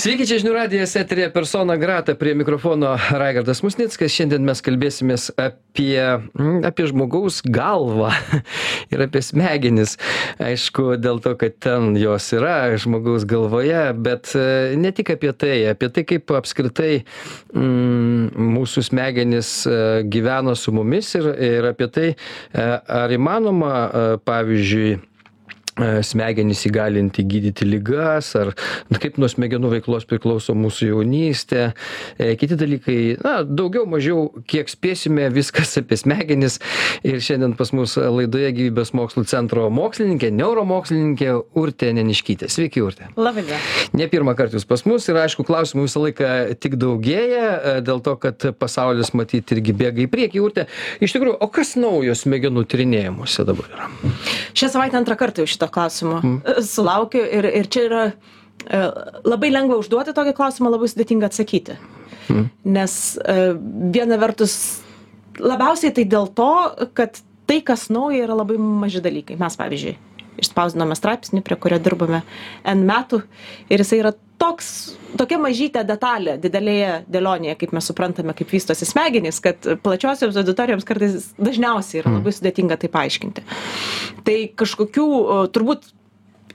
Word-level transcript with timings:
Sveiki, 0.00 0.24
čia 0.24 0.38
žinių 0.40 0.52
radijas 0.54 0.94
eterė 0.96 1.26
persona 1.28 1.74
grata 1.76 2.14
prie 2.16 2.30
mikrofono 2.38 2.94
Raigardas 3.20 3.58
Musnickas. 3.60 4.14
Šiandien 4.14 4.46
mes 4.48 4.62
kalbėsimės 4.64 5.26
apie, 5.36 6.00
mm, 6.38 6.62
apie 6.64 6.86
žmogaus 6.88 7.42
galvą 7.44 8.08
ir 8.94 9.02
apie 9.04 9.20
smegenis. 9.20 9.98
Aišku, 10.40 10.94
dėl 10.96 11.20
to, 11.20 11.34
kad 11.36 11.58
ten 11.60 11.98
jos 12.00 12.30
yra 12.32 12.70
žmogaus 12.80 13.26
galvoje, 13.28 13.82
bet 13.92 14.32
e, 14.40 14.72
ne 14.80 14.94
tik 14.96 15.12
apie 15.18 15.34
tai, 15.36 15.52
apie 15.74 15.92
tai, 15.92 16.06
kaip 16.14 16.32
apskritai 16.38 17.02
mm, 17.52 18.40
mūsų 18.56 18.86
smegenis 18.88 19.52
e, 19.68 19.78
gyvena 20.08 20.56
su 20.56 20.72
mumis 20.72 21.12
ir, 21.20 21.28
ir 21.36 21.70
apie 21.74 21.92
tai, 21.92 22.08
e, 22.16 22.68
ar 23.04 23.12
įmanoma, 23.20 23.76
pavyzdžiui, 24.24 24.96
E, 25.80 26.02
smegenis 26.04 26.62
įgalinti 26.68 27.24
gydyti 27.24 27.64
ligas 27.64 28.34
ar 28.38 28.52
kaip 29.00 29.16
nuo 29.20 29.28
smegenų 29.30 29.70
veiklos 29.76 30.06
priklauso 30.08 30.54
mūsų 30.58 30.90
jaunystė. 30.90 31.70
E, 32.18 32.34
kiti 32.40 32.58
dalykai 32.60 32.96
na 33.22 33.40
daugiau 33.46 33.86
mažiau 33.88 34.28
kiek 34.50 34.68
spėsime 34.68 35.28
viskas 35.32 35.72
apie 35.80 35.96
smegenis. 36.00 36.58
Ir 37.06 37.22
šiandien 37.24 37.54
pas 37.56 37.72
mus 37.76 37.96
laidoje 37.96 38.50
gyvybės 38.58 38.92
mokslų 38.96 39.24
centro 39.30 39.68
mokslininkė 39.72 40.32
neuromokslininkė 40.36 41.32
urtė 41.60 41.94
neniškytė. 41.96 42.50
Sveiki 42.52 42.84
urte 42.84 43.08
laba 43.16 43.44
diena 43.44 43.60
ne 43.96 44.08
pirmą 44.10 44.36
kartą 44.38 44.58
jūs 44.58 44.68
pas 44.68 44.84
mus 44.88 45.08
ir 45.08 45.20
aišku 45.22 45.46
klausimų 45.48 45.86
visą 45.86 46.04
laiką 46.04 46.32
tik 46.60 46.76
daugėja 46.80 47.46
e, 47.46 47.74
dėl 47.86 48.04
to 48.04 48.16
kad 48.20 48.50
pasaulis 48.60 49.14
matyt 49.16 49.54
irgi 49.56 49.76
bėga 49.76 50.04
į 50.04 50.10
priekį. 50.12 50.44
Urte 50.44 50.66
iš 51.00 51.16
tikrųjų 51.16 51.38
o 51.40 51.50
kas 51.52 51.72
naujo 51.80 52.16
smegenų 52.18 52.66
tyrinėjimuose 52.68 53.48
dabar 53.48 53.72
yra? 53.72 53.90
Šią 54.52 54.72
savaitę 54.74 55.00
antrą 55.00 55.16
kartą 55.20 55.44
jau 55.44 55.50
šito 55.50 55.69
klausimo 55.72 56.18
mm. 56.20 56.36
sulaukiu 56.74 57.24
ir, 57.24 57.48
ir 57.62 57.70
čia 57.72 57.86
yra 57.88 58.04
e, 58.10 58.82
labai 59.26 59.52
lengva 59.52 59.80
užduoti 59.80 60.14
tokį 60.16 60.36
klausimą, 60.38 60.72
labai 60.74 60.90
sudėtinga 60.92 61.30
atsakyti. 61.30 61.78
Mm. 62.30 62.46
Nes 62.76 62.94
e, 63.24 63.38
viena 63.94 64.20
vertus 64.20 64.54
labiausiai 65.40 65.94
tai 65.96 66.06
dėl 66.10 66.30
to, 66.36 66.52
kad 66.98 67.22
tai, 67.50 67.60
kas 67.66 67.88
nauja, 67.90 68.26
yra 68.26 68.36
labai 68.38 68.58
maži 68.60 69.02
dalykai. 69.02 69.38
Mes, 69.40 69.56
pavyzdžiui, 69.58 69.96
išspausdinome 70.40 70.96
straipsnį, 70.98 71.44
prie 71.46 71.58
kurio 71.60 71.78
dirbame 71.82 72.22
N 72.68 72.84
metų 72.88 73.22
ir 73.70 73.84
jisai 73.84 74.00
yra 74.02 74.14
toks, 74.40 74.96
tokia 75.20 75.38
mažytė 75.42 75.84
detalė 75.86 76.36
didelėje 76.40 76.92
dėlionėje, 77.12 77.58
kaip 77.60 77.74
mes 77.76 77.88
suprantame, 77.90 78.34
kaip 78.36 78.52
vystosi 78.54 78.88
smegenys, 78.88 79.40
kad 79.44 79.68
plačiosioms 79.84 80.38
auditorijoms 80.40 80.88
kartais 80.88 81.30
dažniausiai 81.38 82.02
yra 82.02 82.16
labai 82.16 82.34
sudėtinga 82.34 82.80
tai 82.80 82.92
paaiškinti. 82.92 83.44
Tai 84.24 84.38
kažkokių, 84.62 85.08
turbūt 85.54 85.90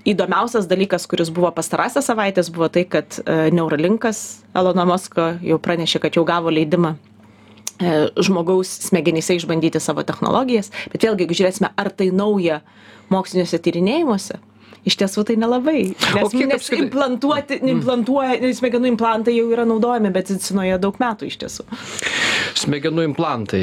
įdomiausias 0.06 0.70
dalykas, 0.70 1.08
kuris 1.10 1.32
buvo 1.34 1.50
pastarąsias 1.56 2.10
savaitės, 2.10 2.52
buvo 2.54 2.70
tai, 2.70 2.86
kad 2.90 3.18
e, 3.22 3.50
Neuralinkas 3.56 4.46
Elono 4.58 4.86
Musko 4.90 5.34
jau 5.42 5.58
pranešė, 5.62 6.02
kad 6.04 6.18
jau 6.18 6.26
gavo 6.28 6.54
leidimą 6.54 6.96
žmogaus 7.80 8.72
smegenyse 8.88 9.36
išbandyti 9.36 9.82
savo 9.84 10.04
technologijas. 10.08 10.72
Bet 10.94 11.04
vėlgi, 11.04 11.26
jeigu 11.26 11.40
žiūrėsime, 11.42 11.72
ar 11.76 11.92
tai 11.92 12.12
nauja 12.16 12.62
moksliniuose 13.12 13.60
tyrinėjimuose, 13.62 14.40
iš 14.86 14.98
tiesų 15.02 15.26
tai 15.28 15.36
nelabai. 15.42 15.82
Nes, 15.92 16.34
nes 16.38 16.56
apskritai? 16.56 16.86
implantuoti, 16.86 17.58
mm. 17.60 17.74
implantuoja, 17.74 18.54
smegenų 18.60 18.92
implantai 18.94 19.36
jau 19.36 19.48
yra 19.54 19.66
naudojami 19.68 20.12
medicinoje 20.14 20.80
daug 20.82 20.98
metų 21.02 21.30
iš 21.30 21.40
tiesų. 21.44 21.68
Smegenų 22.56 23.10
implantai, 23.10 23.62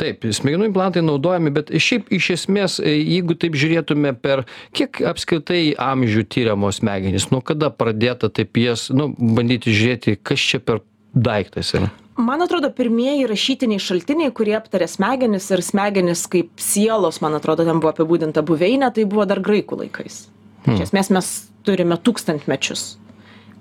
taip, 0.00 0.26
smegenų 0.36 0.68
implantai 0.68 1.04
naudojami, 1.06 1.54
bet 1.54 1.72
šiaip 1.72 2.10
iš 2.12 2.30
esmės, 2.36 2.78
jeigu 2.84 3.38
taip 3.40 3.56
žiūrėtume 3.58 4.12
per 4.20 4.44
kiek 4.76 5.00
apskritai 5.08 5.62
amžių 5.80 6.26
tyriamos 6.28 6.82
smegenys, 6.82 7.30
nuo 7.32 7.40
kada 7.46 7.72
pradėta 7.72 8.28
taip 8.28 8.60
jas, 8.60 8.90
nu, 8.92 9.12
bandyti 9.16 9.72
žiūrėti, 9.72 10.18
kas 10.20 10.42
čia 10.52 10.60
per 10.60 10.84
daiktas 11.14 11.72
yra. 11.78 11.92
Man 12.16 12.42
atrodo, 12.44 12.70
pirmieji 12.70 13.26
rašytiniai 13.26 13.82
šaltiniai, 13.82 14.30
kurie 14.34 14.54
aptarė 14.54 14.86
smegenis 14.90 15.48
ir 15.50 15.62
smegenis 15.66 16.28
kaip 16.30 16.62
sielos, 16.62 17.18
man 17.24 17.34
atrodo, 17.34 17.66
ten 17.66 17.80
buvo 17.82 17.90
apibūdinta 17.90 18.44
buveinė, 18.46 18.92
tai 18.94 19.06
buvo 19.10 19.26
dar 19.26 19.42
graikų 19.42 19.80
laikais. 19.80 20.28
Hmm. 20.62 20.76
Iš 20.76 20.88
esmės 20.88 21.10
mes 21.14 21.30
turime 21.66 21.98
tūkstantmečius, 21.98 22.84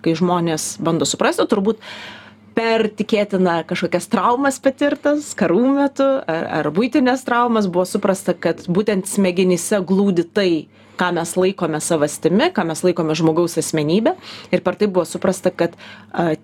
kai 0.05 0.13
žmonės 0.19 0.75
bando 0.85 1.07
suprasti, 1.09 1.47
turbūt 1.49 1.81
per 2.53 2.85
tikėtina 2.93 3.63
kažkokias 3.65 4.05
traumas 4.13 4.59
patirtas 4.61 5.31
karų 5.37 5.63
metu 5.79 6.05
ar, 6.21 6.45
ar 6.61 6.69
būtinės 6.75 7.25
traumas 7.25 7.65
buvo 7.65 7.87
suprasta, 7.89 8.37
kad 8.37 8.61
būtent 8.69 9.09
smegenyse 9.09 9.81
glūdi 9.81 10.27
tai, 10.29 10.49
ką 10.99 11.09
mes 11.17 11.33
laikome 11.39 11.81
savastimi, 11.83 12.49
ką 12.53 12.65
mes 12.69 12.83
laikome 12.85 13.15
žmogaus 13.17 13.57
asmenybė. 13.61 14.15
Ir 14.53 14.63
per 14.65 14.77
tai 14.79 14.89
buvo 14.91 15.05
suprasta, 15.09 15.51
kad 15.51 15.75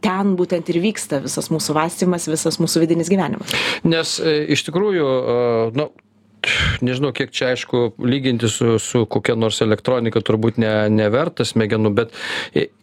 ten 0.03 0.35
būtent 0.39 0.69
ir 0.73 0.81
vyksta 0.83 1.21
visas 1.23 1.51
mūsų 1.53 1.77
vastymas, 1.77 2.29
visas 2.31 2.59
mūsų 2.61 2.85
vidinis 2.85 3.11
gyvenimas. 3.11 3.55
Nes 3.87 4.17
e, 4.19 4.35
iš 4.55 4.65
tikrųjų, 4.67 5.05
uh, 5.05 5.77
nu, 5.77 5.89
nežinau 6.85 7.11
kiek 7.15 7.31
čia 7.35 7.53
aišku 7.53 7.99
lyginti 7.99 8.49
su 8.51 8.77
su 8.79 9.05
kokia 9.11 9.35
nors 9.35 9.61
elektronika 9.61 10.21
turbūt 10.23 10.59
ne 10.61 10.71
neverta 10.93 11.45
smegenų 11.45 11.91
bet 11.97 12.15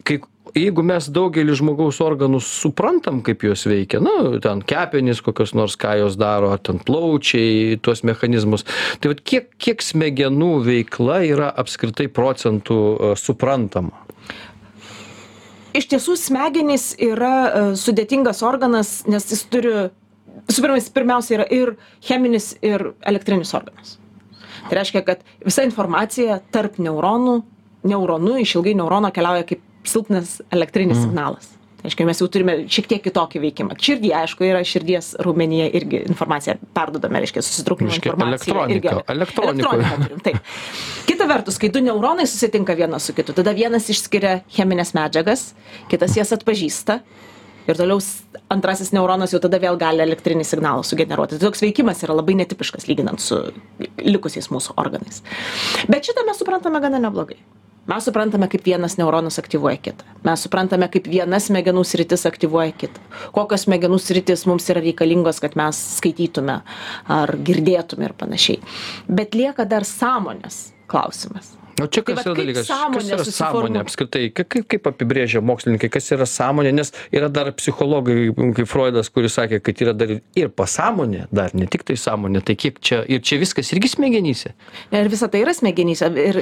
kai 0.04 0.20
jeigu 0.56 0.84
mes 0.86 1.08
daugelį 1.12 1.56
žmogaus 1.58 1.98
organų 2.04 2.40
suprantam 2.44 3.20
kaip 3.24 3.44
jos 3.46 3.66
veikia 3.68 4.00
nu 4.02 4.38
ten 4.44 4.62
kepenys 4.66 5.20
kokios 5.24 5.54
nors 5.56 5.76
ką 5.80 5.96
jos 6.00 6.16
daro 6.20 6.52
ar 6.54 6.62
ten 6.64 6.80
plaučiai 6.82 7.76
tuos 7.84 8.02
mechanizmus 8.06 8.66
tai 9.00 9.12
vat 9.12 9.20
kiek 9.20 9.50
kiek 9.60 9.84
smegenų 9.84 10.50
veikla 10.66 11.20
yra 11.28 11.50
apskritai 11.62 12.08
procentų 12.12 12.78
e, 12.78 13.12
suprantama? 13.20 14.04
Iš 15.76 15.90
tiesų 15.92 16.16
smegenys 16.16 16.94
yra 17.04 17.34
e, 17.44 17.64
sudėtingas 17.76 18.40
organas 18.46 19.02
nes 19.10 19.28
jis 19.32 19.44
turi 19.52 19.74
visų 20.46 20.64
pirma 20.64 20.80
jis 20.80 20.88
pirmiausia 20.94 21.38
yra 21.40 21.50
ir 21.52 21.74
cheminis 22.04 22.54
ir 22.64 22.92
elektrinis 23.04 23.52
organas. 23.56 23.98
Tai 24.66 24.80
reiškia 24.80 25.04
kad 25.06 25.20
visa 25.44 25.66
informacija 25.66 26.40
tarp 26.54 26.80
neuronų 26.82 27.42
neuronu 27.86 28.38
išilgai 28.42 28.74
neurono 28.78 29.12
keliauja 29.14 29.46
kaip 29.46 29.62
silpnas 29.90 30.40
elektrinis 30.54 30.98
mm. 30.98 31.06
signalas 31.08 31.52
tai 31.76 31.90
reiškia 31.90 32.06
mes 32.08 32.20
jau 32.22 32.28
turime 32.32 32.54
šiek 32.72 32.88
tiek 32.90 33.02
kitokį 33.04 33.42
veikimą 33.44 33.76
širdy 33.88 34.12
aišku 34.22 34.46
yra 34.48 34.62
širdies 34.66 35.12
raumenyje 35.22 35.68
irgi 35.80 36.02
informaciją 36.06 36.56
perduodame 36.76 37.22
reiškia 37.24 37.44
susitraukimo 37.46 37.92
informaciją 37.94 38.66
irgi 38.74 38.94
elektroniką 39.16 39.76
turim 39.76 40.24
taip 40.26 40.40
kita 41.10 41.28
vertus 41.30 41.60
kai 41.62 41.70
du 41.72 41.84
neuronai 41.84 42.26
susitinka 42.26 42.74
vienas 42.78 43.06
su 43.06 43.14
kitu 43.16 43.36
tada 43.36 43.54
vienas 43.56 43.90
išskiria 43.92 44.40
chemines 44.56 44.94
medžiagas 44.96 45.50
kitas 45.92 46.16
jas 46.18 46.34
atpažįsta 46.38 47.00
ir 47.66 47.78
toliau 47.78 48.00
antrasis 48.52 48.92
neuronas 48.94 49.34
jau 49.34 49.40
tada 49.42 49.58
vėl 49.62 49.78
gali 49.80 50.04
elektrinį 50.04 50.46
signalą 50.46 50.84
sugeneruoti. 50.86 51.36
Tai 51.36 51.48
toks 51.48 51.64
veikimas 51.64 52.02
yra 52.06 52.16
labai 52.16 52.36
netipiškas 52.42 52.86
lyginant 52.90 53.22
su 53.22 53.40
likusiais 54.02 54.50
mūsų 54.54 54.76
organais. 54.80 55.22
Bet 55.90 56.06
šitą 56.06 56.26
mes 56.28 56.38
suprantame 56.42 56.82
gana 56.84 57.02
neblogai. 57.02 57.38
Mes 57.86 58.06
suprantame, 58.08 58.48
kaip 58.50 58.64
vienas 58.66 58.96
neuronas 58.98 59.38
aktyvuoja 59.38 59.78
kitą. 59.82 60.06
Mes 60.26 60.42
suprantame, 60.42 60.88
kaip 60.90 61.06
viena 61.10 61.38
smegenų 61.42 61.84
sritis 61.86 62.26
aktyvuoja 62.26 62.74
kitą. 62.74 63.02
Kokios 63.36 63.66
smegenų 63.68 64.00
sritis 64.02 64.46
mums 64.50 64.66
yra 64.72 64.82
reikalingos, 64.82 65.38
kad 65.42 65.54
mes 65.58 65.78
skaitytume 66.00 66.60
ar 67.18 67.36
girdėtume 67.46 68.08
ir 68.08 68.16
panašiai. 68.18 68.58
Bet 69.06 69.38
lieka 69.38 69.68
dar 69.70 69.86
sąmonės 69.86 70.66
klausimas 70.90 71.54
o 71.82 71.86
čia 71.86 72.02
tai 72.02 72.14
kas 72.16 72.26
yra 72.26 72.34
dalykas? 72.36 72.68
Kas 72.94 73.10
yra 73.12 73.24
sąmonė 73.26 73.80
apskritai? 73.82 74.28
Kaip 74.34 74.54
kaip 74.70 74.88
apibrėžia 74.90 75.42
mokslininkai 75.44 75.90
kas 75.92 76.08
yra 76.14 76.26
sąmonė? 76.28 76.72
Nes 76.76 76.92
yra 77.14 77.28
dar 77.32 77.50
psichologai 77.56 78.30
kaip 78.56 78.70
froidas 78.70 79.10
kuris 79.12 79.36
sakė 79.36 79.60
kad 79.64 79.82
yra 79.84 79.94
dar 79.96 80.14
ir 80.16 80.50
pasąmonė 80.56 81.26
dar 81.34 81.54
ne 81.58 81.68
tiktai 81.70 81.98
sąmonė. 82.00 82.42
Tai 82.46 82.56
kiek 82.64 82.80
čia 82.80 83.02
ir 83.04 83.22
čia 83.26 83.40
viskas 83.42 83.72
irgi 83.76 83.92
smegenyse? 83.92 84.54
Ir 84.94 85.12
visa 85.12 85.28
tai 85.32 85.44
yra 85.44 85.54
smegenyse. 85.56 86.10
Ir 86.24 86.40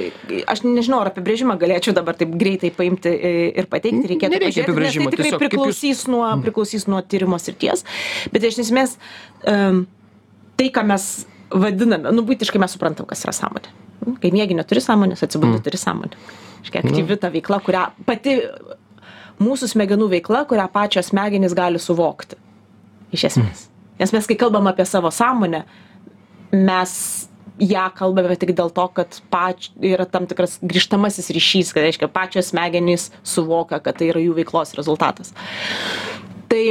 aš 0.51 0.65
nežinau 0.67 1.01
ar 1.03 1.11
apibrėžimą 1.11 1.59
galėčiau 1.61 1.95
dabar 1.97 2.17
taip 2.19 2.35
greitai 2.39 2.71
paimti 2.75 3.13
ir 3.59 3.69
pateikti 3.71 4.13
reikėtų 4.15 4.37
nereikia 4.37 4.67
apibrėžimo 4.67 5.11
tai 5.11 5.19
tikrai 5.19 5.41
priklausys 5.45 6.05
nuo 6.11 6.25
priklausys 6.45 6.89
nuo 6.91 7.01
tyrimo 7.03 7.39
srities. 7.41 7.85
Bet 8.33 8.47
iš 8.47 8.63
esmės 8.67 8.97
tai 9.45 10.69
ką 10.71 10.85
mes 10.87 11.09
vadiname 11.51 12.13
nu 12.15 12.23
buitiškai 12.27 12.61
mes 12.61 12.73
suprantam 12.75 13.07
kas 13.09 13.27
yra 13.27 13.35
sąmonė 13.35 13.84
kai 14.21 14.31
miegi 14.33 14.57
neturi 14.57 14.83
sąmonės, 14.83 15.23
atsibundi 15.25 15.59
mm. 15.59 15.65
turi 15.65 15.79
sąmonę. 15.81 16.25
Iškia 16.65 16.81
aktyvi 16.81 17.17
ta 17.21 17.29
veikla, 17.33 17.59
kurią 17.65 17.83
pati 18.07 18.39
mūsų 19.41 19.69
smegenų 19.75 20.09
veikla, 20.15 20.45
kurią 20.49 20.65
pačios 20.73 21.11
smegenys 21.11 21.55
gali 21.57 21.81
suvokti. 21.81 22.39
Iš 23.15 23.29
esmės. 23.31 23.65
Mm. 23.67 23.71
Nes 24.01 24.11
mes, 24.15 24.27
kai 24.27 24.37
kalbam 24.39 24.67
apie 24.71 24.85
savo 24.87 25.11
sąmonę, 25.13 25.63
mes 26.55 26.95
ją 27.59 27.85
kalbame 27.95 28.35
tik 28.39 28.51
dėl 28.55 28.71
to, 28.75 28.87
kad 28.97 29.19
pač, 29.31 29.69
yra 29.79 30.07
tam 30.09 30.27
tikras 30.27 30.57
grįžtamasis 30.63 31.31
ryšys, 31.35 31.71
kad 31.75 31.85
reiškia 31.85 32.09
pačios 32.11 32.51
smegenys 32.51 33.09
suvokia, 33.23 33.79
kad 33.83 33.99
tai 33.99 34.09
yra 34.11 34.23
jų 34.23 34.35
veiklos 34.41 34.75
rezultatas. 34.75 35.31
Tai 36.51 36.63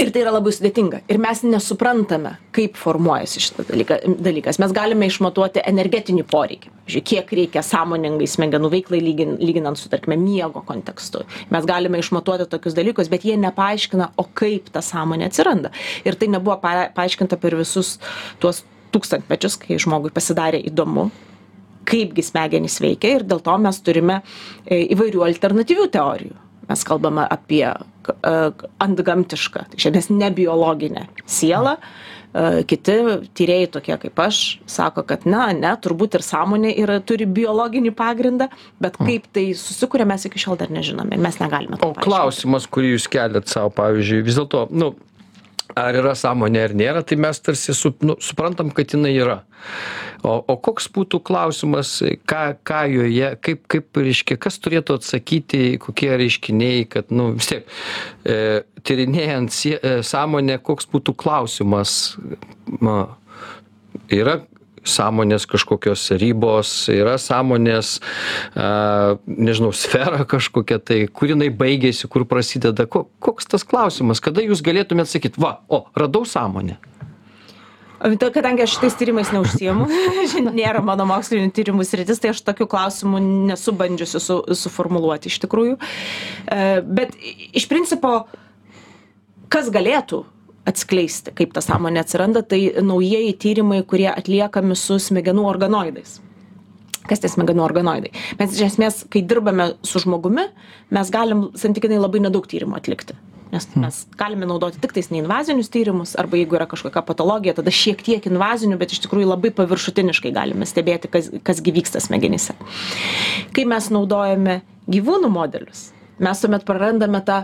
ir 0.00 0.10
tai 0.12 0.22
yra 0.24 0.32
labai 0.32 0.52
sudėtinga. 0.54 1.02
Ir 1.10 1.18
mes 1.22 1.42
nesuprantame 1.46 2.34
kaip 2.56 2.76
formuojasi 2.80 3.42
šitas 3.42 3.68
dalyka 3.68 3.98
dalykas. 4.22 4.58
Mes 4.62 4.74
galime 4.76 5.08
išmatuoti 5.10 5.64
energetinį 5.68 6.24
poreikį. 6.30 6.72
Pavyzdžiui 6.82 7.04
kiek 7.08 7.32
reikia 7.38 7.62
sąmoningai 7.66 8.28
smegenų 8.30 8.70
veiklai 8.72 9.00
lygin 9.04 9.36
lyginant 9.40 9.78
su 9.78 9.90
tarkime 9.92 10.16
miego 10.20 10.64
kontekstu. 10.66 11.24
Mes 11.54 11.66
galime 11.68 12.00
išmatuoti 12.02 12.48
tokius 12.52 12.76
dalykus 12.78 13.10
bet 13.12 13.26
jie 13.28 13.36
nepaaiškina 13.40 14.12
o 14.16 14.26
kaip 14.34 14.70
ta 14.74 14.84
sąmonė 14.84 15.28
atsiranda. 15.30 15.72
Ir 16.04 16.18
tai 16.18 16.30
nebuvo 16.32 16.58
pa 16.62 16.88
paaiškinta 16.94 17.38
per 17.40 17.56
visus 17.60 17.98
tuos 18.42 18.64
tūkstantmečius 18.92 19.58
kai 19.60 19.80
žmogui 19.80 20.12
pasidarė 20.14 20.60
įdomu 20.68 21.10
kaipgi 21.88 22.22
smegenys 22.22 22.78
veikia. 22.82 23.18
Ir 23.18 23.26
dėl 23.26 23.42
to 23.42 23.58
mes 23.58 23.80
turime 23.82 24.20
e, 24.20 24.84
įvairių 24.94 25.26
alternatyvių 25.26 25.90
teorijų 25.96 26.41
mes 26.72 26.86
kalbame 26.88 27.26
apie 27.30 27.66
e, 27.68 28.38
antgamtišką 28.82 29.68
tai 29.68 29.78
iš 29.78 29.92
esmės 29.92 30.10
ne 30.14 30.32
biologinę 30.34 31.06
sielą. 31.28 31.76
E, 32.32 32.62
kiti 32.68 32.96
tyrėjai 33.36 33.68
tokie 33.74 33.96
kaip 34.06 34.20
aš 34.24 34.40
sako 34.70 35.04
kad 35.08 35.26
na 35.28 35.50
ne 35.56 35.72
turbūt 35.84 36.16
ir 36.16 36.24
sąmonė 36.24 36.72
yra 36.80 36.96
turi 37.04 37.26
biologinį 37.28 37.92
pagrindą 37.98 38.48
bet 38.80 38.96
hmm. 38.96 39.08
kaip 39.08 39.28
tai 39.36 39.46
susikuria 39.58 40.08
mes 40.08 40.24
iki 40.28 40.40
šiol 40.40 40.56
dar 40.60 40.72
nežinome. 40.72 41.18
Ir 41.18 41.22
mes 41.22 41.36
negalime 41.42 41.80
o 41.84 41.92
klausimas 42.00 42.68
kurį 42.72 42.94
jūs 42.96 43.08
keliat 43.12 43.52
sau 43.52 43.68
pavyzdžiui 43.76 44.24
vis 44.24 44.40
dėlto 44.40 44.66
nu 44.72 44.94
ar 45.78 45.96
yra 45.98 46.14
sąmonė 46.18 46.66
ar 46.66 46.74
nėra 46.76 47.02
tai 47.06 47.18
mes 47.20 47.40
tarsi 47.40 47.74
su 47.76 47.92
nu 48.04 48.16
suprantam 48.22 48.70
kad 48.74 48.94
jinai 48.94 49.14
yra. 49.16 49.38
O 50.26 50.36
o 50.52 50.56
koks 50.66 50.88
būtų 50.94 51.22
klausimas 51.26 51.94
ką 52.28 52.42
ką 52.66 52.82
joje 52.92 53.32
kaip 53.42 53.64
kaip 53.70 54.02
reiškia 54.02 54.38
kas 54.42 54.58
turėtų 54.62 54.98
atsakyti 55.00 55.78
kokie 55.82 56.12
reiškiniai 56.18 56.86
kad 56.90 57.10
nu 57.14 57.32
vis 57.38 57.50
tiek 57.52 57.66
e, 58.24 58.62
tyrinėjant 58.86 59.54
sie 59.54 59.76
e, 59.78 60.00
sąmonę 60.06 60.58
koks 60.62 60.90
būtų 60.92 61.16
klausimas 61.18 62.16
na 62.80 62.96
yra 64.10 64.40
sąmonės 64.84 65.46
kažkokios 65.50 66.08
ribos 66.20 66.70
yra 66.92 67.18
sąmonės 67.20 67.98
a 68.56 69.16
nežinau 69.26 69.72
sfera 69.76 70.24
kažkokia 70.28 70.80
tai 70.82 71.04
kur 71.06 71.34
jinai 71.34 71.50
baigiasi 71.54 72.10
kur 72.10 72.26
prasideda. 72.28 72.86
Ko 72.86 73.06
koks 73.22 73.50
tas 73.50 73.66
klausimas? 73.66 74.22
Kada 74.22 74.44
jūs 74.44 74.64
galėtumėt 74.64 75.12
sakyt 75.12 75.38
va 75.38 75.60
o 75.68 75.84
radau 75.96 76.26
sąmonę 76.28 76.80
Tai 78.02 78.32
kadangi 78.34 78.64
aš 78.64 78.72
šitais 78.74 78.96
tyrimais 78.98 79.28
neužsiemu, 79.30 79.84
nėra 80.58 80.80
mano 80.82 81.04
mokslinių 81.06 81.52
tyrimų 81.54 81.84
sritis, 81.86 82.18
tai 82.18 82.32
aš 82.32 82.40
tokių 82.42 82.66
klausimų 82.72 83.20
nesu 83.52 83.74
bandžiusi 83.78 84.18
su, 84.18 84.40
suformuluoti 84.58 85.30
iš 85.30 85.36
tikrųjų. 85.44 85.76
E, 85.78 86.64
bet 86.82 87.14
iš 87.54 87.68
principo, 87.70 88.24
kas 89.46 89.70
galėtų 89.70 90.24
atskleisti 90.68 91.34
kaip 91.36 91.54
ta 91.56 91.62
sąmonė 91.64 92.02
atsiranda 92.04 92.42
tai 92.46 92.60
naujieji 92.82 93.34
tyrimai 93.42 93.82
kurie 93.88 94.10
atliekami 94.12 94.76
su 94.78 94.98
smegenų 95.02 95.46
organoidais. 95.48 96.20
Kas 97.10 97.22
tie 97.22 97.30
smegenų 97.32 97.64
organoidai? 97.64 98.12
Mes 98.38 98.54
iš 98.54 98.68
esmės 98.70 99.02
kai 99.10 99.24
dirbame 99.26 99.72
su 99.86 100.02
žmogumi 100.02 100.46
mes 100.94 101.10
galim 101.10 101.48
santykinai 101.58 101.98
labai 101.98 102.22
nedaug 102.22 102.46
tyrimų 102.46 102.78
atlikti. 102.78 103.16
Nes 103.52 103.66
mes 103.76 103.96
galime 104.16 104.46
naudoti 104.48 104.80
tiktais 104.80 105.10
neinvazinius 105.12 105.68
tyrimus 105.72 106.14
arba 106.16 106.38
jeigu 106.38 106.56
yra 106.56 106.64
kažkokia 106.70 107.02
patologija 107.04 107.52
tada 107.58 107.74
šiek 107.74 108.00
tiek 108.06 108.28
invazinių 108.30 108.78
bet 108.80 108.94
iš 108.94 109.02
tikrųjų 109.04 109.28
labai 109.28 109.50
paviršutiniškai 109.58 110.32
galime 110.32 110.68
stebėti 110.68 111.10
kas 111.12 111.28
kas 111.44 111.60
gi 111.60 111.74
vyksta 111.74 112.00
smegenyse. 112.00 112.54
Kai 113.52 113.66
mes 113.68 113.90
naudojame 113.92 114.62
gyvūnų 114.88 115.28
modelius 115.34 115.90
mes 116.22 116.40
tuomet 116.40 116.64
prarandame 116.64 117.20
tą 117.26 117.42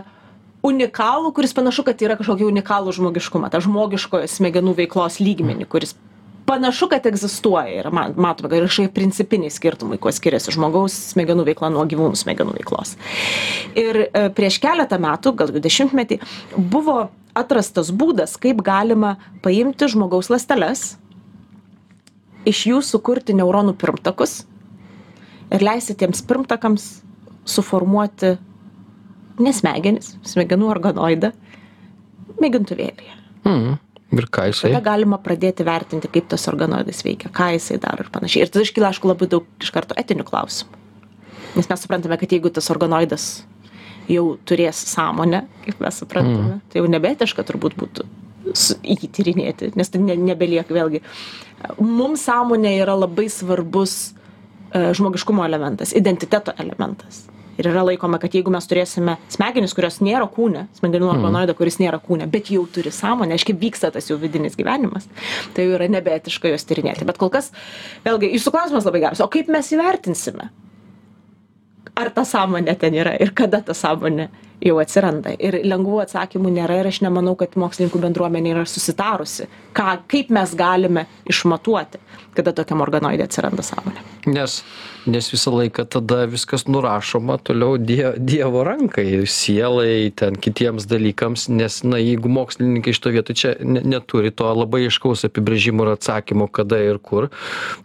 unikalų 0.65 1.31
kuris 1.35 1.55
panašu 1.55 1.85
kad 1.87 2.01
yra 2.03 2.17
kažkokį 2.19 2.47
unikalų 2.49 2.93
žmogiškumą 2.97 3.51
tą 3.53 3.61
žmogiškojo 3.63 4.27
smegenų 4.27 4.75
veiklos 4.81 5.19
lygmenį 5.23 5.67
kuris 5.71 5.95
panašu 6.49 6.87
kad 6.89 7.05
egzistuoja 7.05 7.69
ir 7.79 7.91
ma 7.93 8.07
matome 8.15 8.49
kad 8.49 8.57
yra 8.57 8.67
kažkokie 8.67 8.93
principiniai 8.93 9.53
skirtumai 9.53 9.99
kuo 10.01 10.11
skiriasi 10.11 10.55
žmogaus 10.55 10.95
smegenų 11.13 11.45
veikla 11.51 11.69
nuo 11.73 11.85
gyvūnų 11.89 12.17
smegenų 12.17 12.55
veiklos. 12.57 12.95
Ir 13.77 14.01
e, 14.07 14.23
prieš 14.33 14.57
keletą 14.63 14.97
metų 15.01 15.35
gal 15.37 15.53
dešimtmetį 15.53 16.19
buvo 16.57 16.97
atrastas 17.37 17.93
būdas 17.93 18.33
kaip 18.41 18.63
galima 18.65 19.15
paimti 19.45 19.91
žmogaus 19.93 20.31
ląsteles 20.33 20.95
iš 22.49 22.65
jų 22.71 22.81
sukurti 22.85 23.37
neuronų 23.37 23.77
pirmtakus 23.77 24.41
ir 25.53 25.65
leisti 25.65 25.95
tiems 26.01 26.25
pirmtakams 26.25 26.89
suformuoti 27.45 28.37
ne 29.43 29.53
smegenis, 29.55 30.13
smegenų 30.27 30.69
organoidą 30.71 31.31
mėgintuvėlėje. 32.39 33.15
Mm. 33.47 33.77
Ir 34.09 34.25
ką 34.33 34.47
jisai? 34.49 34.71
Tada 34.73 34.81
galima 34.87 35.19
pradėti 35.21 35.65
vertinti, 35.67 36.09
kaip 36.09 36.29
tas 36.31 36.47
organoidas 36.49 37.03
veikia, 37.05 37.29
ką 37.33 37.51
jisai 37.53 37.77
daro 37.81 38.05
ir 38.05 38.09
panašiai. 38.13 38.45
Ir 38.45 38.53
tada 38.53 38.65
iškyla, 38.65 38.89
aišku, 38.89 39.09
labai 39.11 39.29
daug 39.29 39.45
iš 39.61 39.69
karto 39.75 39.97
etinių 39.99 40.25
klausimų. 40.25 40.79
Nes 41.57 41.69
mes 41.69 41.83
suprantame, 41.83 42.17
kad 42.21 42.33
jeigu 42.33 42.49
tas 42.53 42.69
organoidas 42.73 43.27
jau 44.09 44.25
turės 44.49 44.81
sąmonę, 44.89 45.43
kaip 45.65 45.81
mes 45.83 46.01
suprantame, 46.01 46.55
mm. 46.55 46.61
tai 46.71 46.81
jau 46.81 46.89
nebetiška 46.89 47.45
turbūt 47.45 47.77
būtų 47.77 48.07
jį 48.49 49.09
tyrinėti, 49.13 49.73
nes 49.77 49.91
tai 49.93 50.01
ne, 50.01 50.15
nebelieka 50.17 50.73
vėlgi. 50.73 51.03
Mums 51.77 52.23
sąmonė 52.25 52.71
yra 52.79 52.95
labai 52.97 53.27
svarbus 53.29 53.97
e, 54.09 54.89
žmogiškumo 54.97 55.45
elementas, 55.45 55.93
identiteto 55.97 56.55
elementas 56.57 57.27
ir 57.59 57.69
yra 57.71 57.83
laikoma 57.87 58.19
kad 58.21 58.33
jeigu 58.35 58.51
mes 58.53 58.67
turėsime 58.69 59.17
smegenis 59.31 59.75
kurios 59.77 59.99
nėra 60.03 60.27
kūne 60.31 60.65
smegenų 60.79 61.09
mhm. 61.09 61.17
organoidą 61.17 61.55
kuris 61.59 61.79
nėra 61.81 61.99
kūne 62.03 62.29
bet 62.31 62.51
jau 62.53 62.63
turi 62.71 62.93
sąmonę 62.95 63.35
reiškia 63.35 63.57
vyksta 63.59 63.91
tas 63.95 64.09
jau 64.09 64.17
vidinis 64.21 64.57
gyvenimas 64.59 65.09
tai 65.55 65.67
jau 65.67 65.75
yra 65.77 65.89
nebeetiška 65.91 66.53
juos 66.53 66.67
tyrinėti 66.69 67.07
bet 67.09 67.19
kol 67.21 67.31
kas 67.33 67.51
vėlgi 68.07 68.31
jūsų 68.37 68.55
klausimas 68.55 68.87
labai 68.87 69.03
geras 69.05 69.23
o 69.23 69.29
kaip 69.31 69.51
mes 69.51 69.73
įvertinsime 69.75 70.49
ar 71.99 72.13
ta 72.15 72.23
sąmonė 72.27 72.77
ten 72.79 72.95
yra 72.95 73.17
ir 73.19 73.33
kada 73.35 73.61
ta 73.65 73.75
sąmonė 73.75 74.29
jau 74.63 74.77
atsiranda. 74.81 75.33
Ir 75.39 75.61
lengvų 75.67 76.01
atsakymų 76.03 76.51
nėra 76.57 76.79
ir 76.81 76.91
aš 76.91 77.01
nemanau 77.05 77.35
kad 77.39 77.55
mokslininkų 77.59 78.01
bendruomenė 78.03 78.55
yra 78.55 78.65
susitarusi 78.69 79.49
ką 79.77 79.89
kaip 80.11 80.31
mes 80.33 80.55
galime 80.57 81.05
išmatuoti 81.29 82.01
kada 82.35 82.53
tokiam 82.55 82.81
organoide 82.85 83.25
atsiranda 83.25 83.65
sąmonė. 83.65 84.03
Nes 84.29 84.61
nes 85.07 85.29
visą 85.31 85.51
laiką 85.55 85.85
tada 85.85 86.25
viskas 86.27 86.65
nurašoma 86.67 87.37
toliau 87.43 87.77
die 87.77 88.11
dievo 88.17 88.63
rankai 88.67 89.23
sielai 89.25 90.11
ten 90.15 90.35
kitiems 90.35 90.87
dalykams 90.91 91.47
nes 91.49 91.79
na 91.83 91.99
jeigu 92.01 92.31
mokslininkai 92.35 92.93
šitoj 92.95 93.15
vietoj 93.15 93.37
čia 93.41 93.53
ne 93.63 93.81
neturi 93.93 94.31
to 94.31 94.49
labai 94.61 94.83
aiškaus 94.89 95.23
apibrėžimo 95.29 95.85
ir 95.87 95.93
atsakymo 95.95 96.49
kada 96.51 96.81
ir 96.83 96.99
kur 96.99 97.29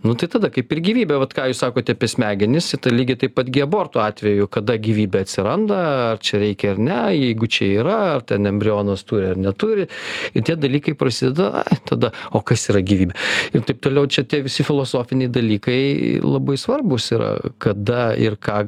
nu 0.02 0.16
tai 0.18 0.28
tada 0.32 0.50
kaip 0.54 0.74
ir 0.74 0.82
gyvybė 0.88 1.20
vat 1.22 1.36
ką 1.36 1.48
jūs 1.52 1.62
sakote 1.64 1.94
apie 1.94 2.10
smegenis 2.10 2.72
tai 2.74 2.94
lygiai 2.94 3.20
taip 3.24 3.36
pat 3.38 3.50
gi 3.54 3.62
abortų 3.64 4.02
atveju 4.04 4.50
kada 4.58 4.76
gyvybė 4.88 5.22
atsiranda 5.24 5.80
ar 6.10 6.22
čia 6.24 6.42
reikia 6.42 6.63
ar 6.72 6.80
ne 6.80 6.98
jeigu 7.16 7.48
čia 7.50 7.70
yra 7.82 7.98
ar 8.14 8.24
ten 8.26 8.48
embrionas 8.50 9.04
turi 9.08 9.30
ar 9.32 9.40
neturi. 9.40 9.88
Ir 10.34 10.46
tie 10.46 10.56
dalykai 10.60 10.96
prasideda 10.98 11.64
ai 11.64 11.78
tada 11.88 12.12
o 12.32 12.42
kas 12.46 12.68
yra 12.72 12.82
gyvybė? 12.84 13.16
Ir 13.54 13.66
taip 13.68 13.82
toliau 13.84 14.08
čia 14.10 14.26
tie 14.28 14.42
visi 14.44 14.66
filosofiniai 14.66 15.32
dalykai 15.32 15.80
labai 16.24 16.58
svarbūs 16.60 17.10
yra 17.16 17.34
kada 17.62 18.12
ir 18.20 18.38
ką 18.40 18.64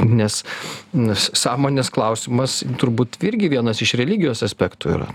nes 0.00 0.40
nes 0.96 1.26
sąmonės 1.36 1.92
klausimas 1.92 2.60
turbūt 2.80 3.20
irgi 3.26 3.50
vienas 3.52 3.82
iš 3.84 3.96
religijos 4.00 4.44
aspektų 4.46 4.96
yra 4.96 5.10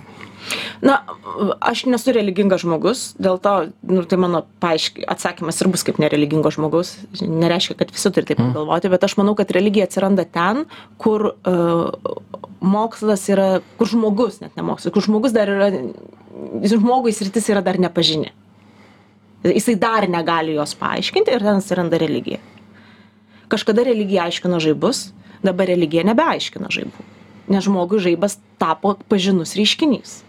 na 0.85 0.99
aš 1.59 1.85
nesu 1.89 2.13
religingas 2.15 2.63
žmogus 2.65 3.03
dėl 3.21 3.39
to 3.41 3.55
nu 3.89 4.05
tai 4.09 4.19
mano 4.21 4.43
paaišk 4.63 5.03
atsakymas 5.15 5.61
ir 5.61 5.71
bus 5.73 5.85
kaip 5.87 5.99
nereligingo 6.01 6.51
žmogaus 6.53 6.95
nereiškia 7.21 7.77
kad 7.81 7.93
visi 7.95 8.11
turi 8.11 8.29
taip 8.31 8.41
mm. 8.41 8.55
galvoti 8.57 8.91
bet 8.93 9.07
aš 9.07 9.17
manau 9.21 9.35
kad 9.37 9.51
religija 9.55 9.89
atsiranda 9.89 10.25
ten 10.25 10.65
kur 11.01 11.31
uh, 11.33 11.91
mokslas 12.61 13.27
yra 13.31 13.49
kur 13.79 13.91
žmogus 13.91 14.41
net 14.43 14.55
ne 14.57 14.65
mokslas 14.65 14.93
kur 14.93 15.05
žmogus 15.05 15.35
dar 15.35 15.51
yra 15.51 15.71
žmogui 16.65 17.15
sritis 17.15 17.49
yra 17.53 17.63
dar 17.65 17.79
nepažini 17.81 18.33
jisai 19.53 19.75
dar 19.75 20.07
negali 20.09 20.55
jos 20.55 20.75
paaiškinti 20.75 21.33
ir 21.33 21.43
ten 21.43 21.59
atsiranda 21.59 21.97
religija. 22.01 22.39
Kažkada 23.47 23.83
religija 23.85 24.25
aiškino 24.25 24.59
žaibus, 24.59 25.11
dabar 25.45 25.69
religija 25.69 26.05
nebeaiškina 26.07 26.71
žaibų, 26.73 27.05
nes 27.53 27.65
žmogui 27.67 28.01
žaibas 28.01 28.39
tapo 28.61 28.95
pažinus 29.09 29.53
reiškinys. 29.57 30.23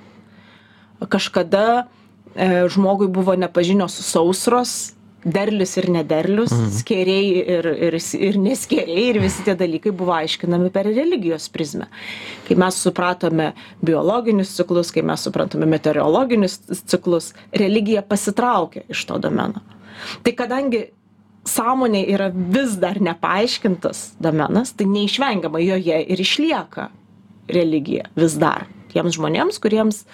Kažkada 1.01 1.87
e, 2.35 2.67
žmogui 2.73 3.09
buvo 3.13 3.35
nepažinios 3.37 3.97
sausros, 4.07 4.97
derlius 5.27 5.75
ir 5.81 5.89
nederlius, 5.91 6.53
mhm. 6.55 6.73
skėriai 6.77 7.31
ir, 7.57 7.69
ir, 7.89 7.97
ir 7.99 8.39
neskėriai 8.39 9.07
ir 9.11 9.21
visi 9.25 9.43
tie 9.47 9.57
dalykai 9.59 9.91
buvo 9.97 10.15
aiškinami 10.15 10.71
per 10.75 10.87
religijos 10.87 11.49
prizmę. 11.53 11.89
Kai 12.47 12.57
mes 12.63 12.79
supratome 12.79 13.51
biologinius 13.85 14.55
ciklus, 14.59 14.93
kai 14.95 15.03
mes 15.07 15.27
suprantame 15.27 15.67
meteorologinius 15.71 16.61
ciklus, 16.87 17.33
religija 17.55 18.05
pasitraukė 18.07 18.87
iš 18.93 19.03
to 19.09 19.19
domeno. 19.23 19.65
Tai 20.23 20.35
kadangi 20.39 20.85
sąmonė 21.47 22.05
yra 22.13 22.31
vis 22.31 22.77
dar 22.79 23.01
nepaaiškintas 23.03 24.17
domenas, 24.23 24.75
tai 24.79 24.87
neišvengiamai 24.91 25.65
joje 25.67 26.01
ir 26.07 26.23
išlieka 26.23 26.91
religija 27.51 28.09
vis 28.19 28.35
dar 28.39 28.67
tiems 28.93 29.17
žmonėms 29.19 29.61
kuriems 29.63 30.03
e, 30.03 30.07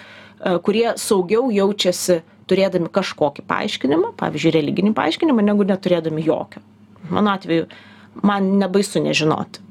kurie 0.65 0.87
saugiau 0.99 1.49
jaučiasi 1.53 2.21
turėdami 2.49 2.91
kažkokį 2.93 3.45
paaiškinimą 3.49 4.13
pavyzdžiui 4.19 4.55
religinį 4.57 4.95
paaiškinimą 4.97 5.45
negu 5.45 5.67
neturėdami 5.67 6.25
jokio 6.25 6.63
mano 7.09 7.35
atveju 7.35 7.69
man 8.23 8.55
nebaisu 8.61 9.03
nežinoti 9.03 9.63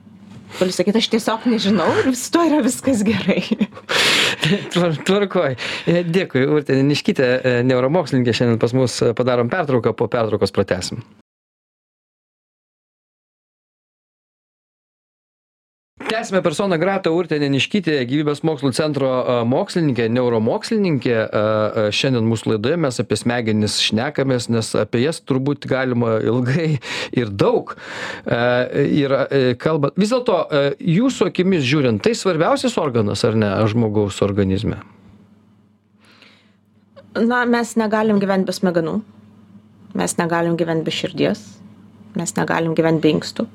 galiu 0.59 0.75
sakyt 0.77 0.99
aš 1.01 1.11
tiesiog 1.15 1.49
nežinau 1.53 1.89
ir 2.03 2.15
su 2.19 2.33
tuo 2.35 2.47
yra 2.49 2.63
viskas 2.65 3.05
gerai 3.07 3.43
Tvar, 4.73 4.97
tvarkoj. 5.07 5.57
E, 5.87 6.03
Dėkui, 6.09 6.45
Urtė 6.51 6.81
Niškytė, 6.87 7.27
e, 7.29 7.53
neuromokslininkė, 7.69 8.35
šiandien 8.37 8.61
pas 8.63 8.75
mus 8.77 8.99
e, 9.05 9.13
padarom 9.19 9.51
pertrauką, 9.53 9.95
po 9.97 10.09
pertraukos 10.11 10.55
pratesim. 10.55 11.03
Tęsime 16.13 16.43
personą 16.45 16.77
Gratą 16.77 17.11
Urtė 17.17 17.39
Neniškytė, 17.41 17.95
gyvybės 18.05 18.43
mokslų 18.45 18.75
centro 18.77 19.11
mokslininkė, 19.49 20.11
neuromokslininkė. 20.13 21.17
Šiandien 21.97 22.29
mūsų 22.29 22.53
laidoje 22.53 22.77
mes 22.85 23.01
apie 23.01 23.17
smegenis 23.17 23.79
šnekamės, 23.81 24.51
nes 24.53 24.75
apie 24.77 25.07
jas 25.07 25.23
turbūt 25.25 25.65
galima 25.71 26.19
ilgai 26.21 26.75
ir 27.21 27.33
daug. 27.33 27.73
Ir 28.29 29.17
kalbant, 29.63 29.97
vis 29.97 30.13
dėlto 30.13 30.43
jūsų 30.77 31.33
akimis 31.33 31.65
žiūrint, 31.65 32.05
tai 32.05 32.13
svarbiausias 32.19 32.77
organas 32.77 33.25
ar 33.25 33.39
ne 33.41 33.55
žmogaus 33.73 34.21
organizme? 34.21 34.83
na 37.15 37.45
mes 37.45 37.75
negalim 37.77 38.21
gyvent 38.21 38.47
be 38.49 38.53
smegenų 38.57 39.01
mes 39.99 40.15
negalim 40.17 40.57
gyvent 40.57 40.85
be 40.85 40.95
širdies 40.95 41.43
mes 42.17 42.33
negalim 42.37 42.77
gyvent 42.79 43.03
be 43.05 43.13
inkstų 43.13 43.47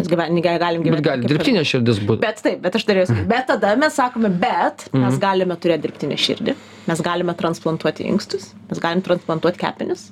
mes 0.00 0.10
gyven 0.10 0.36
negalim 0.36 0.84
Bet 0.84 0.90
gyvent 0.90 1.06
gali 1.06 1.30
dirbtinė 1.30 1.64
širdis 1.68 2.00
būti. 2.04 2.24
Bet 2.24 2.40
taip, 2.44 2.60
bet 2.64 2.78
aš 2.78 2.86
turėjau 2.88 3.18
bet 3.30 3.48
tada 3.50 3.74
mes 3.80 3.96
sakome, 3.96 4.32
bet 4.42 4.88
mes 4.96 5.18
galime 5.22 5.56
turėti 5.60 5.86
dirbtinę 5.86 6.18
širdį, 6.20 6.56
mes 6.90 7.04
galime 7.04 7.36
transplantuoti 7.38 8.08
inkstus, 8.10 8.50
mes 8.70 8.82
galime 8.82 9.04
transplantuoti 9.06 9.60
kepenis 9.60 10.08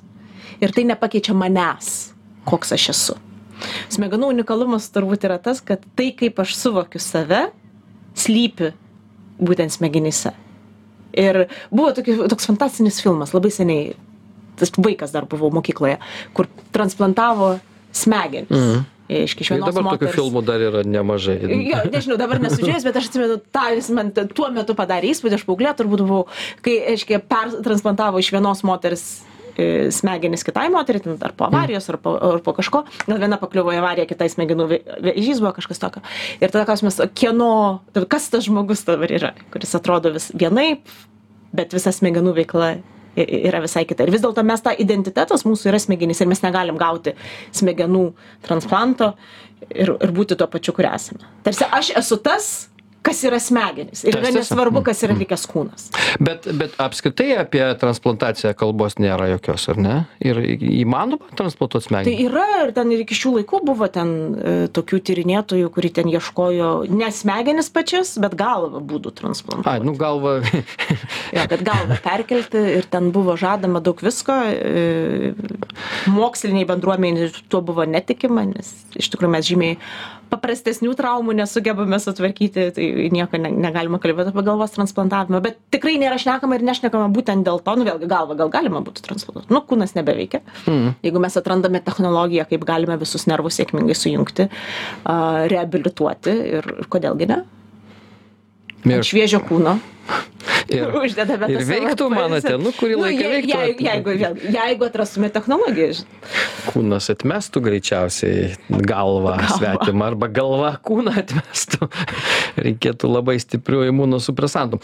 ir 0.63 0.73
tai 0.75 0.85
nepakeičia 0.87 1.35
manęs, 1.37 2.11
koks 2.47 2.75
aš 2.75 2.89
esu. 2.93 3.17
Smegenų 3.91 4.29
unikalumas 4.33 4.87
turbūt 4.93 5.25
yra 5.27 5.39
tas, 5.43 5.59
kad 5.63 5.83
tai, 5.97 6.11
kaip 6.15 6.39
aš 6.39 6.55
suvokiu 6.59 7.01
save, 7.03 7.49
slypi 8.19 8.71
būtent 9.39 9.73
smegenyse. 9.75 10.31
Ir 11.19 11.45
buvo 11.71 11.91
toki, 11.95 12.15
toks 12.31 12.47
fantastinis 12.47 12.99
filmas, 13.03 13.33
labai 13.35 13.51
seniai, 13.53 13.95
tas 14.59 14.71
vaikas 14.77 15.15
dar 15.15 15.27
buvau 15.29 15.49
mokykloje, 15.55 15.97
kur 16.37 16.47
transplantavo 16.75 17.55
smegenis. 17.95 18.51
Mm. 18.53 18.87
Iš 19.09 19.31
Ir 19.33 19.39
kiekvienos 19.39 19.71
dabar 19.73 19.83
tokių 19.95 20.05
moters. 20.05 20.15
filmų 20.19 20.41
dar 20.45 20.61
yra 20.61 20.81
nemažai. 20.85 21.39
Jo, 21.65 21.79
nežinau, 21.89 22.17
dabar 22.21 22.37
nesužiūrėjęs, 22.43 22.83
bet 22.85 22.99
aš 22.99 23.07
atsimenu, 23.09 23.39
tą 23.49 23.63
jis 23.73 23.87
man 23.97 24.11
tuo 24.13 24.51
metu 24.53 24.75
padarė 24.77 25.09
įspūdį, 25.15 25.39
aš 25.39 25.45
paauglė 25.47 25.71
turbūt 25.79 26.03
buvau, 26.05 26.27
kai, 26.61 26.75
aiškiai, 26.93 27.17
pertransplantavo 27.31 28.21
iš 28.21 28.29
vienos 28.35 28.61
moters 28.69 29.03
e, 29.57 29.89
smegenis 29.89 30.45
kitai 30.45 30.67
moteriai, 30.69 31.15
ar 31.25 31.33
po 31.33 31.47
avarijos, 31.47 31.89
ar 31.89 31.97
po, 31.97 32.13
ar 32.21 32.37
po 32.45 32.53
kažko, 32.59 32.83
gal 33.09 33.17
viena 33.25 33.39
pakliuvo 33.41 33.73
į 33.73 33.81
avariją, 33.81 34.05
kitai 34.13 34.29
smegenų 34.29 34.69
vė- 34.75 34.81
vėžys 35.09 35.41
buvo 35.41 35.55
kažkas 35.57 35.81
tokio. 35.81 36.05
Ir 36.37 36.53
tada 36.53 36.67
klausimas, 36.69 37.01
kieno, 37.17 37.49
kas 38.13 38.29
tas 38.29 38.45
žmogus 38.45 38.85
dabar 38.85 39.09
yra, 39.09 39.33
kuris 39.49 39.73
atrodo 39.73 40.13
vis 40.13 40.29
vienaip, 40.37 40.85
bet 41.49 41.73
visa 41.73 41.89
smegenų 41.89 42.37
veikla 42.43 42.75
yra 43.17 43.61
visai 43.63 43.85
kita. 43.89 44.05
Ir 44.05 44.13
vis 44.13 44.23
dėlto 44.23 44.43
mes 44.45 44.63
tą 44.63 44.73
identitetas 44.79 45.45
mūsų 45.47 45.71
yra 45.71 45.81
smegenys 45.81 46.21
ir 46.21 46.29
mes 46.31 46.43
negalim 46.45 46.77
gauti 46.79 47.15
smegenų 47.55 48.05
transplanto 48.45 49.13
ir, 49.69 49.95
ir 49.95 50.13
būti 50.15 50.37
tuo 50.39 50.47
pačiu, 50.51 50.75
kur 50.75 50.89
esame. 50.89 51.25
Tarsi 51.45 51.67
aš 51.79 51.93
esu 51.99 52.19
tas, 52.23 52.68
kas 53.09 53.23
yra 53.27 53.39
smegenys. 53.43 54.05
Ir 54.07 54.15
yra 54.19 54.31
nesvarbu, 54.35 54.83
kas 54.87 55.01
yra 55.07 55.17
likęs 55.17 55.45
kūnas. 55.49 55.89
Bet, 56.23 56.45
bet 56.59 56.75
apskritai 56.81 57.31
apie 57.41 57.63
transplantaciją 57.81 58.53
kalbos 58.59 58.99
nėra 59.01 59.27
jokios, 59.33 59.65
ar 59.73 59.79
ne? 59.81 59.95
Ir 60.23 60.39
įmanoma 60.45 61.31
transplantuoti 61.39 61.89
Tai 61.89 61.89
smegenį? 61.89 62.27
yra 62.29 62.45
ir 62.67 62.73
ten 62.77 62.93
ir 62.93 63.03
iki 63.03 63.17
šių 63.17 63.33
laikų 63.39 63.61
buvo 63.67 63.87
ten 63.93 64.13
e, 64.37 64.53
tokių 64.75 65.01
tyrinėtojų, 65.09 65.71
kurie 65.75 65.91
ten 65.95 66.09
ieškojo 66.11 66.69
ne 66.93 67.09
smegenis 67.15 67.71
pačias, 67.73 68.13
bet 68.21 68.35
galvą 68.39 68.81
būdų 68.89 69.13
transplantuoti. 69.19 69.69
Ai, 69.69 69.79
nu 69.85 69.95
galva. 69.99 70.37
Jo, 71.35 71.43
kad 71.49 71.61
galvą 71.65 71.97
perkelti 72.01 72.61
ir 72.79 72.87
ten 72.89 73.11
buvo 73.13 73.35
žadama 73.39 73.81
daug 73.85 73.99
visko. 74.03 74.33
e, 74.49 75.33
Moksliniai 76.09 76.65
bendruomeniai 76.69 77.29
tuo 77.51 77.61
buvo 77.65 77.85
netikima, 77.85 78.45
nes 78.49 78.71
iš 78.99 79.11
tikrųjų 79.13 79.33
mes 79.35 79.49
žymiai 79.49 79.77
paprastesnių 80.31 80.93
traumų 80.97 81.35
nesugebame 81.39 81.99
sutvarkyti, 82.01 82.67
tai 82.75 82.87
nieko 83.13 83.39
ne, 83.41 83.51
negalima 83.67 83.99
kalbėti 84.01 84.33
apie 84.33 84.45
galvos 84.47 84.73
transplantavimą. 84.75 85.41
Bet 85.45 85.59
tikrai 85.73 85.97
nėra 86.01 86.19
šnekama 86.21 86.59
ir 86.59 86.65
nešnekama 86.69 87.09
būtent 87.15 87.47
dėl 87.47 87.61
to, 87.65 87.75
nu 87.79 87.87
vėlgi 87.87 88.09
galva 88.09 88.37
gal 88.39 88.51
galima 88.53 88.83
būtų 88.85 89.05
transplantuoti. 89.07 89.51
Nu, 89.53 89.63
kūnas 89.65 89.95
nebeveikia. 89.97 90.41
Mm. 90.69 90.95
Jeigu 91.05 91.23
mes 91.23 91.39
atrandame 91.39 91.83
technologiją, 91.85 92.47
kaip 92.49 92.65
galime 92.69 92.99
visus 93.01 93.27
nervus 93.29 93.59
sėkmingai 93.59 93.97
sujungti, 93.97 94.49
uh, 94.49 95.45
reabilituoti 95.51 96.35
ir, 96.59 96.75
ir 96.83 96.91
kodėlgi 96.91 97.29
ne? 97.33 97.43
Ir, 98.87 99.01
šviežio 99.03 99.41
kūno. 99.43 99.77
ir, 100.73 100.87
Uždedame 101.03 101.49
ir 101.51 101.63
veiktų, 101.67 102.07
manote, 102.13 102.53
nu 102.61 102.71
kurį 102.75 102.95
Nu, 102.95 103.03
laiką 103.05 103.23
je- 103.25 103.31
veiktų. 103.33 103.51
Jeigu, 103.85 104.13
jeigu, 104.15 104.53
jeigu 104.55 104.87
atrastume 104.87 105.29
technologiją. 105.33 106.05
Kūnas 106.69 107.09
atmestų 107.13 107.61
greičiausiai 107.65 108.53
galvą 108.89 109.35
svetimą 109.55 110.07
arba 110.11 110.29
galva 110.33 110.71
kūną 110.85 111.15
atmestų. 111.23 111.89
Reikėtų 112.65 113.11
labai 113.11 113.37
stiprių 113.41 113.83
imunosupresantų. 113.89 114.81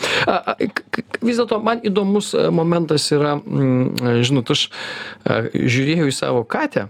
Vis 1.25 1.39
dėlto 1.41 1.61
man 1.63 1.81
įdomus 1.85 2.33
e, 2.37 2.47
momentas 2.53 3.07
yra, 3.15 3.35
mm, 3.39 4.21
žinot, 4.25 4.51
aš 4.55 4.67
a, 5.25 5.41
žiūrėjau 5.53 6.09
į 6.11 6.15
savo 6.15 6.43
katę. 6.47 6.87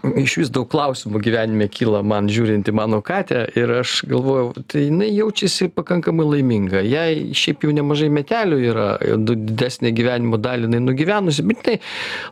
Iš 0.00 0.36
vis 0.40 0.50
daug 0.52 0.64
klausimų 0.70 1.20
gyvenime 1.20 1.66
kyla 1.68 2.00
man 2.06 2.28
žiūrint 2.32 2.68
į 2.70 2.72
mano 2.72 3.02
katę 3.04 3.42
ir 3.58 3.68
aš 3.82 4.00
galvoju, 4.08 4.62
tai 4.70 4.86
jinai 4.86 5.10
jaučiasi 5.12 5.68
pakankamai 5.76 6.24
laiminga. 6.24 6.80
Jai 6.86 7.34
šiaip 7.36 7.66
jau 7.66 7.74
nemažai 7.76 8.08
metelių 8.12 8.60
yra, 8.70 8.86
didesnę 9.28 9.92
gyvenimo 9.96 10.40
dalį 10.40 10.70
jinai 10.70 10.80
nugyvenusi, 10.86 11.44
bet 11.50 11.60
jinai 11.66 11.76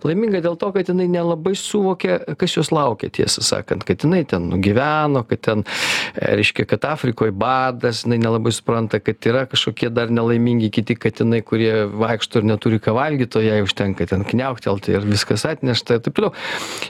laiminga 0.06 0.40
dėl 0.46 0.56
to, 0.60 0.70
kad 0.72 0.88
jinai 0.88 1.10
nelabai 1.12 1.52
suvokia, 1.58 2.16
kas 2.40 2.56
jos 2.56 2.72
laukia, 2.72 3.10
tiesą 3.18 3.44
sakant, 3.44 3.84
kad 3.88 4.06
jinai 4.06 4.22
ten 4.28 4.48
nugyveno, 4.48 5.24
kad 5.28 5.44
ten, 5.44 5.66
e, 6.14 6.32
reiškia, 6.40 6.64
kad 6.72 6.88
Afrikoje 6.88 7.36
badas, 7.36 8.06
jinai 8.06 8.20
nelabai 8.22 8.54
supranta, 8.56 9.02
kad 9.04 9.28
yra 9.28 9.44
kažkokie 9.50 9.92
dar 9.92 10.12
nelaimingi 10.14 10.72
kiti 10.72 10.96
katinai, 10.96 11.42
kurie 11.44 11.84
vaikšto 11.92 12.40
ir 12.40 12.48
neturi 12.54 12.80
ką 12.80 12.96
valgyti, 12.96 13.42
o 13.42 13.44
jai 13.44 13.60
užtenka 13.66 14.08
ten 14.08 14.24
kniauktelti 14.28 14.96
ir 14.96 15.06
viskas 15.08 15.44
atnešta 15.48 15.98
ir 15.98 16.04
taip 16.08 16.16
toliau. 16.16 16.32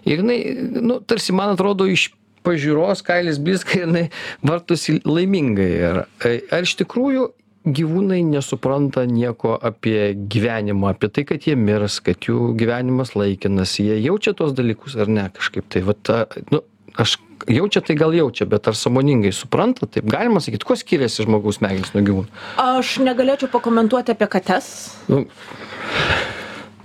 Ir 0.06 0.22
jinai, 0.22 0.38
nu, 0.74 1.00
tarsi 1.00 1.34
man 1.36 1.54
atrodo 1.56 1.88
iš 1.88 2.10
pažiūros 2.46 3.02
kailis 3.06 3.40
blizga 3.42 3.82
jinai 3.82 4.06
vartosi 4.46 5.00
laimingai. 5.04 5.68
Ir 5.82 6.00
e, 6.24 6.38
ar 6.54 6.66
iš 6.66 6.78
tikrųjų 6.82 7.28
gyvūnai 7.68 8.22
nesupranta 8.24 9.04
nieko 9.08 9.56
apie 9.56 10.14
gyvenimą, 10.30 10.94
apie 10.94 11.10
tai, 11.12 11.24
kad 11.28 11.44
jie 11.44 11.56
mirs, 11.58 11.98
kad 12.04 12.28
jų 12.28 12.52
gyvenimas 12.58 13.14
laikinas, 13.18 13.76
jie 13.82 13.98
jaučia 14.00 14.34
tuos 14.38 14.54
dalykus 14.56 14.96
ar 14.96 15.10
ne 15.12 15.26
kažkaip 15.34 15.68
tai. 15.72 15.82
Vat, 15.88 16.12
a, 16.14 16.44
nu, 16.54 16.62
aš 16.96 17.18
jaučia 17.50 17.82
tai 17.84 17.98
gal 17.98 18.14
jaučia, 18.16 18.48
bet 18.50 18.70
ar 18.70 18.78
samoningai 18.78 19.34
supranta, 19.36 19.88
taip 19.90 20.08
galima 20.10 20.40
sakyti, 20.44 20.66
kuo 20.68 20.78
skiriasi 20.78 21.26
žmogaus 21.26 21.60
smegenys 21.60 21.92
nuo 21.94 22.04
gyvūnų. 22.06 22.42
Aš 22.64 22.98
negalėčiau 23.04 23.52
pakomentuoti 23.52 24.16
apie 24.16 24.30
kates, 24.38 24.72
Nu, 25.08 25.24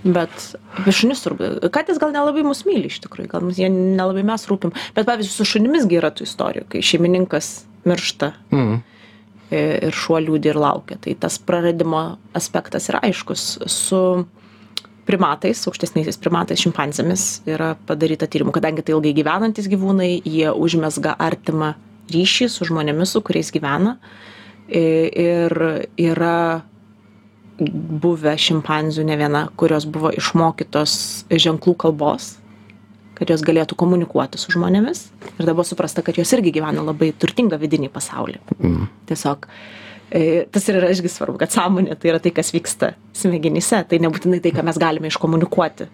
bet 0.04 0.48
apie 0.78 0.92
šunis 0.94 1.22
turbūt. 1.24 1.64
Katės 1.72 1.98
gal 2.02 2.12
nelabai 2.14 2.44
mus 2.44 2.64
myli 2.68 2.90
iš 2.90 3.00
tikrųjų, 3.06 3.30
gal 3.32 3.44
mums 3.44 3.60
jie 3.60 3.70
nelabai 3.72 4.24
mes 4.26 4.44
rūpim. 4.50 4.74
Bet 4.96 5.08
pavyzdžiui, 5.08 5.32
su 5.32 5.46
šunimis 5.54 5.88
gi 5.88 6.00
yra 6.00 6.12
tų 6.14 6.26
istorijų, 6.28 6.66
kai 6.72 6.82
šeimininkas 6.84 7.50
miršta 7.88 8.32
mm, 8.52 8.76
ir 9.54 9.96
šuo 9.96 10.20
liūdį 10.26 10.52
ir 10.52 10.60
laukia. 10.60 10.98
Tai 11.00 11.16
tas 11.24 11.38
praradimo 11.40 12.04
aspektas 12.36 12.90
yra 12.92 13.00
aiškus. 13.08 13.46
Su 13.72 14.02
primatais, 15.08 15.60
aukštesniaisiais 15.68 16.20
primatais, 16.20 16.60
šimpanzėmis 16.64 17.26
yra 17.48 17.74
padaryta 17.88 18.28
tyrimų, 18.30 18.54
kadangi 18.56 18.84
tai 18.84 18.94
ilgai 18.96 19.12
gyvenantis 19.16 19.68
gyvūnai, 19.72 20.12
jie 20.24 20.52
užmesga 20.52 21.16
artimą 21.20 21.74
ryšį 22.12 22.48
su 22.52 22.68
žmonėmis, 22.68 23.12
su 23.12 23.24
kuriais 23.24 23.52
gyvena. 23.52 23.98
Ir 24.68 25.52
yra 26.00 26.36
buvę 27.58 28.34
šimpanzių 28.40 29.04
ne 29.06 29.18
viena, 29.18 29.44
kurios 29.58 29.86
buvo 29.86 30.10
išmokytos 30.14 30.96
ženklų 31.30 31.76
kalbos, 31.84 32.34
kad 33.14 33.30
jos 33.30 33.44
galėtų 33.46 33.78
komunikuoti 33.78 34.40
su 34.42 34.52
žmonėmis. 34.54 35.06
Ir 35.38 35.46
dabar 35.46 35.66
suprasta, 35.66 36.02
kad 36.02 36.18
jos 36.18 36.32
irgi 36.34 36.54
gyvena 36.56 36.82
labai 36.82 37.12
turtingą 37.12 37.58
vidinį 37.62 37.92
pasaulį. 37.94 38.40
mm. 38.58 38.88
Tiesiog 39.10 39.46
e, 40.10 40.22
tas 40.50 40.66
ir 40.68 40.80
yra 40.80 40.90
irgi 40.90 41.12
svarbu, 41.12 41.38
kad 41.42 41.54
sąmonė 41.54 41.98
tai 42.00 42.14
yra 42.14 42.22
tai, 42.22 42.34
kas 42.34 42.50
vyksta 42.54 42.94
smegenyse, 43.14 43.84
tai 43.88 44.02
nebūtinai 44.02 44.42
tai, 44.42 44.54
ką 44.56 44.66
mes 44.66 44.80
galime 44.82 45.12
iškomunikuoti 45.12 45.86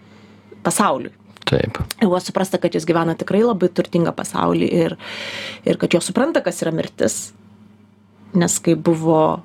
pasauliui. 0.65 1.13
Taip. 1.51 1.81
Buvo 1.99 2.21
suprasta, 2.23 2.61
kad 2.63 2.75
jos 2.77 2.87
gyvena 2.87 3.17
tikrai 3.19 3.43
labai 3.43 3.69
turtingą 3.75 4.13
pasaulį 4.17 4.69
ir, 4.85 4.97
ir 5.67 5.79
kad 5.81 5.93
jos 5.97 6.07
supranta, 6.09 6.45
kas 6.45 6.63
yra 6.63 6.73
mirtis. 6.73 7.33
Nes 8.39 8.61
kai 8.63 8.77
buvo 8.79 9.41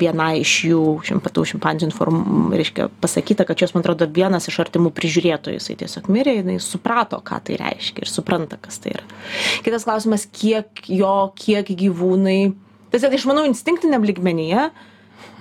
vienai 0.00 0.40
iš 0.40 0.52
jų 0.70 0.82
šimpatų 1.04 1.44
šimpanzių 1.50 1.88
inform, 1.90 2.20
reiškia, 2.56 2.88
pasakyta, 3.02 3.44
kad 3.48 3.60
jos, 3.60 3.74
man 3.74 3.84
atrodo, 3.84 4.08
vienas 4.08 4.48
iš 4.48 4.58
artimų 4.64 4.92
prižiūrėtojų, 4.96 5.58
jisai 5.58 5.76
tiesiog 5.82 6.08
mirė, 6.12 6.38
jinai 6.38 6.56
suprato, 6.62 7.18
ką 7.26 7.42
tai 7.44 7.58
reiškia 7.60 8.04
ir 8.04 8.10
supranta, 8.10 8.58
kas 8.62 8.80
tai 8.80 8.94
yra. 8.96 9.04
Kitas 9.66 9.84
klausimas, 9.84 10.24
kiek 10.32 10.88
jo, 10.88 11.12
kiek 11.36 11.68
gyvūnai, 11.82 12.40
tiesiog 12.94 13.16
aš 13.18 13.28
manau, 13.28 13.44
instinktiniam 13.50 14.06
ligmenyje 14.08 14.70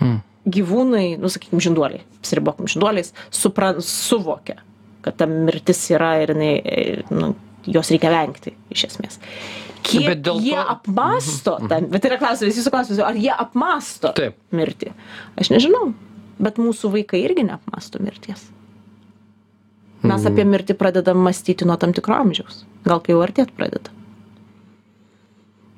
hmm. 0.02 0.20
gyvūnai, 0.58 1.08
nu, 1.22 1.32
sakykime, 1.32 1.64
žinduoliai, 1.64 2.04
apsiribokim 2.20 2.72
žinduoliais, 2.76 3.14
supra, 3.32 3.76
suvokia, 3.80 4.60
kad 5.06 5.22
ta 5.22 5.30
mirtis 5.30 5.86
yra 5.94 6.18
ir 6.26 6.36
jinai, 6.36 6.56
nu, 7.16 7.36
jos 7.70 7.96
reikia 7.96 8.12
vengti, 8.12 8.58
iš 8.76 8.90
esmės 8.92 9.24
kiek 9.86 10.22
dėl 10.26 10.42
jie 10.44 10.58
to... 10.58 10.66
apmasto 10.76 11.56
tą, 11.70 11.80
bet 11.92 12.08
yra 12.10 12.20
klausimas, 12.22 12.60
jūsų 12.60 12.74
klausimas, 12.74 13.02
ar 13.06 13.20
jie 13.20 13.32
apmasto 13.34 14.14
Taip. 14.18 14.38
mirtį? 14.56 14.94
Aš 15.42 15.52
nežinau, 15.54 15.90
bet 16.42 16.62
mūsų 16.62 16.94
vaikai 17.00 17.24
irgi 17.26 17.48
neapmasto 17.48 18.02
mirties. 18.04 18.48
Mes 20.06 20.22
mm. 20.22 20.32
apie 20.32 20.46
mirtį 20.46 20.78
pradedam 20.78 21.22
mąstyti 21.26 21.66
nuo 21.66 21.78
tam 21.82 21.96
tikro 21.98 22.18
amžiaus, 22.20 22.64
gal 22.86 23.02
kai 23.02 23.16
jau 23.16 23.24
artėt 23.26 23.54
pradeda 23.58 23.94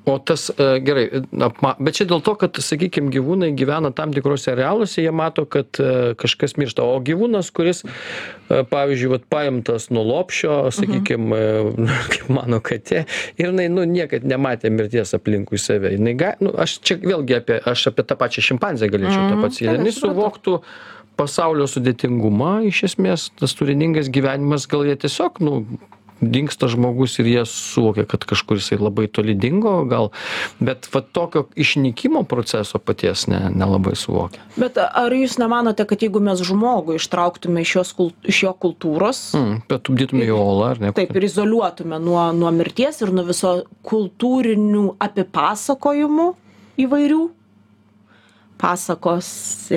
o 0.08 0.18
tas 0.18 0.50
e, 0.50 0.80
gerai 0.80 1.06
apma 1.44 1.74
bet 1.78 1.98
čia 1.98 2.06
dėl 2.08 2.22
to 2.24 2.34
kad 2.40 2.58
sakykim 2.62 3.10
gyvūnai 3.12 3.50
gyvena 3.58 3.90
tam 3.94 4.12
tikruose 4.16 4.52
arealuose 4.54 5.02
jie 5.02 5.12
mato 5.14 5.44
kad 5.44 5.80
e, 5.82 6.14
kažkas 6.18 6.56
miršta. 6.60 6.86
O 6.86 6.98
gyvūnas 7.04 7.50
kuris 7.54 7.84
e, 7.84 8.62
pavyzdžiui 8.70 9.12
vat 9.12 9.26
paimtas 9.30 9.88
nuo 9.92 10.06
lopšio 10.08 10.58
sakykim 10.74 11.32
kaip 12.12 12.32
mano 12.32 12.62
katė 12.64 13.04
ir 13.36 13.50
jinai 13.50 13.68
nu 13.72 13.84
niekad 13.88 14.26
nematė 14.28 14.72
mirties 14.74 15.14
aplinkui 15.18 15.60
save. 15.60 15.92
Jinai 15.96 16.16
ga 16.18 16.34
nu 16.44 16.54
aš 16.56 16.78
čia 16.80 16.98
vėlgi 17.02 17.40
apie 17.40 17.60
aš 17.72 17.90
apie 17.92 18.06
tą 18.08 18.18
pačią 18.20 18.46
šimpanzę 18.52 18.90
galėčiau 18.92 19.28
tą 19.32 19.42
pats 19.44 19.60
jinai 19.64 19.94
suvoktų. 19.94 20.62
Pasaulio 21.18 21.64
sudėtingumą 21.66 22.60
iš 22.68 22.84
esmės 22.92 23.24
tas 23.40 23.50
turiningas 23.58 24.06
gyvenimas 24.14 24.68
gal 24.70 24.84
jie 24.86 24.94
tiesiog 25.02 25.40
nu 25.42 25.56
dingsta 26.20 26.68
žmogus 26.68 27.18
ir 27.18 27.26
jie 27.26 27.44
suvokia 27.46 28.04
kad 28.08 28.24
kažkur 28.24 28.58
jisai 28.58 28.78
labai 28.80 29.06
toli 29.06 29.34
dingo 29.34 29.84
gal 29.88 30.10
bet 30.58 30.88
va 30.94 31.00
tokio 31.00 31.46
išnykimo 31.56 32.24
proceso 32.28 32.78
paties 32.78 33.26
ne 33.30 33.40
nelabai 33.54 33.94
suvokia. 33.96 34.42
Bet 34.56 34.78
ar 34.78 35.14
jūs 35.14 35.38
nemanote 35.38 35.86
kad 35.88 36.02
jeigu 36.02 36.22
mes 36.24 36.42
žmogų 36.44 36.98
ištrauktume 36.98 37.62
iš 37.62 37.74
jos 37.76 37.94
kul 37.98 38.12
iš 38.26 38.42
jo 38.48 38.54
kultūros 38.66 39.22
mm, 39.38 39.62
bet 39.70 39.86
tupdytume 39.86 40.26
į 40.26 40.34
olą 40.34 40.72
ar 40.72 40.82
ne? 40.82 40.92
taip 40.96 41.14
ir 41.16 41.28
izoliuotume 41.28 42.00
nuo 42.02 42.28
nuo 42.36 42.52
mirties 42.54 43.02
ir 43.04 43.14
nuo 43.14 43.26
viso 43.28 43.54
kultūrinių 43.86 44.84
apipasakojimų 45.08 46.30
įvairių? 46.84 47.24
Pasakos 48.58 49.28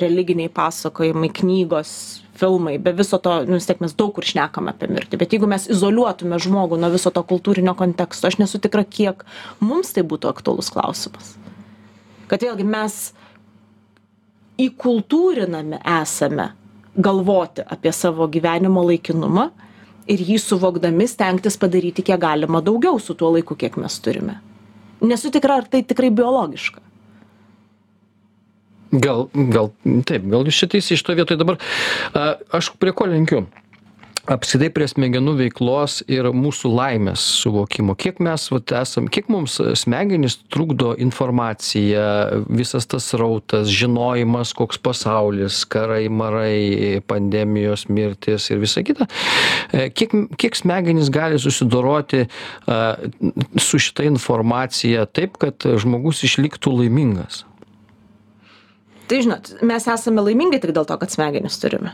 religiniai 0.01 0.50
pasakojimai 0.50 1.29
knygos 1.38 2.21
filmai 2.34 2.78
be 2.80 2.94
viso 2.96 3.18
to 3.18 3.34
nu 3.46 3.60
vis 3.60 3.68
tiek 3.68 3.82
mes 3.84 3.96
daug 3.98 4.14
kur 4.16 4.26
šnekam 4.26 4.70
apie 4.72 4.90
mirtį 4.92 5.20
bet 5.20 5.34
jeigu 5.36 5.50
mes 5.52 5.68
izoliuotume 5.72 6.40
žmogų 6.42 6.80
nuo 6.80 6.92
viso 6.94 7.12
to 7.12 7.24
kultūrinio 7.28 7.76
konteksto 7.78 8.30
aš 8.30 8.40
nesu 8.42 8.62
tikra 8.64 8.84
kiek 8.88 9.26
mums 9.60 9.92
tai 9.96 10.04
būtų 10.08 10.32
aktualus 10.32 10.72
klausimas. 10.74 11.36
Kad 12.32 12.46
vėlgi 12.46 12.66
mes 12.68 13.00
įkultūrinami 14.62 15.82
esame 16.02 16.52
galvoti 16.96 17.66
apie 17.66 17.92
savo 17.96 18.28
gyvenimo 18.32 18.84
laikinumą 18.88 19.50
ir 20.12 20.24
jį 20.28 20.38
suvokdami 20.44 21.08
stengtis 21.08 21.58
padaryti 21.60 22.06
kiek 22.08 22.20
galima 22.22 22.62
daugiau 22.64 23.00
su 23.00 23.16
tuo 23.16 23.32
laiku 23.36 23.56
kiek 23.56 23.78
mes 23.80 24.00
turime. 24.04 24.40
Nesu 25.02 25.32
tikra 25.34 25.62
ar 25.62 25.68
tai 25.68 25.84
tikrai 25.88 26.12
biologiška 26.14 26.90
gal 28.91 29.27
gal 29.33 29.71
taip 30.07 30.27
gal 30.31 30.48
jūs 30.48 30.63
čia 30.63 30.71
teisi 30.75 31.00
šitoj 31.00 31.21
vietoj 31.21 31.41
dabar. 31.41 31.60
Aš 32.51 32.74
prie 32.79 32.95
ko 32.95 33.10
lenkiu? 33.10 33.45
Apskritai 34.29 34.67
prie 34.69 34.86
smegenų 34.86 35.31
veiklos 35.39 35.95
ir 36.05 36.27
mūsų 36.29 36.69
laimės 36.69 37.24
suvokimo. 37.41 37.95
Kiek 37.98 38.19
mes 38.21 38.43
vat 38.53 38.74
esam 38.77 39.07
kiek 39.10 39.31
mums 39.33 39.55
smegenys 39.81 40.36
trukdo 40.53 40.91
informacija 41.01 42.03
visas 42.45 42.86
tas 42.86 43.10
srautas 43.10 43.71
žinojimas 43.74 44.53
koks 44.53 44.77
pasaulis 44.77 45.63
karai 45.65 46.06
marai 46.13 47.01
pandemijos 47.10 47.88
mirtys 47.89 48.51
ir 48.54 48.62
visa 48.62 48.86
kita. 48.86 49.10
E, 49.73 49.89
kiek 49.89 50.13
kiek 50.38 50.60
smegenys 50.60 51.10
gali 51.10 51.41
susidoroti 51.41 52.27
a 52.69 52.82
su 53.58 53.82
šita 53.82 54.06
informacija 54.06 55.10
taip 55.10 55.41
kad 55.41 55.65
žmogus 55.82 56.21
išliktų 56.30 56.77
laimingas 56.84 57.47
tai 59.12 59.21
žinot 59.26 59.54
mes 59.67 59.88
esame 59.91 60.24
laimingi 60.24 60.62
tik 60.63 60.71
dėl 60.76 60.88
to 60.88 60.97
kad 61.02 61.12
smegenis 61.12 61.60
turime. 61.60 61.91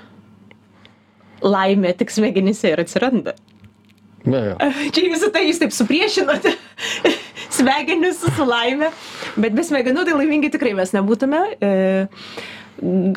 Laimė 1.41 1.93
tik 1.97 2.13
smegenyse 2.13 2.69
ir 2.73 2.81
atsiranda. 2.81 3.33
Be 4.27 4.43
jo. 4.49 4.57
Čia 4.93 5.07
visą 5.13 5.31
tai 5.33 5.47
jūs 5.47 5.61
taip 5.61 5.73
supriešinote 5.73 6.53
smegenis 7.57 8.21
su 8.21 8.45
laime 8.45 8.91
bet 9.39 9.55
be 9.57 9.65
smegenų 9.65 10.05
tai 10.05 10.17
laimingi 10.17 10.51
tikrai 10.53 10.75
mes 10.77 10.93
nebūtume. 10.95 11.41
E, 11.57 11.71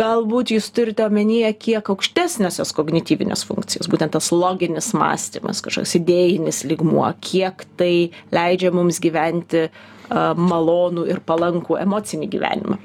galbūt 0.00 0.54
jūs 0.54 0.70
turite 0.72 1.04
omenyje 1.04 1.50
kiek 1.60 1.90
aukštesnės 1.92 2.60
jos 2.62 2.72
kognityvinės 2.76 3.44
funkcijos 3.48 3.90
būtent 3.92 4.14
tas 4.16 4.30
loginis 4.32 4.94
mąstymas 4.96 5.60
kažkoks 5.64 5.98
idėjinis 5.98 6.62
lygmuo 6.68 7.10
kiek 7.20 7.66
tai 7.76 7.92
leidžia 8.32 8.72
mums 8.72 9.02
gyventi 9.04 9.68
malonų 10.08 11.04
ir 11.12 11.20
palankų 11.28 11.76
emocinį 11.84 12.30
gyvenimą 12.32 12.80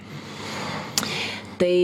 tai 1.59 1.75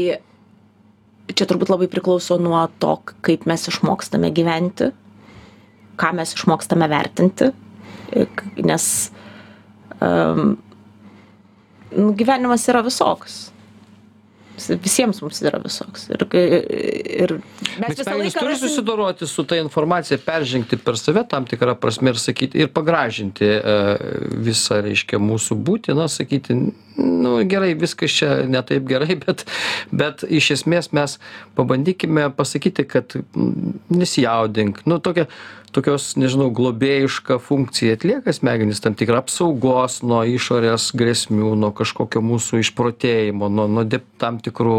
čia 1.31 1.47
turbūt 1.47 1.71
labai 1.71 1.87
priklauso 1.91 2.37
nuo 2.41 2.63
to 2.81 2.97
kaip 3.25 3.47
mes 3.49 3.67
išmokstame 3.71 4.31
gyventi 4.35 4.91
ką 6.01 6.11
mes 6.17 6.35
išmokstame 6.35 6.89
vertinti 6.91 7.51
nes 8.65 8.85
um, 10.01 10.57
gyvenimas 12.19 12.67
yra 12.71 12.83
visoks 12.85 13.51
visiems 14.69 15.21
mums 15.21 15.41
yra 15.41 15.59
visoks. 15.61 16.07
Ir, 16.11 16.25
ir 16.35 17.33
mes 17.81 17.97
visą 17.97 18.15
laiką 18.17 18.39
turi 18.39 18.53
rasim... 18.53 18.67
susidoroti 18.67 19.27
su 19.27 19.45
ta 19.47 19.57
informacija, 19.57 20.19
peržengti 20.25 20.77
per 20.77 20.99
save 20.99 21.23
tam 21.29 21.47
tikrą 21.49 21.75
prasme 21.79 22.13
ir 22.13 22.19
sakyti, 22.21 22.61
ir 22.61 22.71
pagražinti 22.73 23.47
uh, 23.47 23.91
visą, 24.45 24.81
reiškia, 24.85 25.21
mūsų 25.21 25.57
būtį, 25.67 25.95
na, 25.97 26.07
sakyti, 26.11 26.57
nu, 27.01 27.37
gerai, 27.49 27.73
viskas 27.79 28.13
čia 28.15 28.41
netaip 28.49 28.85
gerai, 28.89 29.17
bet, 29.25 29.45
bet 29.91 30.25
iš 30.27 30.51
esmės 30.57 30.91
mes 30.95 31.17
pabandykime 31.57 32.29
pasakyti, 32.37 32.85
kad 32.89 33.17
nesijaudink. 33.89 34.83
Nu, 34.89 35.01
tokia, 35.03 35.27
tokios 35.75 36.13
nežinau 36.19 36.49
globėjišką 36.55 37.37
funkciją 37.43 37.95
atlieka 37.97 38.33
smegenys 38.35 38.81
tam 38.83 38.95
tikrą 38.97 39.21
apsaugos 39.21 39.99
nuo 40.05 40.21
išorės 40.27 40.89
grėsmių 40.97 41.53
nuo 41.59 41.71
kažkokio 41.75 42.21
mūsų 42.25 42.61
išprotėjimo 42.65 43.49
nuo 43.51 43.67
nuo 43.71 43.85
tam 44.21 44.39
tikrų 44.43 44.77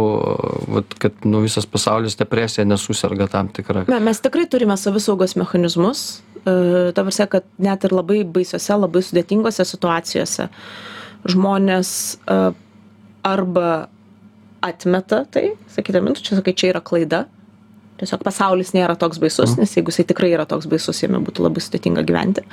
vat 0.77 0.97
kad 1.03 1.27
nu 1.29 1.43
visas 1.45 1.67
pasaulis 1.69 2.19
depresija 2.21 2.67
nesuserga 2.69 3.29
tam 3.33 3.51
tikra 3.53 3.87
na 3.91 4.01
mes 4.05 4.21
tikrai 4.25 4.47
turime 4.51 4.77
savisaugos 4.81 5.37
mechanizmus 5.41 6.23
e, 6.45 6.93
ta 6.95 7.05
prasme 7.05 7.29
kad 7.37 7.49
net 7.59 7.89
ir 7.89 7.97
labai 7.97 8.23
baisiose 8.25 8.81
labai 8.85 9.05
sudėtingose 9.07 9.67
situacijose 9.69 10.51
žmonės 11.29 11.93
e, 12.27 12.39
arba 13.27 13.69
atmeta 14.63 15.23
tai 15.31 15.53
sakydami 15.75 16.13
nu 16.13 16.19
čia 16.19 16.39
sakai 16.39 16.55
čia 16.55 16.73
yra 16.75 16.83
klaida. 16.85 17.25
Tiesiog 18.01 18.23
pasaulis 18.27 18.73
nėra 18.75 18.97
toks 18.99 19.21
baisus 19.23 19.57
nes 19.59 19.77
jeigu 19.77 19.93
jisai 19.93 20.07
tikrai 20.09 20.33
yra 20.35 20.47
toks 20.49 20.67
baisus 20.71 21.03
jame 21.03 21.21
būtų 21.23 21.47
labai 21.47 21.63
sudėtinga 21.63 22.05
gyventi. 22.07 22.45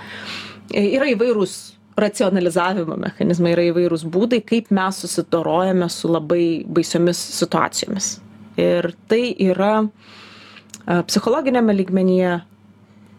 E, 0.73 0.85
yra 0.97 1.09
įvairūs 1.13 1.57
racionalizavimo 1.99 2.95
mechanizmai 3.01 3.53
yra 3.55 3.65
įvairūs 3.71 4.05
būdai 4.11 4.41
kaip 4.47 4.69
mes 4.75 5.01
susidorojame 5.03 5.89
su 5.91 6.11
labai 6.11 6.43
baisiomis 6.69 7.19
situacijomis. 7.39 8.13
Ir 8.59 8.91
tai 9.09 9.23
yra 9.49 9.73
e, 9.83 11.01
psichologiniame 11.09 11.75
lygmenyje 11.81 12.39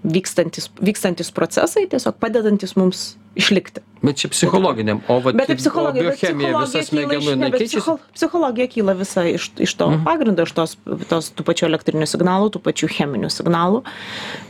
vykstantys 0.00 0.70
vykstantys 0.80 1.28
procesai 1.36 1.84
tiesiog 1.90 2.16
padedantys 2.22 2.72
mums 2.78 3.14
išlikti 3.36 3.82
bet 4.02 4.20
čia 4.20 4.30
psichologiniam 4.32 5.00
o 5.08 5.18
vat 5.20 5.36
bet 5.36 5.50
tai 5.50 5.56
psichologija 5.58 6.06
biochemija 6.08 6.52
visa 6.56 6.82
smegenų 6.88 7.34
jinai 7.34 7.50
keičiasi 7.54 7.96
psichologija 8.16 8.70
kyla 8.72 8.94
visa 8.98 9.24
iš 9.28 9.50
iš 9.60 9.74
to 9.80 9.90
mhm. 9.90 10.04
pagrindo 10.06 10.46
iš 10.46 10.54
tos 10.56 10.76
tos 11.10 11.30
tų 11.36 11.46
pačių 11.48 11.68
elektrinių 11.68 12.08
signalų 12.08 12.52
tų 12.54 12.62
pačių 12.64 12.90
cheminių 12.96 13.30
signalų. 13.32 13.82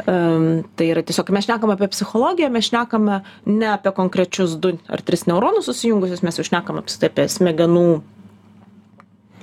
Um, 0.07 0.47
tai 0.79 0.91
yra 0.95 1.03
tiesiog 1.07 1.33
mes 1.35 1.49
šnekam 1.49 1.75
apie 1.75 1.91
psichologiją 1.91 2.53
mes 2.55 2.71
šnekame 2.71 3.21
ne 3.51 3.69
apie 3.73 3.95
konkrečius 3.97 4.57
du 4.63 4.77
ar 4.89 5.03
tris 5.03 5.27
neuronus 5.31 5.67
susijungusius 5.71 6.25
mes 6.27 6.39
jau 6.39 6.47
šnekam 6.47 6.81
apskritai 6.83 7.11
apie 7.11 7.29
smegenų 7.35 7.87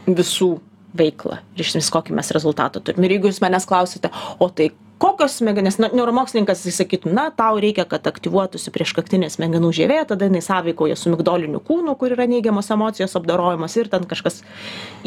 visų 0.08 0.52
veiklą 0.98 1.42
ir 1.56 1.64
iš 1.64 1.74
esmės 1.74 1.92
kokį 1.94 2.16
mes 2.18 2.32
rezultatą 2.36 2.82
turim. 2.82 3.04
Ir 3.04 3.18
jeigu 3.18 3.32
jūs 3.32 3.44
manęs 3.44 3.68
klausiate 3.70 4.12
o 4.40 4.48
tai 4.50 4.72
kokios 4.98 5.38
smegenys 5.38 5.78
na 5.82 5.90
neuromokslininkas 5.94 6.66
jis 6.66 6.80
sakytų 6.82 7.12
na 7.14 7.28
tau 7.36 7.60
reikia 7.62 7.86
kad 7.90 8.08
aktyvuotųsi 8.10 8.74
prieškaktinė 8.74 9.30
smegenų 9.34 9.72
žievė 9.78 10.02
tada 10.10 10.30
jinai 10.30 10.42
sąveikauja 10.46 10.98
su 10.98 11.12
migdoliniu 11.14 11.62
kūnu 11.68 11.96
kur 12.00 12.16
yra 12.16 12.28
neigiamos 12.30 12.72
emocijos 12.74 13.16
apdorojamos 13.20 13.78
ir 13.78 13.92
ten 13.94 14.08
kažkas 14.10 14.42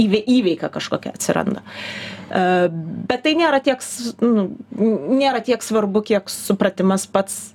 įvei 0.01 0.23
įveika 0.39 0.71
kažkokia 0.73 1.15
atsiranda. 1.17 1.65
E, 2.31 2.43
bet 3.11 3.25
tai 3.27 3.37
nėra 3.39 3.63
tiek 3.65 3.83
nu, 4.23 4.51
nėra 4.79 5.43
tiek 5.47 5.63
svarbu 5.65 6.05
kiek 6.13 6.31
supratimas 6.31 7.09
pats 7.11 7.51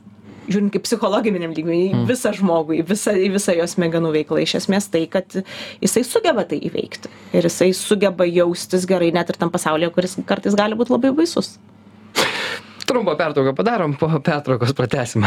žiūrint 0.50 0.74
kaip 0.74 0.84
psichologiniam 0.86 1.54
lygmeny 1.56 1.88
į 1.90 2.02
visą 2.10 2.34
žmogų 2.36 2.80
į 2.80 2.84
visą 2.90 3.16
į 3.18 3.30
visą 3.34 3.56
jo 3.58 3.66
smegenų 3.70 4.12
veiklą 4.20 4.44
iš 4.44 4.58
esmės 4.62 4.90
tai 4.94 5.06
kad 5.12 5.40
jisai 5.82 6.04
sugeba 6.06 6.46
tai 6.46 6.60
įveikti 6.68 7.10
ir 7.38 7.48
jisai 7.50 7.72
sugeba 7.78 8.28
jaustis 8.30 8.86
gerai 8.90 9.12
net 9.16 9.32
ir 9.32 9.40
tam 9.42 9.54
pasaulyje 9.54 9.94
kuris 9.96 10.20
kartais 10.28 10.58
gali 10.58 10.78
būt 10.78 10.94
labai 10.94 11.16
baisus 11.18 11.56
Trumpą 12.86 13.16
pertrauką 13.16 13.56
padarom, 13.56 13.94
po 13.98 14.20
pertraukos 14.20 14.74
pratęsim. 14.74 15.26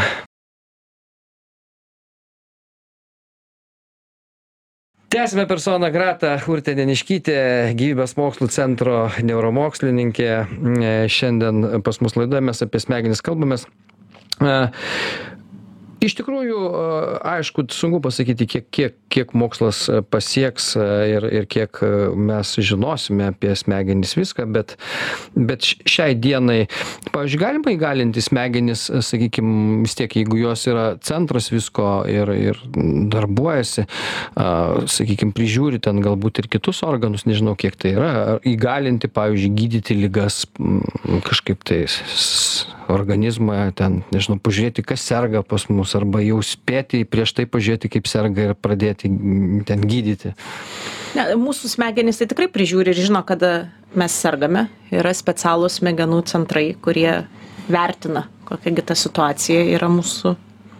Tęsime 5.09 5.47
personą 5.49 5.89
Gratą, 5.89 6.35
Urtė 6.53 6.75
Deniškytė, 6.77 7.39
gyvybės 7.73 8.11
mokslų 8.13 8.47
centro 8.53 8.97
neuromokslininkė. 9.25 10.29
Šiandien 11.09 11.81
pas 11.81 11.97
mus 12.05 12.13
laidoje 12.13 12.43
mes 12.45 12.61
apie 12.61 12.81
smegenis 12.83 13.23
kalbamės. 13.25 13.65
Iš 15.99 16.13
tikrųjų, 16.15 16.57
aišku, 17.27 17.65
sunku 17.75 17.99
pasakyti, 17.99 18.45
kiek, 18.47 18.67
kiek, 18.71 18.93
kiek 19.11 19.33
mokslas 19.35 19.81
pasieks 20.07 20.69
ir, 20.79 21.25
ir 21.41 21.47
kiek 21.51 21.81
mes 22.15 22.53
žinosime 22.63 23.25
apie 23.33 23.51
smegenis 23.59 24.13
viską, 24.15 24.45
bet, 24.55 24.77
bet 25.35 25.67
šiai 25.83 26.15
dienai, 26.15 26.69
pavyzdžiui, 27.11 27.41
galima 27.43 27.73
įgalinti 27.75 28.23
smegenis, 28.23 28.85
sakykime, 29.03 29.81
vis 29.83 29.97
tiek, 29.99 30.15
jeigu 30.21 30.39
jos 30.39 30.63
yra 30.71 30.85
centras 31.03 31.51
visko 31.51 31.89
ir, 32.07 32.31
ir 32.47 32.63
darbuojasi, 33.11 33.83
sakykime, 34.95 35.35
prižiūri 35.35 35.81
ten 35.83 35.99
galbūt 36.05 36.45
ir 36.45 36.49
kitus 36.55 36.79
organus, 36.87 37.27
nežinau, 37.27 37.57
kiek 37.59 37.75
tai 37.75 37.95
yra, 37.97 38.11
įgalinti, 38.47 39.11
pavyzdžiui, 39.11 39.51
gydyti 39.65 39.99
lygas 39.99 40.45
m, 40.63 40.79
kažkaip 41.27 41.67
tai 41.67 41.83
s- 41.91 41.99
s- 42.15 42.67
organizmą, 42.89 43.67
ten, 43.77 43.99
nežinau, 44.09 44.39
pažiūrėti, 44.41 44.81
kas 44.81 45.03
serga 45.05 45.43
pas 45.45 45.67
mus, 45.69 45.88
arba 45.97 46.21
jau 46.23 46.39
spėti 46.45 47.01
prieš 47.07 47.33
tai 47.37 47.45
pažiūrėti, 47.49 47.91
kaip 47.95 48.09
serga 48.09 48.49
ir 48.49 48.55
pradėti 48.57 49.09
ten 49.69 49.85
gydyti. 49.89 50.33
Ne, 51.17 51.25
mūsų 51.39 51.71
smegenys 51.73 52.21
tai 52.21 52.29
tikrai 52.29 52.49
prižiūri 52.53 52.93
ir 52.93 52.99
žino, 52.99 53.23
kada 53.25 53.69
mes 53.97 54.13
sergame. 54.13 54.67
Yra 54.93 55.13
specialūs 55.17 55.79
smegenų 55.79 56.21
centrai, 56.29 56.67
kurie 56.81 57.23
vertina, 57.69 58.27
kokiagi 58.49 58.85
ta 58.85 58.97
situacija 58.97 59.65
yra 59.75 59.89
mūsų 59.93 60.35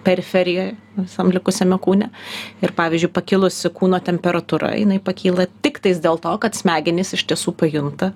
periferijoje, 0.05 0.75
visam 0.97 1.31
likusiame 1.33 1.77
kūne. 1.81 2.09
Ir 2.63 2.73
pavyzdžiui, 2.77 3.11
pakilusi 3.13 3.71
kūno 3.75 3.99
temperatūra, 4.03 4.73
jinai 4.79 4.99
pakyla 5.03 5.47
tik 5.63 5.81
tais 5.83 5.99
dėl 6.01 6.21
to, 6.21 6.35
kad 6.41 6.57
smegenys 6.57 7.13
iš 7.17 7.25
tiesų 7.29 7.53
pajunta, 7.59 8.13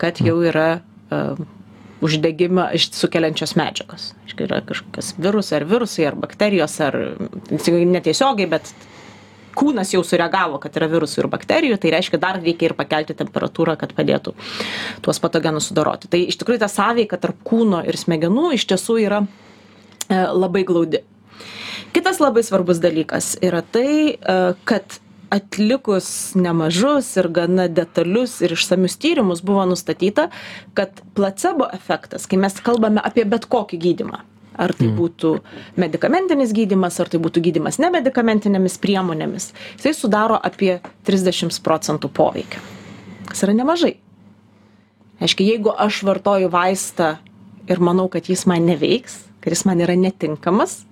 kad 0.00 0.20
jau 0.24 0.40
yra 0.44 0.68
uh, 0.80 1.38
uždegimą 2.04 2.70
sukeliančios 2.76 3.54
medžiagos. 3.58 4.10
Aišku, 4.26 4.44
yra 4.46 4.60
kažkokios 4.66 5.14
virusai 5.20 5.60
ar 5.60 5.68
virusai, 5.70 6.08
ar 6.10 6.18
bakterijos, 6.20 6.74
ar 6.84 6.98
netiesiogiai, 7.50 8.50
bet 8.50 8.72
kūnas 9.54 9.92
jau 9.94 10.02
sureagavo, 10.06 10.58
kad 10.62 10.74
yra 10.78 10.88
virusų 10.90 11.22
ir 11.22 11.30
bakterijų, 11.32 11.78
tai 11.80 11.94
reiškia 11.94 12.20
dar 12.20 12.40
reikia 12.42 12.68
ir 12.68 12.76
pakelti 12.78 13.16
temperatūrą, 13.16 13.76
kad 13.80 13.94
padėtų 13.96 14.34
tuos 15.04 15.22
patogenus 15.22 15.70
sudoroti. 15.70 16.10
Tai 16.10 16.20
iš 16.26 16.38
tikrųjų 16.40 16.64
ta 16.64 16.70
sąveika 16.70 17.20
tarp 17.22 17.40
kūno 17.46 17.84
ir 17.86 17.98
smegenų 18.00 18.52
iš 18.58 18.66
tiesų 18.72 18.98
yra 19.06 19.22
e, 19.24 20.20
labai 20.34 20.64
glaudi. 20.66 21.04
Kitas 21.94 22.18
labai 22.18 22.42
svarbus 22.42 22.82
dalykas 22.82 23.36
yra 23.44 23.62
tai, 23.62 24.18
e, 24.18 24.38
kad 24.66 24.98
atlikus 25.34 26.34
nemažus 26.38 27.08
ir 27.18 27.28
gana 27.34 27.66
detalius 27.68 28.36
ir 28.44 28.54
išsamius 28.54 28.96
tyrimus 29.02 29.42
buvo 29.42 29.64
nustatyta, 29.66 30.28
kad 30.78 31.02
placebo 31.16 31.66
efektas, 31.74 32.28
kai 32.30 32.38
mes 32.38 32.60
kalbame 32.62 33.02
apie 33.02 33.24
bet 33.26 33.48
kokį 33.50 33.80
gydimą, 33.82 34.20
ar 34.54 34.74
tai 34.78 34.92
būtų 34.94 35.34
medikamentinis 35.80 36.54
gydymas, 36.54 37.00
ar 37.02 37.10
tai 37.10 37.18
būtų 37.22 37.42
gydymas 37.48 37.80
nemedikamentinėmis 37.82 38.78
priemonėmis, 38.82 39.50
jisai 39.78 39.94
sudaro 39.98 40.38
apie 40.38 40.78
30 41.08 41.58
procentų 41.66 42.12
poveikio. 42.14 42.62
Kas 43.30 43.42
yra 43.46 43.56
nemažai. 43.56 43.96
Aiškiai, 45.22 45.54
jeigu 45.54 45.72
aš 45.72 46.02
vartoju 46.06 46.50
vaistą 46.52 47.16
ir 47.70 47.80
manau, 47.82 48.06
kad 48.12 48.28
jis 48.30 48.44
man 48.50 48.66
neveiks, 48.68 49.24
kad 49.42 49.54
jis 49.54 49.64
man 49.66 49.82
yra 49.82 49.96
netinkamas, 49.98 50.82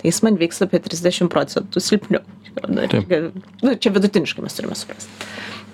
tai 0.00 0.08
jis 0.08 0.22
man 0.26 0.40
veiks 0.40 0.62
apie 0.64 0.80
30 0.82 1.30
procentų 1.32 1.82
silpniau. 1.84 2.24
Nu, 2.66 3.76
čia 3.78 3.92
vidutiniškai 3.94 4.42
mes 4.42 4.56
turime 4.56 4.76
suprasti. 4.78 5.30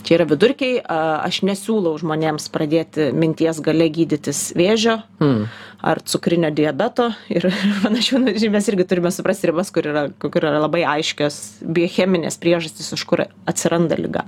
Čia 0.06 0.20
yra 0.20 0.26
vidurkiai, 0.30 0.76
aš 0.86 1.40
nesiūlau 1.42 1.96
žmonėms 1.98 2.44
pradėti 2.54 3.08
minties 3.10 3.58
gale 3.64 3.88
gydytis 3.90 4.52
vėžio 4.54 5.00
Mm. 5.18 5.48
ar 5.82 6.00
cukrinio 6.06 6.52
diabeto 6.54 7.08
ir 7.32 7.48
panašių, 7.84 8.20
nu, 8.22 8.34
mes 8.54 8.68
irgi 8.70 8.86
turime 8.86 9.10
suprasti 9.10 9.50
ribas, 9.50 9.72
kur 9.74 9.88
yra, 9.90 10.04
kur 10.22 10.30
yra 10.38 10.60
labai 10.60 10.84
aiškios 10.86 11.40
biocheminės 11.64 12.38
priežastys, 12.38 12.92
iš 12.94 13.02
kur 13.08 13.24
atsiranda 13.50 13.98
lyga. 13.98 14.22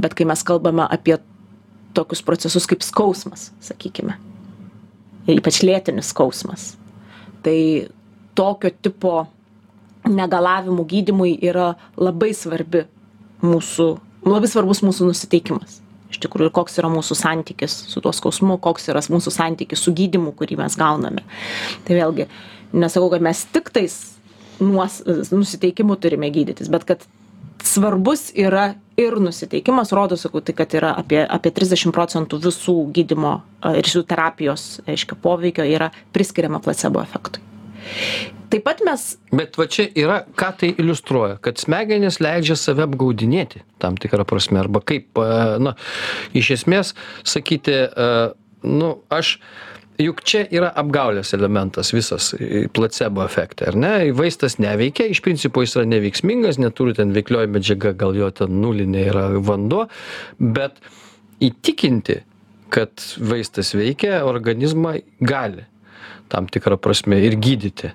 Bet 0.00 0.16
kai 0.18 0.26
mes 0.26 0.42
kalbame 0.46 0.88
apie 0.90 1.20
tokius 1.94 2.24
procesus 2.26 2.66
kaip 2.70 2.82
skausmas, 2.86 3.50
sakykime, 3.62 4.18
ir 5.28 5.38
ypač 5.38 5.62
lėtinis 5.62 6.10
skausmas, 6.10 6.72
tai 7.46 7.90
tokio 8.38 8.70
tipo 8.82 9.26
negalavimų 10.08 10.86
gydimui 10.88 11.34
yra 11.44 11.74
labai 12.00 12.32
svarbi 12.36 12.86
mūsų, 13.44 13.88
labai 14.26 14.50
svarbus 14.50 14.82
mūsų 14.86 15.10
nusiteikimas. 15.10 15.80
Iš 16.10 16.18
tikrųjų, 16.24 16.50
koks 16.54 16.80
yra 16.80 16.90
mūsų 16.90 17.14
santykis 17.18 17.74
su 17.92 18.02
tuo 18.02 18.10
skausmu, 18.14 18.56
koks 18.62 18.88
yra 18.90 19.02
mūsų 19.12 19.32
santykis 19.34 19.84
su 19.84 19.94
gydimu, 19.94 20.32
kurį 20.36 20.58
mes 20.58 20.74
gauname. 20.78 21.22
Tai 21.86 21.98
vėlgi, 22.00 22.26
nesakau, 22.74 23.12
kad 23.12 23.22
mes 23.22 23.44
tik 23.54 23.70
tais 23.74 23.96
nuos, 24.60 25.00
nusiteikimu 25.06 25.96
turime 26.02 26.32
gydytis, 26.34 26.70
bet 26.72 26.88
kad 26.88 27.06
svarbus 27.62 28.30
yra 28.34 28.74
ir 29.00 29.20
nusiteikimas, 29.22 29.92
rodo, 29.96 30.18
sakau, 30.18 30.42
tai 30.44 30.56
kad 30.56 30.74
yra 30.76 30.92
apie, 30.98 31.20
apie 31.22 31.52
30 31.54 31.94
procentų 31.94 32.40
visų 32.48 32.76
gydimo 32.96 33.36
a, 33.38 33.76
ir 33.78 33.86
šių 33.86 34.02
terapijos, 34.10 34.66
aiškiai, 34.90 35.20
poveikio 35.22 35.66
yra 35.68 35.90
priskiriama 36.14 36.60
placebo 36.64 37.02
efektui. 37.04 37.44
Taip 38.50 38.64
pat 38.66 38.82
mes 38.86 39.04
Bet 39.30 39.58
va 39.60 39.66
čia 39.70 39.86
yra, 39.98 40.20
ką 40.38 40.50
tai 40.60 40.72
iliustruoja, 40.74 41.38
kad 41.44 41.60
smegenys 41.62 42.18
leidžia 42.22 42.56
save 42.58 42.82
apgaudinėti 42.88 43.62
tam 43.82 43.98
tikrą 44.00 44.26
prasme, 44.28 44.58
arba 44.64 44.82
kaip, 44.84 45.14
e, 45.16 45.58
na, 45.62 45.76
iš 46.36 46.50
esmės 46.58 46.94
sakyti, 47.22 47.76
e, 47.86 48.08
nu, 48.66 48.90
aš, 49.14 49.36
juk 50.00 50.22
čia 50.26 50.42
yra 50.50 50.72
apgaulės 50.82 51.34
elementas 51.36 51.92
visas 51.94 52.32
placebo 52.74 53.22
efekte, 53.24 53.68
ar 53.70 53.78
ne? 53.78 53.92
Vaistas 54.16 54.58
neveikia, 54.62 55.06
iš 55.12 55.22
principo 55.24 55.62
jis 55.64 55.76
yra 55.78 55.86
neveiksmingas, 55.88 56.58
neturi 56.60 56.96
ten 56.98 57.14
veiklioji 57.16 57.52
medžiaga, 57.54 57.94
gal 58.02 58.18
jo 58.18 58.32
ten 58.34 58.58
nulinė 58.62 59.06
yra 59.12 59.26
vanduo, 59.46 59.86
bet 60.40 60.80
įtikinti, 61.44 62.20
kad 62.70 63.02
vaistas 63.18 63.74
veikia, 63.74 64.20
organizmą 64.28 64.98
gali 65.26 65.66
tam 66.32 66.48
tikrą 66.50 66.78
prasme 66.80 67.20
ir 67.24 67.38
gydyti. 67.40 67.94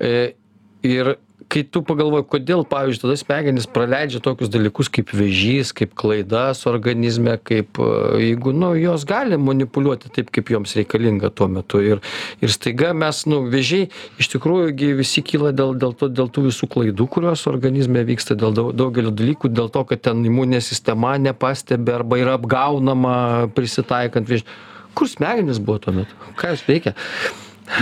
E, 0.00 0.32
Ir 0.82 1.14
kai 1.52 1.60
tu 1.68 1.82
pagalvoji, 1.84 2.24
kodėl, 2.32 2.62
pavyzdžiui, 2.66 3.02
tada 3.04 3.14
smegenys 3.20 3.66
praleidžia 3.70 4.22
tokius 4.24 4.48
dalykus 4.50 4.88
kaip 4.92 5.10
vėžys, 5.14 5.70
kaip 5.76 5.92
klaidas 5.98 6.62
organizme, 6.66 7.34
kaip 7.44 7.76
e, 7.76 7.88
jeigu, 8.22 8.54
nu, 8.56 8.70
jos 8.80 9.04
gali 9.08 9.36
manipuliuoti 9.36 10.10
taip, 10.16 10.30
kaip 10.32 10.48
joms 10.54 10.72
reikalinga 10.78 11.28
tuo 11.36 11.50
metu. 11.52 11.82
Ir, 11.84 12.00
ir 12.40 12.54
staiga 12.54 12.94
mes, 12.96 13.20
nu, 13.28 13.42
vėžiai 13.52 13.90
iš 14.22 14.32
tikrųjų 14.32 14.96
visi 14.98 15.22
kyla 15.28 15.52
dėl, 15.54 15.76
dėl, 15.76 15.94
to, 15.98 16.08
dėl 16.08 16.32
tų 16.32 16.48
visų 16.48 16.70
klaidų, 16.72 17.06
kurios 17.12 17.44
organizme 17.52 18.02
vyksta, 18.08 18.38
dėl 18.38 18.56
daug, 18.56 18.72
daugelio 18.72 19.12
dalykų, 19.12 19.52
dėl 19.52 19.70
to, 19.76 19.84
kad 19.92 20.02
ten 20.08 20.24
imuninė 20.24 20.64
sistema 20.64 21.14
nepastebi 21.20 21.94
arba 21.94 22.22
yra 22.24 22.40
apgaunama 22.40 23.14
prisitaikant 23.54 24.32
vėžį. 24.32 24.48
Kur 24.98 25.08
smegenys 25.08 25.60
buvo 25.62 25.78
tuo 25.82 25.94
metu? 25.96 26.16
Ką 26.38 26.52
jos 26.52 26.64
veikia? 26.68 26.94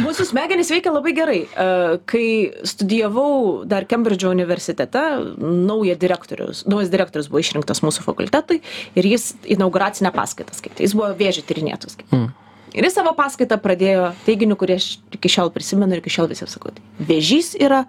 Mūsų 0.00 0.26
smegenys 0.28 0.68
veikia 0.70 0.92
labai 0.92 1.12
gerai. 1.16 1.38
E, 1.42 1.70
Kai 2.08 2.26
studijavau 2.68 3.64
dar 3.68 3.86
Kembridžo 3.90 4.30
universitete, 4.30 5.02
nauja 5.40 5.96
direktorius, 5.98 6.62
naujas 6.70 6.92
direktorius 6.92 7.30
buvo 7.32 7.42
išrinktas 7.42 7.82
mūsų 7.82 8.04
fakultetui 8.04 8.60
ir 8.94 9.08
jis 9.08 9.32
inauguracinę 9.50 10.12
paskaitą 10.14 10.54
skaitė. 10.54 10.84
Jis 10.86 10.94
buvo 10.98 11.10
vėžį 11.18 11.46
tyrinėtas. 11.48 11.98
Mm. 12.12 12.28
Ir 12.76 12.86
jis 12.86 12.94
savo 13.00 13.16
paskaitą 13.18 13.58
pradėjo 13.58 14.12
teiginiu, 14.28 14.54
kurį 14.58 14.76
aš 14.78 14.90
iki 15.16 15.32
šiol 15.32 15.50
prisimenu 15.54 15.96
ir 15.96 16.04
iki 16.04 16.12
šiol 16.14 16.30
visiems 16.30 16.54
sakau. 16.54 16.70
Vėžys 17.02 17.56
yra 17.58 17.82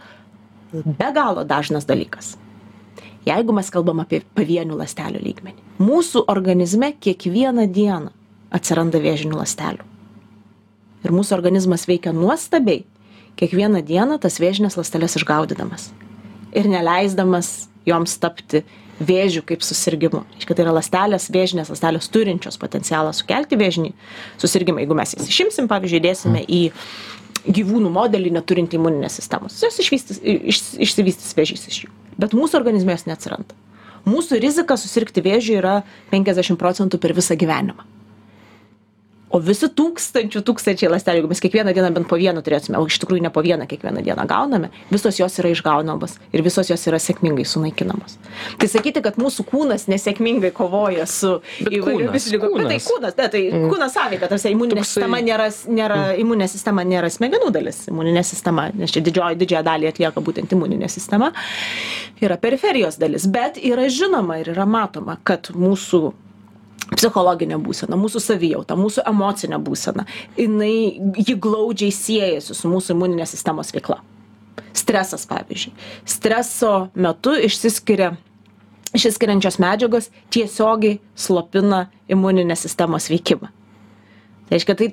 be 0.72 1.12
galo 1.14 1.44
dažnas 1.46 1.86
dalykas. 1.86 2.34
Jeigu 3.28 3.54
mes 3.54 3.70
kalbam 3.70 4.02
apie 4.02 4.24
pavienių 4.34 4.80
ląstelių 4.80 5.22
lygmenį. 5.22 5.60
Mūsų 5.86 6.24
organizme 6.32 6.96
kiekvieną 6.98 7.68
dieną 7.70 8.10
atsiranda 8.52 9.02
vėžinių 9.02 9.40
ląstelių. 9.40 9.88
ir 11.02 11.12
mūsų 11.12 11.34
organizmas 11.34 11.88
veikia 11.90 12.14
nuostabiai, 12.14 12.84
kiekvieną 13.40 13.82
dieną 13.82 14.20
tas 14.22 14.38
vėžinės 14.42 14.78
ląsteles 14.78 15.18
išgaudydamas 15.18 15.90
ir 16.54 16.68
neleisdamas 16.70 17.70
joms 17.88 18.18
tapti 18.22 18.64
vėžių 19.02 19.42
kaip 19.50 19.64
susirgymu. 19.66 20.22
Iškia, 20.38 20.54
tai 20.54 20.66
yra 20.66 20.76
ląstelės, 20.76 21.30
vėžinės 21.34 21.72
ląstelės 21.72 22.10
turinčios 22.14 22.60
potencialą 22.62 23.14
sukelti 23.18 23.58
vėžinį 23.58 23.94
susirgymą. 24.42 24.84
Jeigu 24.84 24.98
mes 25.00 25.16
jas 25.16 25.32
išimsim, 25.32 25.70
pavyzdžiui, 25.72 26.04
dėsime 26.04 26.44
į 26.46 26.62
gyvūnų 27.50 27.90
modelį 27.96 28.36
neturintį 28.36 28.78
imuninės 28.78 29.18
sistemos, 29.18 29.58
jos 29.64 29.80
išvystys, 29.82 30.20
iš, 30.22 30.62
išsivystys 30.86 31.34
vėžys 31.38 31.66
iš 31.72 31.80
jų. 31.88 31.96
Bet 32.22 32.36
mūsų 32.38 32.60
organizme 32.60 32.94
jos 32.94 33.08
neatsiranda. 33.10 33.58
Mūsų 34.06 34.38
rizika 34.44 34.78
susirgti 34.78 35.24
vėžių 35.26 35.58
yra 35.58 35.74
50 36.14 36.62
procentų 36.62 37.02
per 37.02 37.16
visą 37.18 37.38
gyvenimą 37.40 37.88
o 39.32 39.40
visi 39.40 39.68
tūkstančių 39.72 40.42
tūkstančiai 40.48 40.90
ląstelių 40.92 41.22
jeigu 41.22 41.30
mes 41.32 41.42
kiekvieną 41.44 41.74
dieną 41.76 41.92
bent 41.96 42.08
po 42.10 42.18
vieną 42.20 42.42
turėtume 42.46 42.80
o 42.80 42.86
iš 42.90 42.98
tikrųjų 43.04 43.24
ne 43.26 43.32
po 43.34 43.44
vieną 43.46 43.68
kiekvieną 43.72 44.04
dieną 44.06 44.26
gauname 44.28 44.70
visos 44.92 45.20
jos 45.20 45.38
yra 45.40 45.52
išgaunamos 45.56 46.18
ir 46.34 46.44
visos 46.46 46.70
jos 46.72 46.84
yra 46.90 47.00
sėkmingai 47.00 47.46
sunaikinamos. 47.48 48.18
Tai 48.60 48.68
sakyti 48.72 49.04
kad 49.06 49.20
mūsų 49.22 49.46
kūnas 49.52 49.88
nesėkmingai 49.92 50.52
kovoja 50.56 51.06
su 51.10 51.38
įvairiomis 51.64 52.28
kūnas, 52.28 52.32
ligomis 52.36 52.68
tai 52.68 52.80
kūnas. 52.80 52.90
kūnas 52.92 53.18
ne 53.22 53.30
tai 53.36 53.44
kūno 53.72 53.88
sąveika 53.94 54.28
ta 54.28 54.36
prasme 54.36 54.54
imuninė 54.56 54.82
Toksai- 54.84 54.94
sistema 54.94 55.22
nėra 55.24 55.48
nėra 55.80 56.00
imuninė 56.22 56.50
sistema 56.52 56.86
nėra 56.88 57.12
smegenų 57.14 57.52
dalis 57.56 57.86
imuninė 57.92 58.24
sistema 58.28 58.68
nes 58.74 58.92
čia 58.92 59.04
didžioji 59.06 59.40
didžiąją 59.42 59.64
dalį 59.70 59.92
atlieka 59.94 60.24
būtent 60.28 60.52
imuninė 60.58 60.90
sistema 60.92 61.32
yra 62.22 62.38
periferijos 62.38 63.00
dalis. 63.02 63.26
Bet 63.32 63.58
yra 63.58 63.88
žinoma 63.90 64.42
ir 64.42 64.52
yra 64.54 64.66
matoma 64.70 65.18
kad 65.24 65.50
mūsų 65.56 66.12
psichologinė 66.96 67.60
būsena 67.62 67.98
mūsų 68.00 68.22
savijauta 68.24 68.78
mūsų 68.80 69.06
emocinė 69.12 69.60
būsena 69.64 70.06
jinai 70.38 71.00
ji 71.18 71.36
glaudžiai 71.42 71.94
siejasi 71.96 72.56
su 72.58 72.72
mūsų 72.72 72.96
imuninės 72.96 73.36
sistemos 73.36 73.72
veikla. 73.76 74.02
Stresas 74.76 75.26
pavyzdžiui. 75.28 75.74
Streso 76.08 76.74
metu 76.96 77.34
išsiskiria 77.36 78.14
išsiskiriančios 78.96 79.60
medžiagos 79.64 80.10
tiesiogiai 80.34 81.00
slopina 81.16 81.86
imuninės 82.12 82.66
sistemos 82.68 83.08
veikimą. 83.12 83.48
Tai 84.50 84.58
reiškia 84.58 84.76
tai 84.80 84.92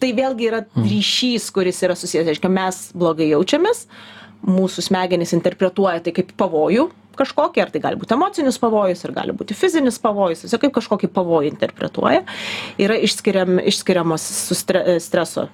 tai 0.00 0.14
vėlgi 0.16 0.46
yra 0.48 0.62
ryšys 0.72 1.50
kuris 1.52 1.82
yra 1.84 1.96
susijęs. 1.98 2.30
Reiškia 2.30 2.48
mes 2.52 2.78
blogai 2.96 3.28
jaučiamės 3.34 3.84
mūsų 4.48 4.86
smegenys 4.86 5.34
interpretuoja 5.36 6.00
tai 6.00 6.14
kaip 6.16 6.32
pavojų 6.40 6.88
kažkokį 7.20 7.64
ar 7.64 7.72
tai 7.74 7.84
gali 7.84 8.00
būt 8.00 8.16
emocinis 8.16 8.60
pavojus 8.62 9.04
ar 9.06 9.16
gali 9.20 9.36
būti 9.36 9.56
fizinis 9.58 10.00
pavojus 10.02 10.44
tiesiog 10.46 10.66
kaip 10.66 10.76
kažkokį 10.80 11.12
pavojų 11.16 11.52
interpretuoja 11.54 12.24
yra 12.80 12.98
išskiriam 13.08 13.60
išskiriamos 13.62 14.24
su 14.48 14.58
stre 14.58 14.98
streso 15.02 15.48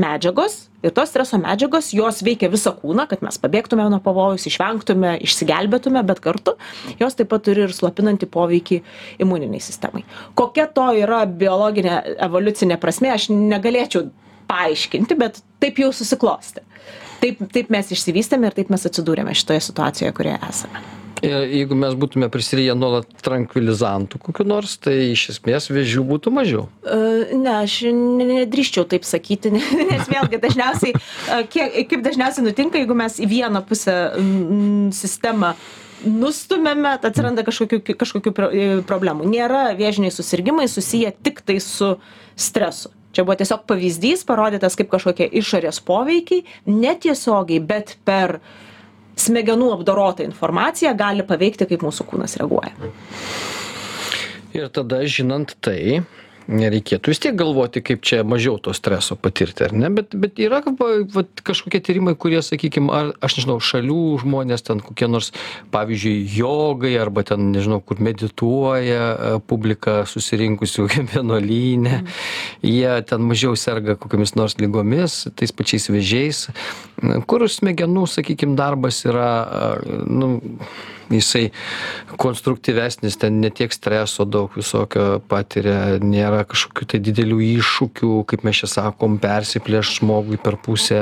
medžiagos 0.00 0.66
ir 0.82 0.94
tos 0.96 1.10
streso 1.10 1.38
medžiagos 1.40 1.90
jos 1.94 2.22
veikia 2.24 2.50
visą 2.52 2.72
kūną 2.78 3.06
kad 3.10 3.24
mes 3.24 3.38
pabėgtume 3.42 3.86
nuo 3.92 4.00
pavojaus 4.04 4.46
išvengtume 4.48 5.16
išsigelbėtume 5.26 6.02
bet 6.06 6.22
kartu 6.24 6.56
jos 7.00 7.18
taip 7.18 7.30
pat 7.32 7.44
turi 7.46 7.66
ir 7.66 7.74
slopinantį 7.76 8.30
poveikį 8.30 8.80
imuninei 9.24 9.60
sistemai. 9.64 10.04
Kokia 10.38 10.68
to 10.72 10.86
yra 11.02 11.24
biologinė 11.26 12.00
evoliucinė 12.28 12.80
prasmė 12.80 13.14
aš 13.16 13.30
negalėčiau 13.34 14.08
paaiškinti 14.50 15.18
bet 15.18 15.42
taip 15.62 15.82
jau 15.82 15.92
susiklostė. 15.94 16.64
Taip 17.20 17.44
taip 17.52 17.68
mes 17.74 17.92
išsivystėme 17.92 18.48
ir 18.48 18.56
taip 18.56 18.72
mes 18.72 18.88
atsidūrėme 18.88 19.36
šitoje 19.36 19.68
situacijoje 19.68 20.16
kurioje 20.16 20.40
esame 20.48 20.99
jeigu 21.22 21.76
mes 21.78 21.94
būtume 22.00 22.28
prisiriję 22.32 22.74
nuolat 22.78 23.08
trankvilizantų 23.24 24.20
kokių 24.24 24.46
nors 24.48 24.76
tai 24.82 24.94
iš 25.12 25.26
esmės 25.34 25.68
vėžių 25.72 26.04
būtų 26.08 26.32
mažiau 26.32 26.66
E, 26.84 27.34
Ne, 27.36 27.52
aš 27.62 27.74
ne- 27.92 28.26
nedrįščiau 28.30 28.86
taip 28.88 29.04
sakyti, 29.04 29.50
ne- 29.54 29.84
nes 29.90 30.08
vėlgi 30.10 30.40
dažniausiai, 30.42 30.94
e, 30.96 31.42
kiek, 31.52 31.76
kaip 31.90 32.02
dažniausiai 32.06 32.44
nutinka, 32.46 32.80
jeigu 32.80 32.96
mes 32.96 33.18
į 33.20 33.28
vieną 33.30 33.62
pusę 33.68 33.94
sistemą 34.96 35.54
nustumėme, 36.06 36.94
tai 37.02 37.10
atsiranda 37.12 37.44
kažkokių, 37.44 37.80
ki- 37.84 37.96
kažkokių 38.00 38.32
pro- 38.36 38.50
e, 38.52 38.68
problemų. 38.88 39.26
Nėra 39.28 39.66
vėžiniai 39.76 40.12
susirgymai 40.14 40.64
susiję 40.68 41.12
tik 41.22 41.42
tai 41.44 41.58
su 41.60 41.96
stresu. 42.40 42.88
Čia 43.12 43.24
buvo 43.26 43.34
tiesiog 43.36 43.66
pavyzdys 43.68 44.22
parodytas 44.24 44.76
kaip 44.78 44.88
kažkokie 44.92 45.26
išorės 45.40 45.80
poveikiai, 45.84 46.44
netiesiogiai, 46.66 47.60
bet 47.60 47.96
per 48.06 48.38
smegenų 49.18 49.72
apdorotą 49.76 50.24
informaciją 50.26 50.94
gali 50.98 51.26
paveikti, 51.26 51.68
kaip 51.70 51.84
mūsų 51.86 52.06
kūnas 52.12 52.36
reaguoja. 52.40 52.72
ir 54.54 54.68
tada 54.74 55.02
žinant 55.06 55.54
tai 55.60 56.02
nereikėtų. 56.50 57.12
Vis 57.12 57.20
tiek 57.22 57.36
galvoti 57.38 57.82
kaip 57.84 58.02
čia 58.06 58.20
mažiau 58.26 58.58
to 58.62 58.74
streso 58.76 59.16
patirti 59.18 59.64
ar 59.66 59.74
ne? 59.76 59.90
Bet 59.94 60.14
bet 60.18 60.40
yra 60.42 60.60
va 60.66 60.88
vat 61.14 61.42
kažkokie 61.46 61.80
tyrimai 61.84 62.16
kurie 62.18 62.40
sakykim 62.44 62.90
ar 62.94 63.12
aš 63.24 63.38
nežinau 63.38 63.58
šalių 63.62 64.02
žmonės 64.24 64.66
ten 64.66 64.82
kokie 64.84 65.08
nors 65.10 65.30
pavyzdžiui 65.74 66.26
jogai 66.36 66.92
arba 67.00 67.24
ten 67.26 67.50
nežinau 67.54 67.80
kur 67.84 68.02
medituoja 68.02 69.00
e, 69.00 69.32
publika 69.46 70.00
susirinkusi 70.10 70.84
kokiam 70.84 71.10
vienuolyne. 71.14 72.02
Jie 72.66 72.94
ten 73.08 73.26
mažiau 73.30 73.56
serga 73.58 73.96
kokiomis 74.00 74.36
nors 74.38 74.58
ligomis 74.60 75.22
tais 75.38 75.54
pačiais 75.54 75.90
vėžiais. 75.92 76.46
Kur 77.30 77.46
smegenų 77.48 78.06
sakykim 78.10 78.56
darbas 78.58 79.04
yra 79.08 79.30
a, 79.40 79.68
nu 80.06 80.38
jisai 81.10 81.50
konstruktyvesnis 82.16 83.16
ten 83.18 83.40
ne 83.40 83.50
tiek 83.50 83.72
streso 83.72 84.24
daug 84.24 84.54
visokio 84.56 85.20
patiria 85.28 85.98
nėra 86.02 86.39
kažkokių 86.48 86.88
tai 86.92 87.00
didelių 87.04 87.40
iššūkių 87.46 88.12
kaip 88.30 88.46
mes 88.46 88.62
čia 88.62 88.70
sakom 88.70 89.18
persiplėšt 89.22 90.00
žmogui 90.00 90.40
per 90.40 90.58
pusę 90.60 91.00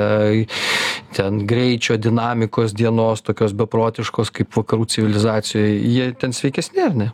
ten 1.15 1.41
greičio 1.49 1.97
dinamikos 2.01 2.75
dienos 2.77 3.23
tokios 3.25 3.55
beprotiškos 3.57 4.33
kaip 4.35 4.53
vakarų 4.59 4.89
civilizacijoj 4.95 5.73
jie 5.95 6.11
ten 6.19 6.35
sveikesni 6.35 6.85
ar 6.89 7.01
ne 7.03 7.11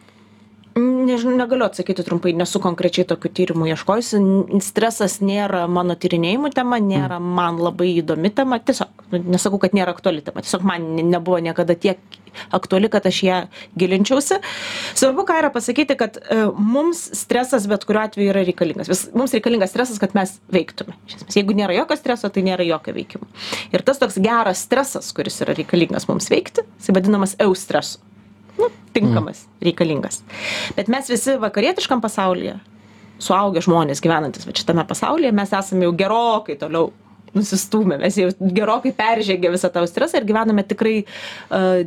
nežinau 1.06 1.36
negaliu 1.38 1.65
atsakyti 1.68 2.04
trumpai 2.06 2.34
nesu 2.38 2.60
konkrečiai 2.63 3.08
tokių 3.10 3.32
tyrimų 3.39 3.70
ieškojusi. 3.74 4.20
Stresas 4.65 5.20
nėra 5.24 5.65
mano 5.72 5.96
tyrinėjimų 6.00 6.52
tema 6.56 6.80
nėra 6.84 7.20
man 7.22 7.62
labai 7.62 7.91
įdomi 8.00 8.32
tema. 8.36 8.60
Tiesiog 8.60 9.06
nu, 9.13 9.22
nesakau 9.36 9.62
kad 9.62 9.76
nėra 9.78 9.96
aktuali 9.96 10.24
tema. 10.26 10.44
Tiesiog 10.46 10.65
man 10.68 10.94
ne- 10.98 11.06
nebuvo 11.15 11.39
niekada 11.44 11.78
tiek 11.78 12.02
aktuali 12.52 12.89
kad 12.91 13.06
aš 13.08 13.22
ją 13.24 13.38
gilinčiausi. 13.80 14.39
Svarbu 14.96 15.24
ką 15.28 15.38
yra 15.39 15.52
pasakyti 15.54 15.96
kad 16.00 16.18
e, 16.20 16.41
mums 16.58 17.06
stresas 17.15 17.68
bet 17.72 17.86
kuriuo 17.88 18.04
atveju 18.10 18.34
yra 18.34 18.44
reikalingas. 18.48 18.91
Vis 18.91 19.06
mums 19.15 19.36
reikalingas 19.38 19.72
stresas 19.72 20.02
kad 20.02 20.15
mes 20.18 20.38
veiktume. 20.52 20.98
Iš 21.08 21.22
esmės 21.22 21.39
jeigu 21.39 21.56
nėra 21.58 21.78
jokio 21.78 22.00
streso 22.00 22.32
tai 22.34 22.44
nėra 22.48 22.68
jokio 22.68 22.96
veikimo. 22.98 23.30
Ir 23.72 23.86
tas 23.88 24.02
toks 24.02 24.20
geras 24.20 24.65
stresas 24.68 25.13
kuris 25.15 25.39
yra 25.46 25.56
reikalingas 25.56 26.10
mums 26.12 26.28
veikti 26.32 26.65
jisai 26.65 26.98
vadinamas 27.00 27.38
eustresu 27.46 28.04
nu, 28.60 28.70
tinkamas, 28.96 29.46
reikalingas. 29.63 30.22
Bet 30.78 30.91
mes 30.91 31.10
visi 31.12 31.36
vakarietiškam 31.41 32.04
pasaulyje, 32.04 32.58
suaugę 33.22 33.63
žmonės 33.63 34.04
gyvenantis 34.04 34.48
šitame 34.48 34.86
pasaulyje, 34.88 35.34
mes 35.36 35.54
esame 35.56 35.88
jau 35.88 35.96
gerokai 35.98 36.58
toliau 36.60 36.91
nusistūmę, 37.36 38.00
mes 38.00 38.18
jau 38.20 38.32
gerokai 38.56 38.94
peržengę 38.96 39.52
visą 39.54 39.72
tą 39.74 39.84
stresą 39.89 40.22
ir 40.22 40.28
gyvename 40.30 40.63
tikrai 40.68 40.98
uh, 41.04 41.84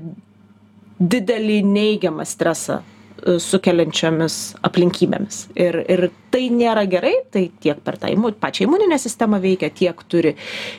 didelį 0.98 1.59
neigiamą 1.64 2.26
stresą 2.28 2.81
uh, 2.83 3.38
sukeliančiomis 3.42 4.38
aplinkybėmis. 4.68 5.46
Ir, 5.57 5.81
ir 5.88 6.09
tai 6.35 6.48
nėra 6.52 6.85
gerai, 6.90 7.14
tai 7.33 7.46
tiek 7.64 7.81
per 7.85 7.96
tą 8.00 8.12
imu, 8.12 8.35
pačią 8.40 8.66
imuninę 8.68 9.00
sistemą 9.00 9.40
veikia, 9.44 9.72
tiek 9.72 10.04
turi 10.11 10.35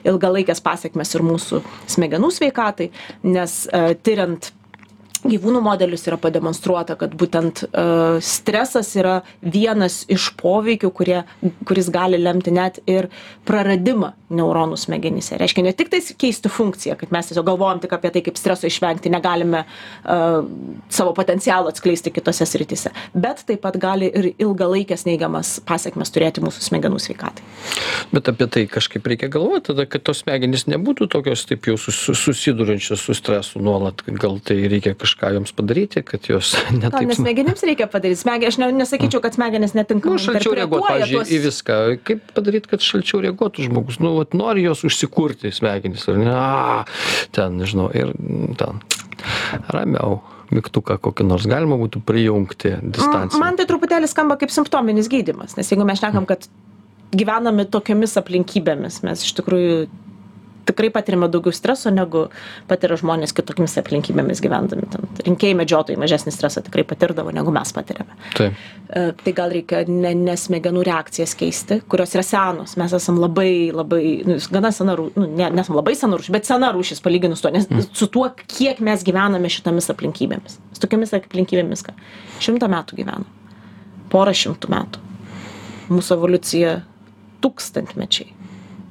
ilgalaikės 0.07 0.61
pasiekmes 0.65 1.17
ir 1.17 1.25
mūsų 1.25 1.63
smegenų 1.97 2.31
sveikatai, 2.37 2.91
nes 3.25 3.63
uh, 3.73 3.91
tyriant 4.05 4.53
gyvūnų 5.23 5.61
modelius 5.63 6.05
yra 6.07 6.17
pademonstruota 6.21 6.95
kad 6.99 7.13
būtent 7.19 7.63
e, 7.65 7.69
stresas 8.23 8.91
yra 8.99 9.19
vienas 9.41 10.01
iš 10.11 10.29
poveikių 10.39 10.91
kurie 10.95 11.21
kuris 11.67 11.89
gali 11.93 12.19
lemti 12.21 12.53
net 12.55 12.79
ir 12.89 13.09
praradimą 13.47 14.13
neuronų 14.29 14.77
smegenyse. 14.77 15.37
Reiškia 15.41 15.63
ne 15.65 15.73
tik 15.73 15.89
tais 15.91 16.11
keisti 16.19 16.51
funkciją 16.53 16.95
kad 16.99 17.11
mes 17.13 17.31
tiesiog 17.31 17.47
galvojam 17.47 17.81
tik 17.83 17.95
apie 17.97 18.11
tai 18.13 18.23
kaip 18.25 18.39
streso 18.39 18.69
išvengti 18.69 19.11
negalime 19.11 19.63
e, 19.65 20.19
savo 20.93 21.13
potencialo 21.17 21.71
atskleisti 21.71 22.13
kitose 22.15 22.47
srityse 22.47 22.93
bet 23.13 23.43
taip 23.47 23.63
pat 23.65 23.79
gali 23.81 24.09
ir 24.09 24.31
ilgalaikes 24.37 25.05
neigiamas 25.07 25.57
pasekmes 25.67 26.13
turėti 26.13 26.43
mūsų 26.43 26.63
smegenų 26.69 27.01
sveikatai. 27.03 27.45
Bet 28.13 28.29
apie 28.31 28.47
tai 28.51 28.65
kažkaip 28.71 29.07
reikia 29.09 29.31
galvot 29.33 29.67
tada 29.69 29.85
kad 29.89 30.05
tos 30.07 30.23
smegenys 30.23 30.67
nebūtų 30.69 31.09
tokios 31.11 31.45
taip 31.49 31.67
jau 31.69 31.77
sus 31.81 31.97
susiduriančios 32.19 33.03
su 33.03 33.15
stresu 33.17 33.61
nuolat 33.63 34.03
gal 34.19 34.39
tai 34.43 34.61
reikia 34.71 34.95
kažką 35.09 35.33
joms 35.33 35.51
padaryti 35.57 36.05
kad 36.05 36.29
jos 36.29 36.53
ne 36.71 36.85
gal 36.85 36.93
taip 36.99 37.09
ne 37.09 37.17
smegenims 37.17 37.65
reikia 37.65 37.89
padaryt 37.89 38.21
smege 38.21 38.47
aš 38.47 38.59
ne 38.61 38.71
nesakyčiau 38.79 39.21
kad 39.21 39.33
smegenys 39.33 39.73
nu 39.73 39.81
netinkamai 39.81 40.21
šalčiau 40.21 40.55
reaguot 40.55 40.85
interpretuoja 40.85 40.99
pavyzdžiui 40.99 41.19
tuos 41.19 41.33
į 41.33 41.39
viską. 41.45 41.77
Kaip 42.07 42.33
padaryt 42.35 42.67
kad 42.69 42.85
šalčiau 42.85 43.21
reaguotų 43.25 43.67
žmogus? 43.67 43.99
Nu 44.03 44.15
vat 44.17 44.35
nori 44.37 44.65
jos 44.65 44.83
užsikurti 44.87 45.51
smegenys 45.55 46.07
ar 46.11 46.19
ne? 46.19 46.33
A 46.33 46.83
ten 47.35 47.59
nežinau 47.59 47.89
ir 47.95 48.13
mm, 48.13 48.57
ten 48.59 48.81
ramiau 49.73 50.21
mygtuką 50.53 50.97
kokį 51.03 51.27
nors 51.29 51.45
galima 51.49 51.77
būtų 51.79 52.01
prijungti 52.05 52.73
M- 52.77 52.93
distanciją. 52.95 53.41
Man 53.41 53.59
tai 53.59 53.67
truputėlį 53.69 54.09
skamba 54.09 54.39
kaip 54.41 54.53
simptominis 54.53 55.09
gydymas, 55.11 55.57
nes 55.59 55.69
jeigu 55.69 55.85
mes 55.87 56.01
šnekam, 56.01 56.25
kad 56.29 56.47
gyvename 57.13 57.65
tokiomis 57.69 58.15
aplinkybėmis 58.21 59.01
mes 59.05 59.25
iš 59.25 59.35
tikrųjų 59.37 59.87
tikrai 60.69 60.91
patiriame 60.93 61.29
daugiau 61.31 61.53
streso 61.55 61.91
negu 61.93 62.27
patiria 62.69 62.97
žmonės 62.99 63.33
kitokiomis 63.37 63.77
aplinkybėmis 63.81 64.41
gyvendami. 64.43 64.87
Ten 64.93 65.07
rinkėjai 65.27 65.57
medžiotojai 65.59 65.99
mažesnį 66.01 66.33
stresą 66.35 66.63
tikrai 66.65 66.85
patirdavo 66.87 67.33
negu 67.35 67.53
mes 67.55 67.73
patiriame. 67.75 68.17
Taip. 68.37 68.59
E, 68.89 69.05
tai 69.23 69.33
gal 69.37 69.53
reikia 69.55 69.83
ne 69.89 70.13
ne 70.17 70.37
smegenų 70.39 70.85
reakcijas 70.87 71.35
keisti 71.39 71.81
kurios 71.89 72.15
yra 72.17 72.25
senos. 72.25 72.77
Mes 72.79 72.95
esam 72.95 73.19
labai 73.21 73.69
labai 73.75 74.03
nu 74.27 74.39
gana 74.53 74.73
sena 74.75 74.97
rū 74.99 75.09
nu 75.17 75.27
ne 75.29 75.49
nesam 75.59 75.77
labai 75.79 75.95
sena 75.99 76.19
rūšis 76.19 76.35
bet 76.35 76.49
sena 76.49 76.71
rūšis 76.75 77.03
palyginus 77.05 77.43
tuo 77.43 77.53
nes 77.53 77.67
su 77.93 78.07
tuo 78.07 78.29
kiek 78.45 78.81
mes 78.85 79.03
gyvename 79.05 79.51
šitomis 79.51 79.91
aplinkybėmis. 79.93 80.61
Su 80.73 80.85
tokiomis 80.85 81.13
aplinkybėmis 81.17 81.85
ką 81.85 81.97
šimtą 82.43 82.71
metų 82.71 83.01
gyvenom 83.01 83.27
porą 84.09 84.33
šimtų 84.35 84.71
metų. 84.73 85.05
Mūsų 85.89 86.17
evoliucija 86.17 86.75
tūkstantmečiai 87.43 88.38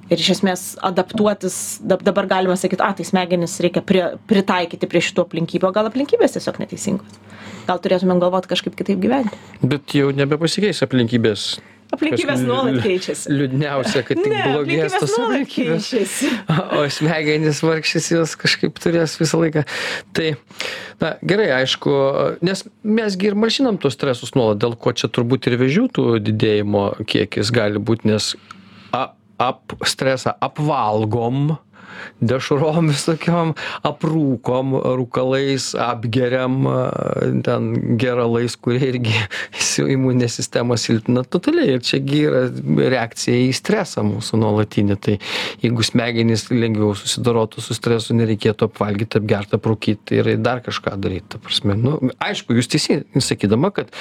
ir 0.08 0.20
iš 0.20 0.34
esmės 0.38 0.66
adaptuotis 0.84 1.78
dab 1.84 2.02
dabar 2.06 2.28
galima 2.30 2.56
sakyt 2.58 2.82
a 2.84 2.90
tai 2.96 3.06
smegenis 3.08 3.58
reikia 3.64 3.84
prie 3.84 4.04
pritaikyti 4.30 4.90
prie 4.90 5.02
šitų 5.04 5.26
aplinkybių 5.26 5.70
o 5.70 5.74
gal 5.76 5.88
aplinkybės 5.90 6.38
tiesiog 6.38 6.60
neteisingos. 6.64 7.18
Gal 7.68 7.80
turėtumėm 7.84 8.22
galvot 8.22 8.48
kažkaip 8.48 8.76
kitaip 8.78 9.00
gyventi? 9.02 9.36
Bet 9.62 9.96
jau 9.96 10.12
nebepasikeis 10.16 10.80
aplinkybės. 10.86 11.50
Aplinkybės 11.88 12.42
nuolat 12.44 12.82
keičiasi. 12.84 13.30
liūdniausia 13.32 14.02
kad 14.04 14.18
tik 14.20 14.32
blogės 14.50 14.96
tos 15.00 15.14
aplinkybės. 15.16 15.86
keičiasi. 15.88 16.32
O 16.76 16.82
smegenys 16.92 17.62
vargšės 17.64 18.10
jos 18.12 18.34
kažkaip 18.40 18.76
turės 18.76 19.16
visą 19.20 19.40
laiką. 19.40 19.64
Tai 20.16 20.34
na 21.00 21.14
gerai 21.24 21.48
aišku 21.62 21.94
nes 22.44 22.64
mes 22.84 23.16
gi 23.16 23.30
ir 23.30 23.38
malšinam 23.40 23.80
tuos 23.80 23.96
stresus 23.96 24.36
nuolat 24.36 24.60
dėl 24.60 24.76
ko 24.76 24.92
čia 24.92 25.08
turbūt 25.08 25.48
ir 25.48 25.56
vėžių 25.60 25.88
tų 25.96 26.06
didėjimo 26.28 26.84
kiekis 27.08 27.52
gali 27.56 27.80
būt 27.80 28.04
nes 28.08 28.34
ap 29.38 29.74
stresą 29.86 30.34
apvalgom 30.40 31.56
dešrom 32.20 32.90
visokiom 32.92 33.54
aprūkom 33.88 34.74
rūkalais 34.98 35.70
apgeriam 35.82 36.66
a, 36.68 36.76
ten 37.46 37.70
geralais 38.00 38.56
kurie 38.56 38.92
irgi 38.92 39.14
imuninę 39.94 40.28
sistemą 40.32 40.78
silpnina 40.80 41.24
totaliai. 41.24 41.76
Ir 41.76 41.84
čia 41.84 42.00
gi 42.02 42.22
yra 42.28 42.44
reakcija 42.94 43.38
į 43.48 43.52
stresą 43.56 44.04
mūsų 44.06 44.40
nuolatinį. 44.42 44.98
Tai 45.04 45.16
jeigu 45.62 45.86
smegenys 45.86 46.48
lengviau 46.52 46.94
susidorotų 46.98 47.62
su 47.64 47.76
stresu 47.76 48.16
nereikėtų 48.18 48.68
apvalgyt 48.70 49.18
apgert 49.20 49.54
aprūkyt 49.58 50.14
ir 50.16 50.32
dar 50.42 50.62
kažką 50.64 50.96
daryt 51.00 51.28
ta 51.32 51.42
prasme. 51.42 51.76
Nu 51.78 51.98
aišku 52.22 52.56
jūs 52.58 52.70
teisi 52.70 53.00
sakydama 53.22 53.70
kad 53.74 53.92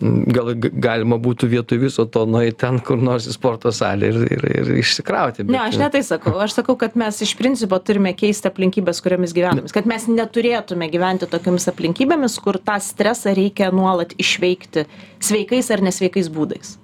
gal 0.00 0.52
galima 0.56 1.18
būtų 1.20 1.48
vietoj 1.50 1.80
viso 1.86 2.06
to 2.10 2.24
nueit 2.28 2.58
ten 2.62 2.78
kur 2.84 3.00
nors 3.02 3.26
į 3.28 3.34
sporto 3.36 3.72
salę 3.74 4.12
ir 4.12 4.20
ir 4.36 4.46
ir 4.52 4.72
išsikrauti 4.80 5.46
Ne, 5.46 5.58
aš 5.68 5.78
ne. 5.80 5.88
tai 5.92 6.02
sakau. 6.06 6.34
Aš 6.42 6.56
sakau, 6.58 6.76
kad 6.80 6.96
mes 6.98 7.18
iš 7.22 7.32
principo 7.38 7.45
turime 7.86 8.12
keisti 8.16 8.50
aplinkybės, 8.50 9.02
kuriomis 9.04 9.34
gyvename. 9.36 9.72
Kad 9.72 9.86
mes 9.86 10.06
neturėtume 10.10 10.88
gyventi 10.92 11.28
tokiamis 11.30 11.68
aplinkybėmis, 11.72 12.38
kur 12.42 12.58
tą 12.58 12.78
stresą 12.82 13.34
reikia 13.36 13.70
nuolat 13.74 14.16
išveikti 14.18 14.86
sveikais 15.20 15.70
ar 15.70 15.84
nesveikais 15.86 16.32
būdais. 16.32 16.76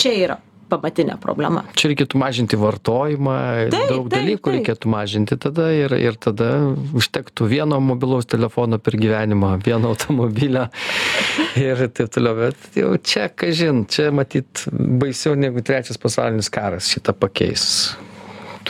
Čia 0.00 0.14
yra 0.16 0.38
pamatinė 0.70 1.16
problema. 1.20 1.64
Čia 1.78 1.90
reikėtų 1.92 2.18
mažinti 2.20 2.58
vartojimą, 2.60 3.36
Taip, 3.72 3.88
daug 3.90 4.06
taip, 4.06 4.12
dalykų 4.14 4.44
taip. 4.44 4.56
reikėtų 4.58 4.92
mažinti 4.92 5.38
tada 5.40 5.68
ir, 5.74 5.94
ir 5.98 6.18
tada 6.20 6.50
užtektų 6.96 7.48
vieno 7.50 7.80
mobilaus 7.82 8.28
telefono 8.30 8.78
per 8.82 8.96
gyvenimą, 9.00 9.56
vieno 9.66 9.90
automobilio 9.94 10.68
ir 11.66 11.86
taip 11.88 12.12
toliau. 12.14 12.36
Bet 12.44 12.78
jau 12.78 12.92
čia, 13.02 13.26
kažin, 13.34 13.84
čia 13.90 14.10
matyt 14.14 14.66
baisiau 14.70 15.34
negu 15.38 15.64
trečias 15.66 16.00
pasaulinis 16.00 16.52
karas 16.52 16.90
šitą 16.92 17.16
pakeis. 17.18 17.66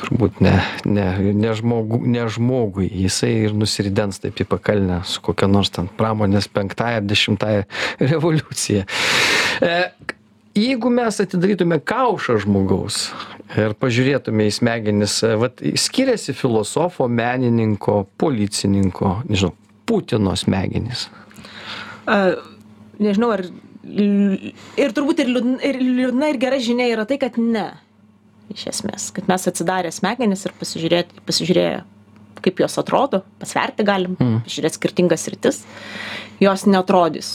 Turbūt 0.01 0.41
ne, 0.45 0.55
ne, 0.89 1.07
ne, 1.37 1.51
žmogu, 1.57 2.01
ne 2.09 2.25
žmogui, 2.33 2.87
jisai 3.03 3.33
ir 3.47 3.57
nusiridens 3.57 4.23
taip 4.23 4.39
į 4.41 4.47
pakalnę 4.49 5.03
su 5.09 5.21
kokia 5.25 5.49
nors 5.51 5.73
ten 5.75 5.91
pramonės 5.99 6.49
penktąją 6.53 7.03
ar 7.03 7.05
dešimtąją 7.09 7.67
revoliucija. 8.13 8.87
E, 9.61 9.75
jeigu 10.57 10.93
mes 10.95 11.21
atidarytume 11.21 11.81
kaušą 11.85 12.39
žmogaus 12.47 13.11
ir 13.59 13.75
pažiūrėtume 13.83 14.47
į 14.49 14.55
smegenis, 14.57 15.19
e, 15.27 15.35
vat 15.41 15.61
skiriasi 15.85 16.35
filosofo, 16.39 17.09
menininko, 17.11 18.05
policininko, 18.21 19.21
nežinau, 19.29 19.57
Putino 19.91 20.37
smegenys. 20.39 21.09
A, 22.07 22.37
nežinau, 23.03 23.33
ar. 23.35 23.49
Ir 23.91 24.93
turbūt 24.95 25.23
ir 25.25 25.31
liūdna, 25.33 25.57
ir 25.67 25.79
liūdna, 25.83 26.29
ir 26.31 26.37
gera 26.39 26.59
žinia 26.63 26.87
yra 26.93 27.07
tai, 27.09 27.17
kad 27.19 27.39
ne. 27.41 27.65
Iš 28.51 28.67
esmės, 28.73 29.11
kad 29.15 29.29
mes 29.31 29.47
atsidarę 29.47 29.93
smegenis 29.95 30.43
ir 30.47 30.55
pasižiūrėję, 30.59 31.83
kaip 32.41 32.63
jos 32.63 32.79
atrodo, 32.81 33.23
pasverti 33.39 33.87
galim, 33.87 34.17
mm. 34.19 34.41
žiūrėti 34.51 34.81
skirtingas 34.81 35.29
rytis, 35.31 35.63
jos 36.43 36.67
netrodys 36.67 37.31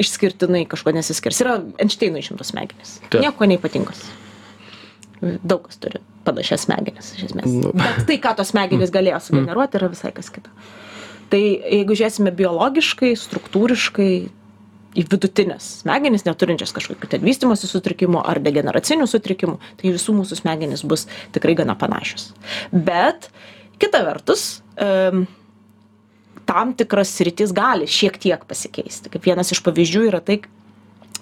išskirtinai 0.00 0.64
kažko 0.70 0.92
nesiskirs. 0.96 1.40
Yra 1.44 1.58
Einšteino 1.82 2.20
išimtos 2.20 2.52
smegenys. 2.52 2.98
Taip. 3.08 3.20
Nieko 3.24 3.48
neipatingos. 3.48 4.02
Daug 5.20 5.66
kas 5.66 5.80
turi 5.80 6.00
panašias 6.24 6.66
smegenis, 6.66 7.14
iš 7.16 7.30
esmės. 7.30 7.48
Nu. 7.52 7.72
Bet 7.76 8.04
tai, 8.08 8.16
ką 8.22 8.34
tos 8.38 8.52
smegenys 8.52 8.92
galėjo 8.94 9.20
sugeneruoti, 9.24 9.80
yra 9.80 9.90
visai 9.92 10.12
kas 10.16 10.30
kita. 10.32 10.52
Tai 11.30 11.40
jeigu 11.40 11.96
žiūrėsime 11.96 12.32
biologiškai, 12.36 13.12
struktūriškai, 13.18 14.12
į 14.98 15.04
vidutinės 15.06 15.66
smegenis, 15.84 16.26
neturinčias 16.26 16.74
kažkokių 16.74 17.10
ten 17.12 17.24
vystimosi 17.26 17.68
sutrikimų 17.70 18.22
ar 18.26 18.40
degeneracinių 18.42 19.06
sutrikimų, 19.10 19.58
tai 19.80 19.92
visų 19.94 20.16
mūsų 20.18 20.40
smegenys 20.42 20.82
bus 20.88 21.06
tikrai 21.34 21.54
gana 21.58 21.76
panašios. 21.78 22.30
Bet 22.72 23.30
kita 23.82 24.02
vertus, 24.06 24.62
um, 24.80 25.26
tam 26.48 26.74
tikras 26.74 27.12
sritis 27.14 27.54
gali 27.54 27.86
šiek 27.90 28.18
tiek 28.18 28.42
pasikeisti. 28.48 29.12
Kaip 29.12 29.28
vienas 29.30 29.52
iš 29.54 29.62
pavyzdžių 29.66 30.06
yra 30.08 30.20
tai, 30.24 30.40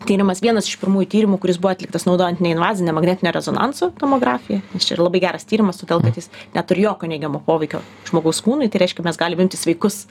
tyrimas, 0.07 0.41
vienas 0.45 0.69
iš 0.71 0.79
pirmųjų 0.81 1.09
tyrimų, 1.13 1.39
kuris 1.43 1.59
buvo 1.61 1.73
atliktas 1.75 2.07
naudojant 2.09 2.41
neinvazinę 2.45 2.95
magnetinę 2.97 3.33
rezonanso 3.35 3.91
tomografiją, 4.01 4.63
nes 4.73 4.87
čia 4.87 4.97
yra 4.97 5.09
labai 5.09 5.23
geras 5.25 5.49
tyrimas, 5.49 5.81
todėl 5.81 6.01
kad 6.05 6.17
jis 6.17 6.31
neturi 6.55 6.87
jokio 6.87 7.11
neigiamo 7.11 7.43
poveikio 7.45 7.83
žmogaus 8.09 8.41
kūnui, 8.47 8.71
tai 8.73 8.85
reiškia, 8.85 9.05
mes 9.07 9.19
galime 9.21 9.45
imti 9.45 9.61
sveikus 9.61 10.07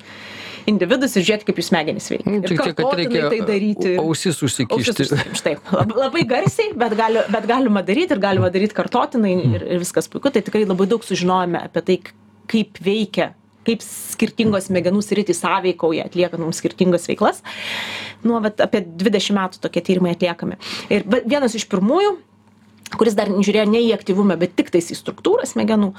individus 0.67 1.15
ir 1.17 1.25
žiūrėti, 1.27 1.47
kaip 1.47 1.59
jų 1.61 1.65
smegenys 1.69 2.09
veikia. 2.11 2.27
Nu, 2.27 2.41
Ir 2.41 2.51
Tik 2.51 2.61
tiek, 2.65 2.75
kad 2.77 2.93
reikia 2.99 3.29
tai 3.31 3.39
daryti. 3.47 3.93
ausis 4.01 4.35
Ausis 4.35 4.43
užsikišti. 4.49 5.05
užsikimšt, 5.07 5.43
Taip, 5.47 5.71
Lab- 5.71 5.95
labai 5.95 6.23
garsiai, 6.27 6.73
bet, 6.75 6.95
gali, 6.99 7.23
bet 7.31 7.47
galima 7.49 7.83
daryti 7.87 8.15
ir 8.17 8.21
galima 8.23 8.51
daryti 8.53 8.75
kartotinai 8.77 9.33
ir, 9.55 9.65
ir 9.75 9.79
viskas 9.83 10.09
puiku. 10.11 10.31
Tai 10.33 10.41
tikrai 10.43 10.65
labai 10.67 10.87
daug 10.91 11.03
sužinojome 11.07 11.63
apie 11.63 11.81
tai, 11.87 11.97
kaip 12.51 12.79
veikia 12.83 13.33
kaip 13.67 13.81
skirtingos 13.83 14.69
smegenų 14.69 15.01
sritys 15.03 15.41
sąveikauja, 15.43 16.05
atliekant 16.07 16.39
mums 16.39 16.61
skirtingas 16.61 17.03
veiklas. 17.09 17.41
Nuo 18.23 18.39
vat, 18.39 18.61
apie 18.63 18.79
20 18.79 19.35
metų 19.35 19.59
tokie 19.59 19.83
tyrimai 19.83 20.13
atliekami. 20.15 20.55
Ir 20.87 21.03
bet 21.03 21.27
vienas 21.27 21.55
iš 21.59 21.65
pirmųjų 21.67 22.13
kuris 22.95 23.17
dar 23.19 23.27
žiūrėjo 23.27 23.65
ne 23.67 23.81
į 23.83 23.91
aktyvumą, 23.97 24.37
bet 24.39 24.53
tik 24.55 24.69
tais 24.71 24.87
į 24.93 24.95
struktūrą 24.95 25.43
smegenų, 25.49 25.89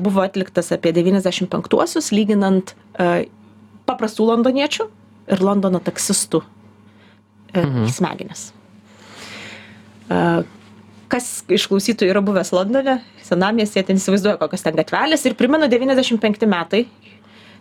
buvo 0.00 0.22
atliktas 0.24 0.72
apie 0.72 0.94
95-uosius, 0.96 2.08
lyginant 2.16 2.72
paprastų 3.88 4.28
londoniečių 4.32 4.88
ir 5.34 5.44
Londono 5.44 5.80
taksistų 5.84 6.42
mhm. 7.54 7.88
smegenis. 7.92 8.50
A, 10.12 10.42
Kas 11.14 11.44
iš 11.52 11.68
klausytojų 11.70 12.10
yra 12.10 12.20
buvęs 12.24 12.50
Londone, 12.54 12.96
senamiestyje, 13.22 13.84
ten 13.86 14.00
įsivaizduoja, 14.00 14.38
kokios 14.40 14.64
ten 14.64 14.74
gatvelės 14.74 15.22
ir 15.28 15.36
primenu 15.38 15.68
95 15.70 16.48
metai. 16.50 16.86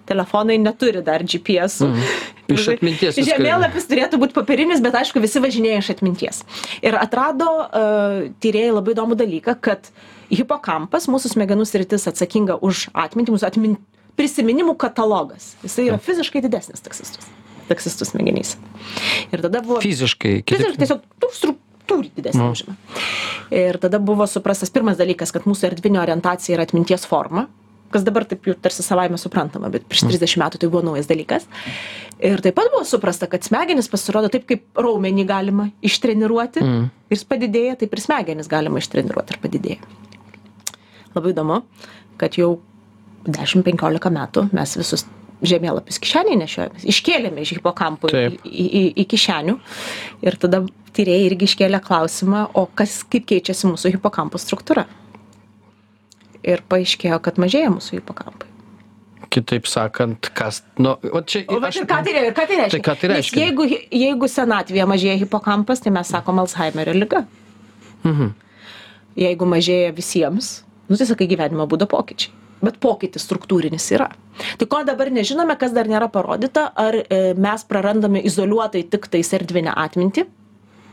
Telefonai 0.10 0.58
neturi 0.60 1.04
dar 1.04 1.24
GPS. 1.24 1.82
-ų. 1.84 1.88
Mhm. 1.92 2.32
Iš 2.54 2.68
atminties 2.74 3.20
Žemėlapis 3.24 3.86
turėtų 3.88 4.18
būti 4.20 4.36
popierinis, 4.36 4.82
bet 4.84 4.98
aišku, 5.00 5.22
visi 5.24 5.40
važinėja 5.40 5.80
iš 5.80 5.90
atminties. 5.94 6.42
Ir 6.84 6.98
atrado 7.00 7.48
uh, 7.62 8.26
tyrėjai 8.44 8.74
labai 8.74 8.92
įdomų 8.98 9.16
dalyką, 9.16 9.56
kad 9.64 9.88
hipokampas, 10.28 11.08
mūsų 11.08 11.32
smegenų 11.38 11.66
sritis 11.66 12.08
atsakinga 12.12 12.60
už 12.60 12.90
atmintį, 12.94 13.38
mūsų 13.38 13.48
atmin... 13.48 13.78
prisiminimų 14.20 14.76
katalogas. 14.80 15.54
Jisai 15.64 15.88
yra 15.90 16.00
fiziškai 16.02 16.44
didesnis 16.46 16.84
taksistus. 16.86 17.30
Taksistų 17.70 18.08
smegenys. 18.10 18.56
Ir 19.32 19.44
tada 19.46 19.64
buvo... 19.64 19.80
Fiziškai, 19.84 20.42
kitaip- 20.44 20.60
Fiziškai 20.60 20.82
tiesiog 20.84 21.04
nu, 21.24 21.32
struktūrį 21.40 22.12
didesnį 22.20 22.48
užima. 22.52 22.78
Ir 23.54 23.80
tada 23.82 24.02
buvo 24.04 24.28
suprastas 24.30 24.74
pirmas 24.74 25.00
dalykas, 25.00 25.32
kad 25.36 25.48
mūsų 25.50 25.70
erdvinė 25.72 26.02
orientacija 26.04 26.58
yra 26.58 26.68
atminties 26.68 27.08
forma, 27.10 27.48
kas 27.94 28.06
dabar 28.06 28.26
taip 28.28 28.48
jau 28.50 28.56
tarsi 28.60 28.84
savaime 28.86 29.20
suprantama, 29.22 29.70
bet 29.74 29.86
prieš 29.90 30.08
30 30.10 30.42
metų 30.42 30.62
tai 30.62 30.70
buvo 30.74 30.84
naujas 30.90 31.10
dalykas. 31.10 31.46
Ir 32.24 32.42
taip 32.44 32.58
pat 32.58 32.72
buvo 32.74 32.84
suprasta, 32.88 33.30
kad 33.30 33.46
smegenis 33.46 33.90
pasirodo 33.92 34.32
taip, 34.34 34.48
kaip 34.50 34.66
raumenį 34.80 35.26
galima 35.30 35.70
ištreniruoti 35.86 36.64
mm. 36.64 36.84
ir 37.10 37.18
jis 37.18 37.26
padidėja, 37.30 37.78
taip 37.84 37.94
ir 37.94 38.04
smegenis 38.04 38.50
galima 38.52 38.82
ištreniruoti 38.82 39.36
ir 39.36 39.42
padidėja. 39.44 39.92
Labai 41.14 41.34
įdomu, 41.36 41.62
kad 42.22 42.40
jau 42.40 42.56
10-15 43.28 44.14
metų 44.14 44.48
mes 44.54 44.78
visus 44.80 45.06
žemėlapius 45.44 46.00
kišenėje 46.04 46.40
nešiojamės. 46.40 46.86
Iškėlėme 46.94 47.44
iš 47.44 47.58
hipokampų 47.58 48.12
į, 48.12 48.24
į, 48.48 48.66
į, 48.66 48.84
į 49.04 49.06
kišenių. 49.12 49.58
Ir 50.24 50.38
tada 50.40 50.64
tyrėjai 50.96 51.28
irgi 51.28 51.50
iškėlė 51.50 51.82
klausimą, 51.84 52.46
o 52.60 52.66
kas, 52.80 53.02
kaip 53.10 53.28
keičiasi 53.32 53.70
mūsų 53.72 53.96
hipokampų 53.98 54.42
struktūra. 54.42 54.88
Ir 56.44 56.64
paaiškėjo, 56.72 57.20
kad 57.24 57.40
mažėja 57.40 57.72
mūsų 57.74 58.00
hipokampai. 58.00 58.50
Kitaip 59.34 59.66
sakant, 59.66 60.30
kas, 60.38 60.62
nu, 60.78 60.94
o 60.94 61.22
čia... 61.26 61.42
O 61.50 61.58
bet 61.64 61.80
ir 61.80 61.88
ką 61.90 62.04
tai? 62.06 62.14
Ir 62.20 62.36
ką 62.38 62.44
tai 62.46 62.58
reiškia? 62.60 62.76
Tai 62.76 62.84
ką 62.86 62.94
tai 63.02 63.10
reiškia? 63.10 63.40
Nes 63.40 63.48
jeigu, 63.48 63.66
jeigu 64.04 64.30
senatvėje 64.30 64.86
mažėja 64.92 65.16
hipokampas, 65.24 65.82
tai 65.82 65.94
mes 65.96 66.12
sakom 66.14 66.44
Alzheimerio 66.44 66.94
lyga. 67.00 67.24
Mhm. 68.04 68.36
Jeigu 69.18 69.48
mažėja 69.50 69.90
visiems, 69.96 70.54
nu 70.90 71.00
tai 71.00 71.10
sakai 71.10 71.26
gyvenimo 71.32 71.66
būdo 71.70 71.90
pokyčiai. 71.90 72.43
Bet 72.64 72.78
pokytis 72.84 73.26
struktūrinis 73.28 73.90
yra. 73.92 74.08
Tai 74.60 74.68
ko 74.72 74.80
dabar 74.88 75.12
nežinome, 75.12 75.58
kas 75.60 75.74
dar 75.76 75.90
nėra 75.92 76.08
parodyta, 76.12 76.70
ar 76.80 76.96
e, 77.02 77.20
mes 77.36 77.66
prarandame 77.68 78.22
izoliuotai 78.24 78.86
tik 78.94 79.10
tais 79.12 79.34
erdvinę 79.36 79.74
atmintį. 79.84 80.24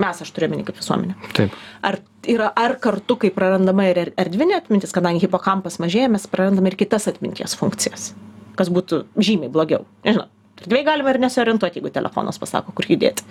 Mes, 0.01 0.21
aš 0.25 0.33
turiu 0.33 0.49
omeny 0.49 0.64
kaip 0.64 0.79
visuomenė. 0.81 1.14
Taip. 1.37 1.55
Ar, 1.85 1.99
yra, 2.29 2.49
ar 2.57 2.75
kartu, 2.81 3.18
kai 3.21 3.31
prarandama 3.37 3.85
ir 3.91 4.01
er- 4.01 4.12
erdvinė 4.25 4.57
atmintis, 4.57 4.95
kadangi 4.97 5.23
hipokampas 5.27 5.77
mažėja, 5.83 6.09
mes 6.11 6.25
prarandame 6.33 6.73
ir 6.73 6.79
kitas 6.81 7.07
atminties 7.11 7.55
funkcijas. 7.61 8.11
Kas 8.57 8.73
būtų 8.73 9.03
žymiai 9.21 9.53
blogiau. 9.53 9.85
Nežinau, 10.09 10.27
erdvėj 10.64 10.87
galima 10.89 11.12
ir 11.12 11.21
nesiorientuoti, 11.23 11.81
jeigu 11.81 11.93
telefonas 11.93 12.41
pasako, 12.41 12.73
kur 12.77 12.89
judėti. 12.89 13.27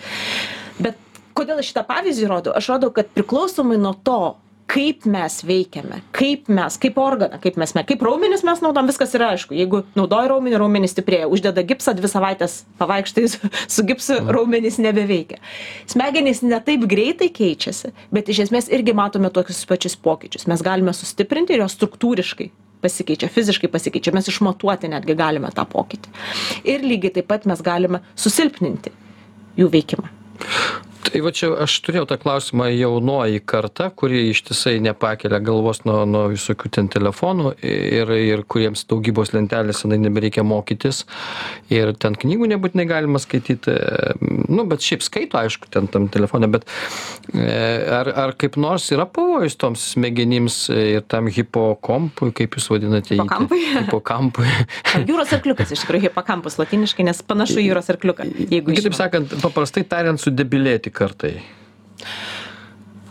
Bet 0.80 1.02
kodėl 1.38 1.60
aš 1.62 1.72
šitą 1.74 1.84
pavyzdį 1.90 2.30
rodau? 2.30 2.54
Aš 2.58 2.70
rodau, 2.72 2.94
kad 2.94 3.10
priklausomai 3.18 3.80
nuo 3.82 3.96
to, 4.06 4.20
kaip 4.70 5.06
mes 5.10 5.40
veikiame, 5.48 6.02
kaip 6.16 6.50
mes, 6.54 6.78
kaip 6.82 6.98
organą, 7.02 7.40
kaip 7.42 7.58
mes, 7.60 7.74
kaip 7.74 8.04
raumenis 8.06 8.44
mes 8.46 8.62
naudom, 8.64 8.90
viskas 8.90 9.16
yra 9.18 9.32
aišku. 9.34 9.56
Jeigu 9.58 9.82
naudoji 9.98 10.30
raumenį, 10.32 10.58
raumenis 10.62 10.94
stiprėja, 10.94 11.30
uždeda 11.32 11.64
gipsą, 11.68 11.96
dvi 11.98 12.12
savaitės 12.12 12.60
pavaikštai 12.82 13.26
su, 13.34 13.52
su 13.76 13.86
gipsu, 13.90 14.20
raumenis 14.30 14.80
nebeveikia. 14.82 15.40
Smegenys 15.90 16.44
ne 16.46 16.62
taip 16.66 16.86
greitai 16.90 17.32
keičiasi, 17.34 17.94
bet 18.14 18.30
iš 18.30 18.46
esmės 18.48 18.70
irgi 18.74 18.96
matome 18.98 19.32
tokius 19.34 19.66
pačius 19.70 19.98
pokyčius. 19.98 20.46
Mes 20.52 20.64
galime 20.66 20.94
sustiprinti 20.96 21.58
ir 21.58 21.66
jos 21.66 21.78
struktūriškai 21.80 22.52
pasikeičia, 22.84 23.28
fiziškai 23.34 23.72
pasikeičia, 23.72 24.14
mes 24.16 24.30
išmatuoti 24.32 24.92
netgi 24.94 25.18
galime 25.20 25.50
tą 25.56 25.66
pokytį. 25.70 26.14
Ir 26.70 26.86
lygiai 26.86 27.18
taip 27.18 27.28
pat 27.32 27.50
mes 27.50 27.64
galime 27.66 28.04
susilpninti 28.16 28.94
jų 29.60 29.72
veikimą. 29.74 30.14
Tai 31.00 31.22
va 31.24 31.32
čia 31.34 31.48
aš 31.64 31.78
turėjau 31.86 32.06
tą 32.10 32.18
klausimą 32.20 32.68
jaunoji 32.74 33.40
karta, 33.48 33.88
kuri 33.96 34.28
ištisai 34.34 34.82
nepakelia 34.84 35.40
galvos 35.42 35.82
nuo, 35.88 36.04
nuo 36.10 36.26
visokių 36.34 36.72
ten 36.76 36.90
telefonų 36.92 37.54
ir, 37.66 38.12
ir 38.14 38.44
kuriems 38.52 38.84
daugybos 38.90 39.32
lentelės 39.34 39.82
senai 39.84 39.98
nebereikia 40.04 40.44
mokytis. 40.46 41.06
Ir 41.72 41.94
ten 41.98 42.18
knygų 42.20 42.50
nebūtinai 42.52 42.86
galima 42.90 43.22
skaityti, 43.22 43.74
nu, 44.52 44.66
bet 44.70 44.84
šiaip 44.86 45.06
skaito, 45.06 45.40
aišku, 45.40 45.70
ten 45.74 45.88
tam 45.92 46.10
telefonė, 46.12 46.52
bet 46.52 46.68
e, 47.32 47.48
ar, 47.96 48.12
ar 48.26 48.36
kaip 48.40 48.60
nors 48.60 48.90
yra 48.94 49.08
pavojus 49.08 49.58
toms 49.60 49.88
smegenims 49.96 50.60
ir 50.76 51.08
tam 51.10 51.32
hipokompui, 51.32 52.34
kaip 52.38 52.60
jūs 52.60 52.70
vadinate 52.74 53.16
jį? 53.16 53.22
Hipokampui? 53.24 53.62
Hipokampui. 53.80 54.52
Jūros 55.10 55.34
arkliukas 55.40 55.74
iš 55.74 55.86
tikrųjų 55.86 56.10
hipokampus 56.10 56.60
latiniškai, 56.60 57.08
nes 57.08 57.24
panašu 57.26 57.62
į 57.64 57.70
jūros 57.70 57.90
arkliuką. 57.96 58.30
Jeigu 58.50 58.78
Kitaip 58.78 59.00
sakant, 59.00 59.40
paprastai 59.42 59.88
tariant, 59.88 60.22
sudebilėti 60.22 60.94
kartai. 61.00 61.40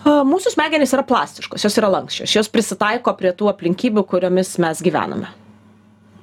Mūsų 0.09 0.55
smegenys 0.55 0.95
yra 0.97 1.03
plastiškos, 1.05 1.65
jos 1.67 1.77
yra 1.81 1.91
lankščios, 1.93 2.37
jos 2.39 2.49
prisitaiko 2.53 3.13
prie 3.19 3.33
tų 3.37 3.51
aplinkybių, 3.51 4.05
kuriomis 4.09 4.55
mes 4.63 4.81
gyvename. 4.85 5.29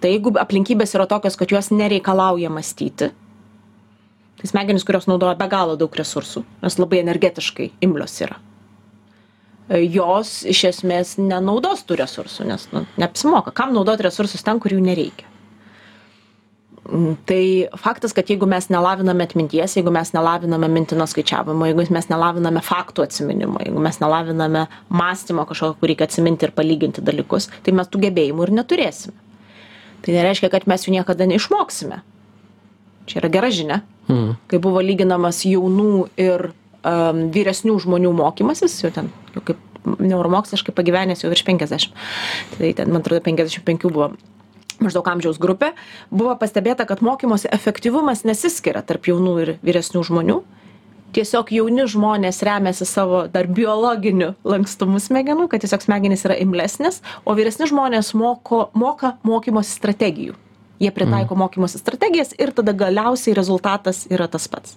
Tai 0.01 0.09
jeigu 0.11 0.34
aplinkybės 0.41 0.95
yra 0.97 1.05
tokios, 1.09 1.38
kad 1.38 1.51
juos 1.53 1.70
nereikalauja 1.74 2.49
mąstyti, 2.53 3.11
tai 4.39 4.49
smegenys, 4.49 4.86
kurios 4.88 5.07
naudoja 5.09 5.38
be 5.39 5.47
galo 5.51 5.78
daug 5.80 5.93
resursų, 5.97 6.43
jos 6.66 6.80
labai 6.82 7.03
energetiškai 7.03 7.72
imlios 7.86 8.18
yra. 8.26 8.39
E, 9.70 9.82
Jos 9.89 10.41
iš 10.49 10.63
esmės 10.72 11.16
nenaudos 11.22 11.86
tų 11.88 11.99
resursų, 12.01 12.45
nes 12.49 12.68
nu, 12.74 12.86
neapsimoka. 13.01 13.53
Kam 13.55 13.74
naudoti 13.74 14.05
resursus 14.05 14.45
ten, 14.45 14.61
kur 14.61 14.76
jų 14.76 14.82
nereikia? 14.86 15.30
Mm, 16.95 17.15
Tai 17.25 17.67
faktas, 17.81 18.13
kad 18.15 18.29
jeigu 18.29 18.47
mes 18.47 18.69
nelaviname 18.71 19.25
atminties, 19.27 19.75
jeigu 19.75 19.91
mes 19.91 20.13
nelaviname 20.15 20.69
mintino 20.71 21.07
skaičiavimo, 21.09 21.67
jeigu 21.67 21.85
mes 21.91 22.07
nelaviname 22.07 22.61
faktų 22.63 23.03
atsiminimo, 23.03 23.59
jeigu 23.65 23.81
mes 23.83 23.99
nelaviname 23.99 24.65
mąstymo 24.87 25.43
kažkokio, 25.49 25.75
kur 25.81 25.91
reikia 25.91 26.07
atsiminti 26.07 26.47
ir 26.47 26.53
palyginti 26.55 27.03
dalykus, 27.03 27.49
tai 27.65 27.73
mes 27.75 27.89
tų 27.91 28.05
gebėjimų 28.05 28.47
ir 28.47 28.53
neturėsime. 28.61 29.15
Tai 30.05 30.15
nereiškia, 30.15 30.51
kad 30.53 30.69
mes 30.71 30.85
jų 30.85 30.93
niekada 30.95 31.27
neišmoksime. 31.27 31.99
Čia 33.09 33.19
yra 33.19 33.31
gera 33.33 33.49
žinia. 33.51 33.81
Mhm. 34.07 34.37
Kai 34.47 34.61
buvo 34.61 34.83
lyginamas 34.85 35.41
jaunų 35.49 36.07
ir 36.21 36.51
um, 36.51 37.25
vyresnių 37.35 37.75
žmonių 37.81 38.13
mokymasis, 38.15 38.77
jau 38.85 38.93
ten, 38.93 39.11
jau 39.35 39.43
kaip 39.49 39.59
neuromoksliškai 39.85 40.73
pagyvenęs 40.77 41.25
jau 41.25 41.33
virš 41.33 41.43
50. 41.49 41.99
Tai 42.55 42.71
ten, 42.77 42.93
man 42.93 43.03
atrodo, 43.03 43.21
55 43.25 43.89
buvo 43.89 44.13
maždaug 44.86 45.07
amžiaus 45.11 45.39
grupė, 45.41 45.73
buvo 46.11 46.36
pastebėta, 46.39 46.86
kad 46.88 47.03
mokymosi 47.05 47.49
efektyvumas 47.53 48.23
nesiskiria 48.27 48.86
tarp 48.86 49.09
jaunų 49.09 49.33
ir 49.43 49.51
vyresnių 49.65 50.05
žmonių. 50.09 50.39
Tiesiog 51.15 51.51
jauni 51.55 51.86
žmonės 51.88 52.41
remiasi 52.43 52.83
savo 52.88 53.21
dar 53.31 53.47
biologiniu 53.47 54.33
lankstumu 54.43 54.99
smegenų, 54.99 55.47
kad 55.51 55.63
tiesiog 55.63 55.86
smegenys 55.86 56.25
yra 56.27 56.36
imlesnės, 56.43 56.99
o 57.23 57.36
vyresni 57.38 57.69
žmonės 57.71 58.11
moko, 58.19 58.65
moka 58.75 59.13
mokymosi 59.23 59.71
strategijų. 59.77 60.36
Jie 60.83 60.91
pritaiko 60.91 61.38
mokymosi 61.39 61.79
strategijas 61.79 62.33
ir 62.36 62.51
tada 62.51 62.73
galiausiai 62.75 63.36
rezultatas 63.38 64.03
yra 64.11 64.27
tas 64.27 64.49
pats. 64.51 64.75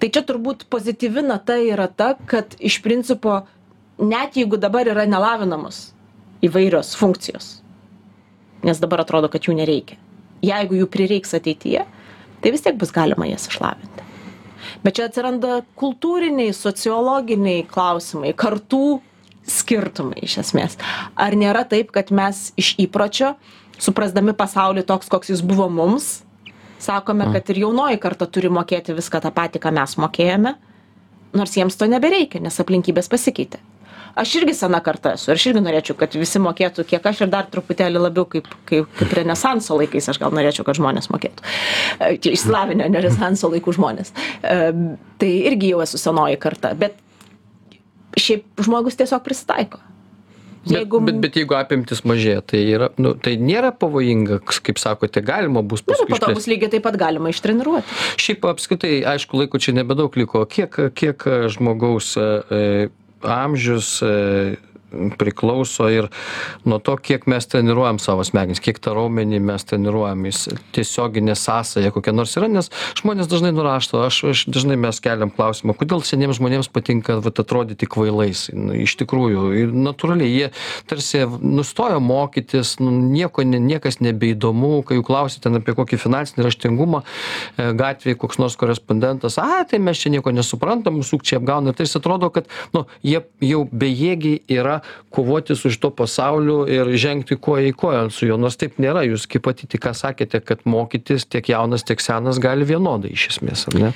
Tai 0.00 0.08
čia 0.12 0.22
turbūt 0.24 0.64
pozityvi 0.72 1.24
nata 1.24 1.58
yra 1.60 1.84
ta, 1.88 2.14
kad 2.28 2.56
iš 2.56 2.80
principo 2.84 3.42
net 3.98 4.36
jeigu 4.36 4.56
dabar 4.60 4.88
yra 4.88 5.04
nelavinamos 5.08 5.90
įvairios 6.44 6.94
funkcijos, 6.96 7.58
nes 8.66 8.82
dabar 8.82 9.04
atrodo, 9.04 9.30
kad 9.32 9.46
jų 9.46 9.56
nereikia. 9.56 9.98
Jeigu 10.44 10.80
jų 10.82 10.88
prireiks 10.92 11.34
ateityje, 11.38 11.86
tai 12.42 12.52
vis 12.52 12.64
tiek 12.64 12.76
bus 12.78 12.92
galima 12.94 13.28
jas 13.30 13.48
išlavinti. 13.50 14.04
Bet 14.84 14.98
čia 14.98 15.06
atsiranda 15.08 15.60
kultūriniai, 15.78 16.52
sociologiniai 16.54 17.64
klausimai, 17.70 18.34
kartų 18.36 18.98
skirtumai 19.46 20.24
iš 20.26 20.40
esmės. 20.42 20.76
Ar 21.14 21.36
nėra 21.38 21.64
taip, 21.68 21.92
kad 21.94 22.10
mes 22.14 22.50
iš 22.58 22.74
įpročio, 22.82 23.34
suprasdami 23.78 24.34
pasaulį 24.36 24.84
toks, 24.88 25.10
koks 25.12 25.30
jis 25.32 25.44
buvo 25.46 25.68
mums, 25.72 26.20
sakome, 26.82 27.28
kad 27.32 27.52
ir 27.52 27.62
jaunoji 27.64 28.00
karta 28.02 28.28
turi 28.28 28.50
mokėti 28.52 28.96
viską 28.96 29.22
tą 29.24 29.32
patį, 29.34 29.62
ką 29.62 29.72
mes 29.78 29.96
mokėjome, 30.02 30.56
nors 31.36 31.56
jiems 31.56 31.78
to 31.78 31.88
nebereikia, 31.90 32.42
nes 32.42 32.60
aplinkybės 32.62 33.10
pasikeitė. 33.12 33.62
Aš 34.16 34.34
irgi 34.40 34.54
sena 34.56 34.80
karta 34.84 35.12
esu 35.16 35.32
aš 35.34 35.48
irgi 35.50 35.60
norėčiau, 35.64 35.96
kad 36.00 36.14
visi 36.16 36.40
mokėtų, 36.40 36.86
kiek 36.88 37.04
aš 37.10 37.24
ir 37.26 37.32
dar 37.32 37.48
truputėlį 37.52 38.00
labiau 38.00 38.24
kaip, 38.32 38.48
kaip, 38.68 38.88
kaip 38.96 39.16
renesanso 39.18 39.76
laikais, 39.76 40.08
aš 40.08 40.20
gal 40.22 40.32
norėčiau, 40.32 40.64
kad 40.64 40.78
žmonės 40.78 41.10
mokėtų. 41.12 41.44
E, 42.00 42.14
Čia 42.24 42.32
išsilavinę 42.32 42.88
renesanso 42.88 43.50
laikų 43.52 43.76
žmonės. 43.76 44.14
E, 44.40 44.72
Tai 45.16 45.28
irgi 45.48 45.72
jau 45.72 45.80
esu 45.80 45.96
senoji 46.00 46.36
karta, 46.40 46.74
bet 46.76 46.98
šiaip 48.20 48.64
žmogus 48.64 48.98
tiesiog 48.98 49.22
prisitaiko. 49.24 49.80
Jeigu... 50.66 50.98
Bet, 50.98 51.14
bet, 51.14 51.20
bet 51.22 51.38
jeigu 51.38 51.54
apimtis 51.54 52.02
mažėja, 52.08 52.42
tai, 52.50 52.60
yra, 52.74 52.88
nu, 52.98 53.12
tai 53.22 53.36
nėra 53.38 53.70
pavojinga, 53.76 54.40
kaip 54.66 54.80
sakote, 54.82 55.22
galima 55.24 55.62
bus 55.62 55.84
Na, 55.84 55.92
paskui 55.92 56.10
po 56.10 56.18
to 56.24 56.32
bus 56.34 56.48
lygiai 56.50 56.72
taip 56.72 56.82
pat 56.88 56.98
galima 56.98 57.30
ištreniruoti. 57.30 57.98
Šiaip 58.20 58.48
apskritai, 58.50 58.96
aišku, 59.14 59.38
laiko 59.38 59.60
čia 59.62 59.76
nebedaug 59.76 60.16
liko. 60.18 60.42
Kiek, 60.50 60.80
kiek 60.98 61.26
žmogaus 61.54 62.16
e, 62.18 62.26
e, 62.50 62.88
amžius 63.22 64.02
e, 64.02 64.56
priklauso 65.18 65.88
ir 65.90 66.08
nuo 66.64 66.78
to, 66.78 66.96
kiek 66.96 67.26
mes 67.30 67.46
treniruojam 67.50 67.98
savo 68.02 68.24
smegenis, 68.26 68.60
kiek 68.62 68.78
tą 68.82 68.94
raumenį 68.96 69.40
mes 69.42 69.66
treniruojam, 69.66 70.26
jis 70.28 70.46
tiesioginė 70.76 71.34
sąsaja 71.38 71.90
kokia 71.94 72.14
nors 72.14 72.36
yra, 72.38 72.48
nes 72.50 72.70
žmonės 73.00 73.30
dažnai 73.30 73.52
nurašto, 73.56 74.04
aš, 74.06 74.20
aš 74.32 74.44
dažnai 74.52 74.78
mes 74.80 75.00
keliam 75.02 75.32
klausimą, 75.34 75.74
kodėl 75.78 76.04
seniems 76.06 76.38
žmonėms 76.40 76.70
patinka 76.72 77.18
vat, 77.24 77.40
atrodyti 77.42 77.88
kvailais. 77.90 78.46
Nu, 78.54 78.74
iš 78.76 78.96
tikrųjų, 79.00 79.46
ir 79.58 79.74
natūraliai 79.74 80.30
jie 80.30 80.50
tarsi 80.88 81.24
nustojo 81.26 81.98
mokytis, 82.04 82.76
nu, 82.82 82.92
nieko, 82.94 83.44
niekas 83.46 84.00
nebeįdomu, 84.04 84.80
kai 84.86 85.00
jų 85.00 85.06
klausi 85.06 85.42
ten 85.42 85.58
apie 85.58 85.74
kokį 85.76 85.98
finansinį 86.00 86.46
raštingumą, 86.46 87.02
e, 87.56 87.70
gatvėje 87.76 88.20
koks 88.22 88.40
nors 88.42 88.58
korespondentas, 88.60 89.38
a, 89.42 89.64
tai 89.68 89.80
mes 89.82 89.98
čia 90.00 90.14
nieko 90.14 90.32
nesuprantam, 90.34 91.02
sukčiai 91.06 91.40
apgauna. 91.40 91.72
Ir 91.72 91.80
tai 91.80 91.88
atrodo, 91.98 92.30
kad 92.34 92.50
nu, 92.76 92.86
jie 93.04 93.22
jau 93.44 93.64
bejėgiai 93.72 94.42
yra 94.52 94.75
kovoti 95.14 95.56
su 95.58 95.72
šito 95.72 95.90
pasauliu 95.96 96.62
ir 96.70 96.92
žengti 97.00 97.38
koja 97.40 97.70
į 97.70 97.74
koją 97.78 98.06
su 98.14 98.30
juo. 98.30 98.38
Nors 98.40 98.58
taip 98.60 98.80
nėra, 98.82 99.04
jūs 99.08 99.26
kaip 99.30 99.46
pati 99.46 99.68
tik 99.70 99.84
ką 99.86 99.94
sakėte, 99.96 100.40
kad 100.44 100.64
mokytis 100.68 101.28
tiek 101.28 101.52
jaunas, 101.52 101.86
tiek 101.86 102.02
senas 102.02 102.40
gali 102.42 102.66
vienodai 102.68 103.12
iš 103.16 103.28
esmės, 103.34 103.66
ar 103.70 103.78
ne? 103.80 103.92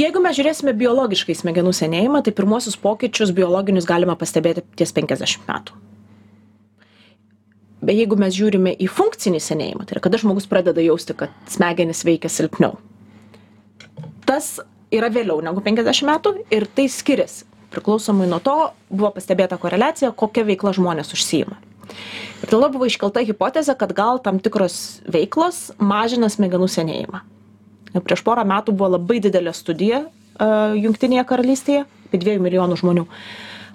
Jeigu 0.00 0.20
mes 0.22 0.36
žiūrėsime 0.38 0.76
biologiškai 0.76 1.36
smegenų 1.38 1.74
senėjimą, 1.76 2.22
tai 2.26 2.36
pirmosius 2.36 2.78
pokyčius 2.80 3.34
biologinius 3.36 3.88
galima 3.88 4.18
pastebėti 4.18 4.66
ties 4.76 4.94
50 4.96 5.46
metų. 5.48 5.82
bet 7.86 7.96
jeigu 7.96 8.18
mes 8.18 8.34
žiūrime 8.34 8.72
į 8.82 8.88
funkcinį 8.90 9.40
senėjimą 9.42 9.86
tai 9.86 9.96
yra 9.96 10.04
kada 10.06 10.20
žmogus 10.20 10.48
pradeda 10.50 10.82
jausti 10.84 11.16
kad 11.18 11.34
smegenys 11.50 12.04
veikia 12.08 12.30
silpniau 12.32 12.78
tas 14.28 14.56
yra 14.94 15.10
vėliau 15.12 15.42
negu 15.44 15.62
penkiasdešim 15.64 16.10
metų 16.10 16.34
ir 16.54 16.66
tai 16.76 16.88
skiriasi 16.92 17.46
priklausomai 17.76 18.28
nuo 18.30 18.40
to 18.42 18.56
buvo 18.90 19.12
pastebėta 19.14 19.60
koreliacija 19.60 20.12
kokia 20.16 20.46
veikla 20.48 20.72
žmonės 20.76 21.12
užsiima. 21.14 21.60
Ir 22.42 22.50
tada 22.50 22.68
buvo 22.72 22.88
iškelta 22.88 23.22
hipotezė 23.24 23.76
kad 23.78 23.94
gal 23.96 24.20
tam 24.22 24.40
tikros 24.42 25.00
veiklos 25.08 25.70
mažina 25.78 26.30
smegenų 26.32 26.68
senėjimą. 26.72 27.22
Prieš 27.96 28.22
porą 28.26 28.44
metų 28.48 28.74
buvo 28.76 28.96
labai 28.96 29.20
didelė 29.24 29.54
studija 29.56 30.02
a, 30.04 30.48
jungtinėje 30.76 31.24
karalystėje 31.28 31.84
apie 31.86 32.20
dviejų 32.22 32.42
milijonų 32.44 32.80
žmonių. 32.82 33.06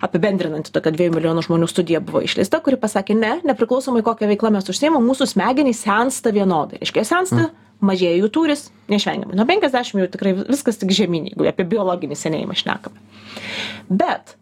Apibendrinanti 0.02 0.74
tokia 0.74 0.93
dviejų 0.93 1.16
milijonų 1.16 1.43
žmonių 1.45 1.68
studija 1.70 2.02
buvo 2.02 2.24
išleista 2.26 2.60
kuri 2.66 2.78
pasakė 2.82 3.18
ne 3.18 3.36
nepriklausomai 3.45 4.02
kokia 4.06 4.30
veikla 4.30 4.49
mes 4.54 4.70
užsiimam 4.70 5.04
mūsų 5.06 5.30
smegenys 5.34 5.84
sensta 5.86 6.34
vienodai. 6.34 6.82
Reiškia 6.82 7.06
sensta 7.06 7.49
mažėja 7.86 8.19
jų 8.19 8.29
tūris 8.34 8.67
neišvengiamai. 8.91 9.38
Nuo 9.38 9.47
penkiasdešim 9.49 10.01
jau 10.01 10.09
tikrai 10.11 10.36
viskas 10.39 10.79
tik 10.82 10.93
žemyn 10.95 11.32
jeigu 11.32 11.49
apie 11.49 11.65
biologinį 11.67 12.17
senėjimą 12.17 12.57
šnekame. 12.61 13.01
Bet 13.89 14.36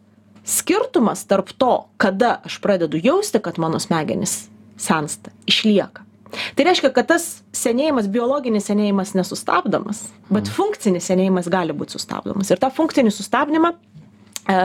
skirtumas 0.50 1.26
tarp 1.30 1.52
to 1.62 1.74
kada 2.02 2.38
aš 2.48 2.60
pradedu 2.64 3.00
jausti 3.02 3.42
kad 3.44 3.60
mano 3.62 3.82
smegenys 3.82 4.48
sensta 4.80 5.34
išlieka. 5.50 6.06
Tai 6.56 6.66
reiškia 6.68 6.92
kad 6.94 7.10
tas 7.10 7.28
senėjimas 7.58 8.10
biologinis 8.12 8.68
senėjimas 8.70 9.16
nesustabdomas 9.18 10.06
bet 10.30 10.50
funkcinis 10.54 11.10
senėjimas 11.10 11.50
gali 11.50 11.74
būt 11.76 11.96
sustabdomas. 11.96 12.52
Ir 12.52 12.62
tą 12.62 12.70
funkcinį 12.74 13.14
sustabdymą 13.14 13.74
e, 14.50 14.60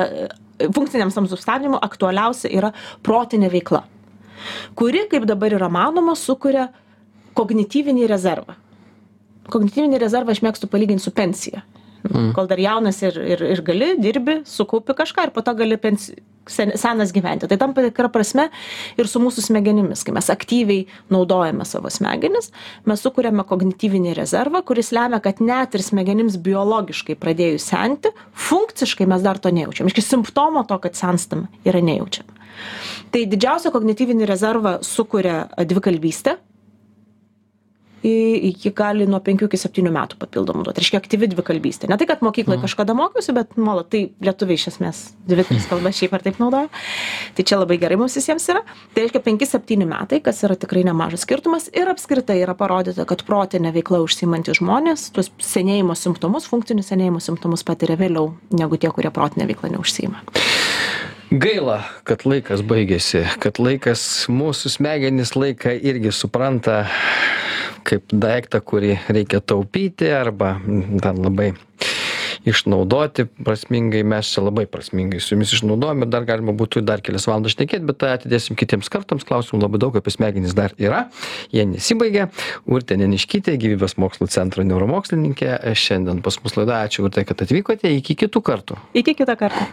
funkciniam 0.74 1.12
tam 1.12 1.28
sustabdymui 1.30 1.80
aktualiausia 1.82 2.50
yra 2.52 2.72
protinė 3.04 3.50
veikla, 3.52 3.84
kuri, 4.78 5.06
kaip 5.10 5.26
dabar 5.28 5.54
yra 5.56 5.70
manoma, 5.72 6.14
sukuria 6.18 6.68
kognityvinį 7.34 8.06
rezervą. 8.10 8.56
Kognityvinį 9.52 10.00
rezervą 10.00 10.34
aš 10.34 10.42
mėgstu 10.44 10.70
palyginti 10.72 11.04
su 11.04 11.12
pensija. 11.14 11.64
Mm. 12.04 12.34
Kol 12.36 12.48
dar 12.50 12.60
jaunas 12.60 13.00
ir, 13.00 13.16
ir, 13.16 13.42
ir 13.54 13.60
gali, 13.64 13.94
dirbi, 13.96 14.42
sukaupi 14.48 14.92
kažką 14.96 15.28
ir 15.28 15.30
po 15.32 15.40
to 15.44 15.54
gali 15.56 15.78
pensi, 15.80 16.18
sen, 16.50 16.74
senas 16.76 17.14
gyventi. 17.16 17.48
Tai 17.48 17.56
tam 17.60 17.72
tikra 17.76 18.10
prasme 18.12 18.50
ir 19.00 19.08
su 19.08 19.22
mūsų 19.22 19.46
smegenimis, 19.46 20.04
kai 20.04 20.12
mes 20.12 20.28
aktyviai 20.32 20.84
naudojame 21.12 21.64
savo 21.68 21.88
smegenis, 21.92 22.50
mes 22.84 23.04
sukūrėme 23.04 23.46
kognityvinį 23.48 24.12
rezervą, 24.20 24.60
kuris 24.68 24.92
lemia, 24.92 25.22
kad 25.24 25.40
net 25.40 25.78
ir 25.78 25.84
smegenims 25.86 26.36
biologiškai 26.44 27.16
pradėjus 27.20 27.70
senti, 27.72 28.12
funkciškai 28.50 29.08
mes 29.08 29.24
dar 29.24 29.40
to 29.40 29.52
nejaučiam. 29.54 29.88
Iški 29.88 30.04
simptomo 30.04 30.66
to, 30.68 30.80
kad 30.84 31.00
senstam, 31.00 31.48
yra 31.64 31.80
nejaučiam. 31.84 32.28
Tai 33.14 33.24
didžiausią 33.32 33.72
kognityvinį 33.72 34.28
rezervą 34.28 34.76
sukuria 34.84 35.46
dvikalbystė, 35.56 36.36
iki 38.04 38.72
gali 38.76 39.06
nuo 39.08 39.20
penkių 39.24 39.48
iki 39.48 39.58
septynių 39.60 39.92
metų 39.94 40.18
papildomų 40.20 40.66
duot 40.66 40.78
reiškia 40.80 41.00
aktyvi 41.00 41.30
dvikalbystė. 41.32 41.88
Ne 41.88 41.98
tai 42.00 42.08
kad 42.10 42.24
mokykloj 42.24 42.60
kažkada 42.64 42.96
mokiausi 42.96 43.34
bet 43.36 43.56
nuolat 43.60 43.88
tai 43.92 44.02
lietuviai 44.24 44.58
iš 44.60 44.68
esmės 44.74 45.02
dvi 45.28 45.46
tris 45.48 45.68
kalbas 45.70 45.96
šiaip 45.98 46.16
ar 46.16 46.24
taip 46.26 46.40
naudoja. 46.42 46.68
Tai 47.36 47.46
čia 47.48 47.60
labai 47.60 47.78
gerai 47.82 47.98
mums 48.00 48.16
visiems 48.18 48.48
yra. 48.52 48.64
Tai 48.94 49.06
reiškia 49.06 49.22
penki 49.24 49.48
septyni 49.48 49.88
metai 49.88 50.20
kas 50.24 50.42
yra 50.46 50.58
tikrai 50.60 50.84
nemažas 50.86 51.24
skirtumas. 51.24 51.70
Ir 51.72 51.90
apskritai 51.92 52.40
yra 52.42 52.56
parodyta 52.58 53.08
kad 53.08 53.24
protine 53.28 53.72
veikla 53.74 54.02
užsiimantys 54.04 54.60
žmonės 54.60 55.08
tuos 55.16 55.32
senėjimo 55.42 55.96
simptomus 55.98 56.48
funkcinių 56.50 56.84
senėjimo 56.84 57.24
simptomus 57.24 57.64
patiria 57.66 57.96
vėliau 58.00 58.34
negu 58.54 58.80
tie 58.80 58.92
kurie 58.94 59.12
protine 59.14 59.48
veikla 59.48 59.72
neužsiima 59.76 60.24
Gaila, 61.34 61.80
kad 62.06 62.22
laikas 62.28 62.60
baigėsi, 62.62 63.24
kad 63.42 63.58
laikas, 63.58 64.04
mūsų 64.30 64.70
smegenys 64.76 65.32
laiką 65.34 65.72
irgi 65.82 66.12
supranta 66.14 66.84
kaip 67.82 68.12
daiktą, 68.12 68.60
kurį 68.62 68.92
reikia 69.10 69.40
taupyti 69.42 70.12
arba 70.14 70.52
ten 70.62 71.18
labai 71.24 71.48
išnaudoti 72.46 73.26
prasmingai. 73.42 74.04
Mes 74.06 74.30
čia 74.30 74.44
labai 74.44 74.68
prasmingai 74.70 75.18
su 75.18 75.34
jumis 75.34 75.56
išnaudojame 75.56 76.06
ir 76.06 76.12
dar 76.12 76.26
galima 76.28 76.54
būtų 76.54 76.84
dar 76.86 77.02
kelias 77.02 77.26
valandas 77.26 77.56
šnekėti, 77.56 77.82
bet 77.88 77.98
tai 78.04 78.12
atidėsim 78.14 78.54
kitiems 78.60 78.92
kartams. 78.92 79.26
Klausimų 79.26 79.64
labai 79.64 79.80
daug 79.82 79.98
apie 79.98 80.14
smegenis 80.14 80.54
dar 80.54 80.76
yra. 80.78 81.08
Jie 81.50 81.66
nesibaigia. 81.66 82.28
Urtė 82.70 83.00
Neniškytė, 83.00 83.56
gyvybės 83.58 83.98
mokslo 83.98 84.30
centro 84.30 84.62
neuromokslininkė. 84.68 85.56
Šiandien 85.74 86.22
pas 86.22 86.38
mus 86.44 86.54
laida. 86.60 86.84
Ačiū, 86.84 87.08
Urtė, 87.08 87.26
kad 87.26 87.42
atvykote. 87.42 87.90
Iki 87.98 88.22
kitų 88.22 88.44
kartų. 88.52 88.78
Iki 89.02 89.18
kitą 89.24 89.40
kartą. 89.40 89.72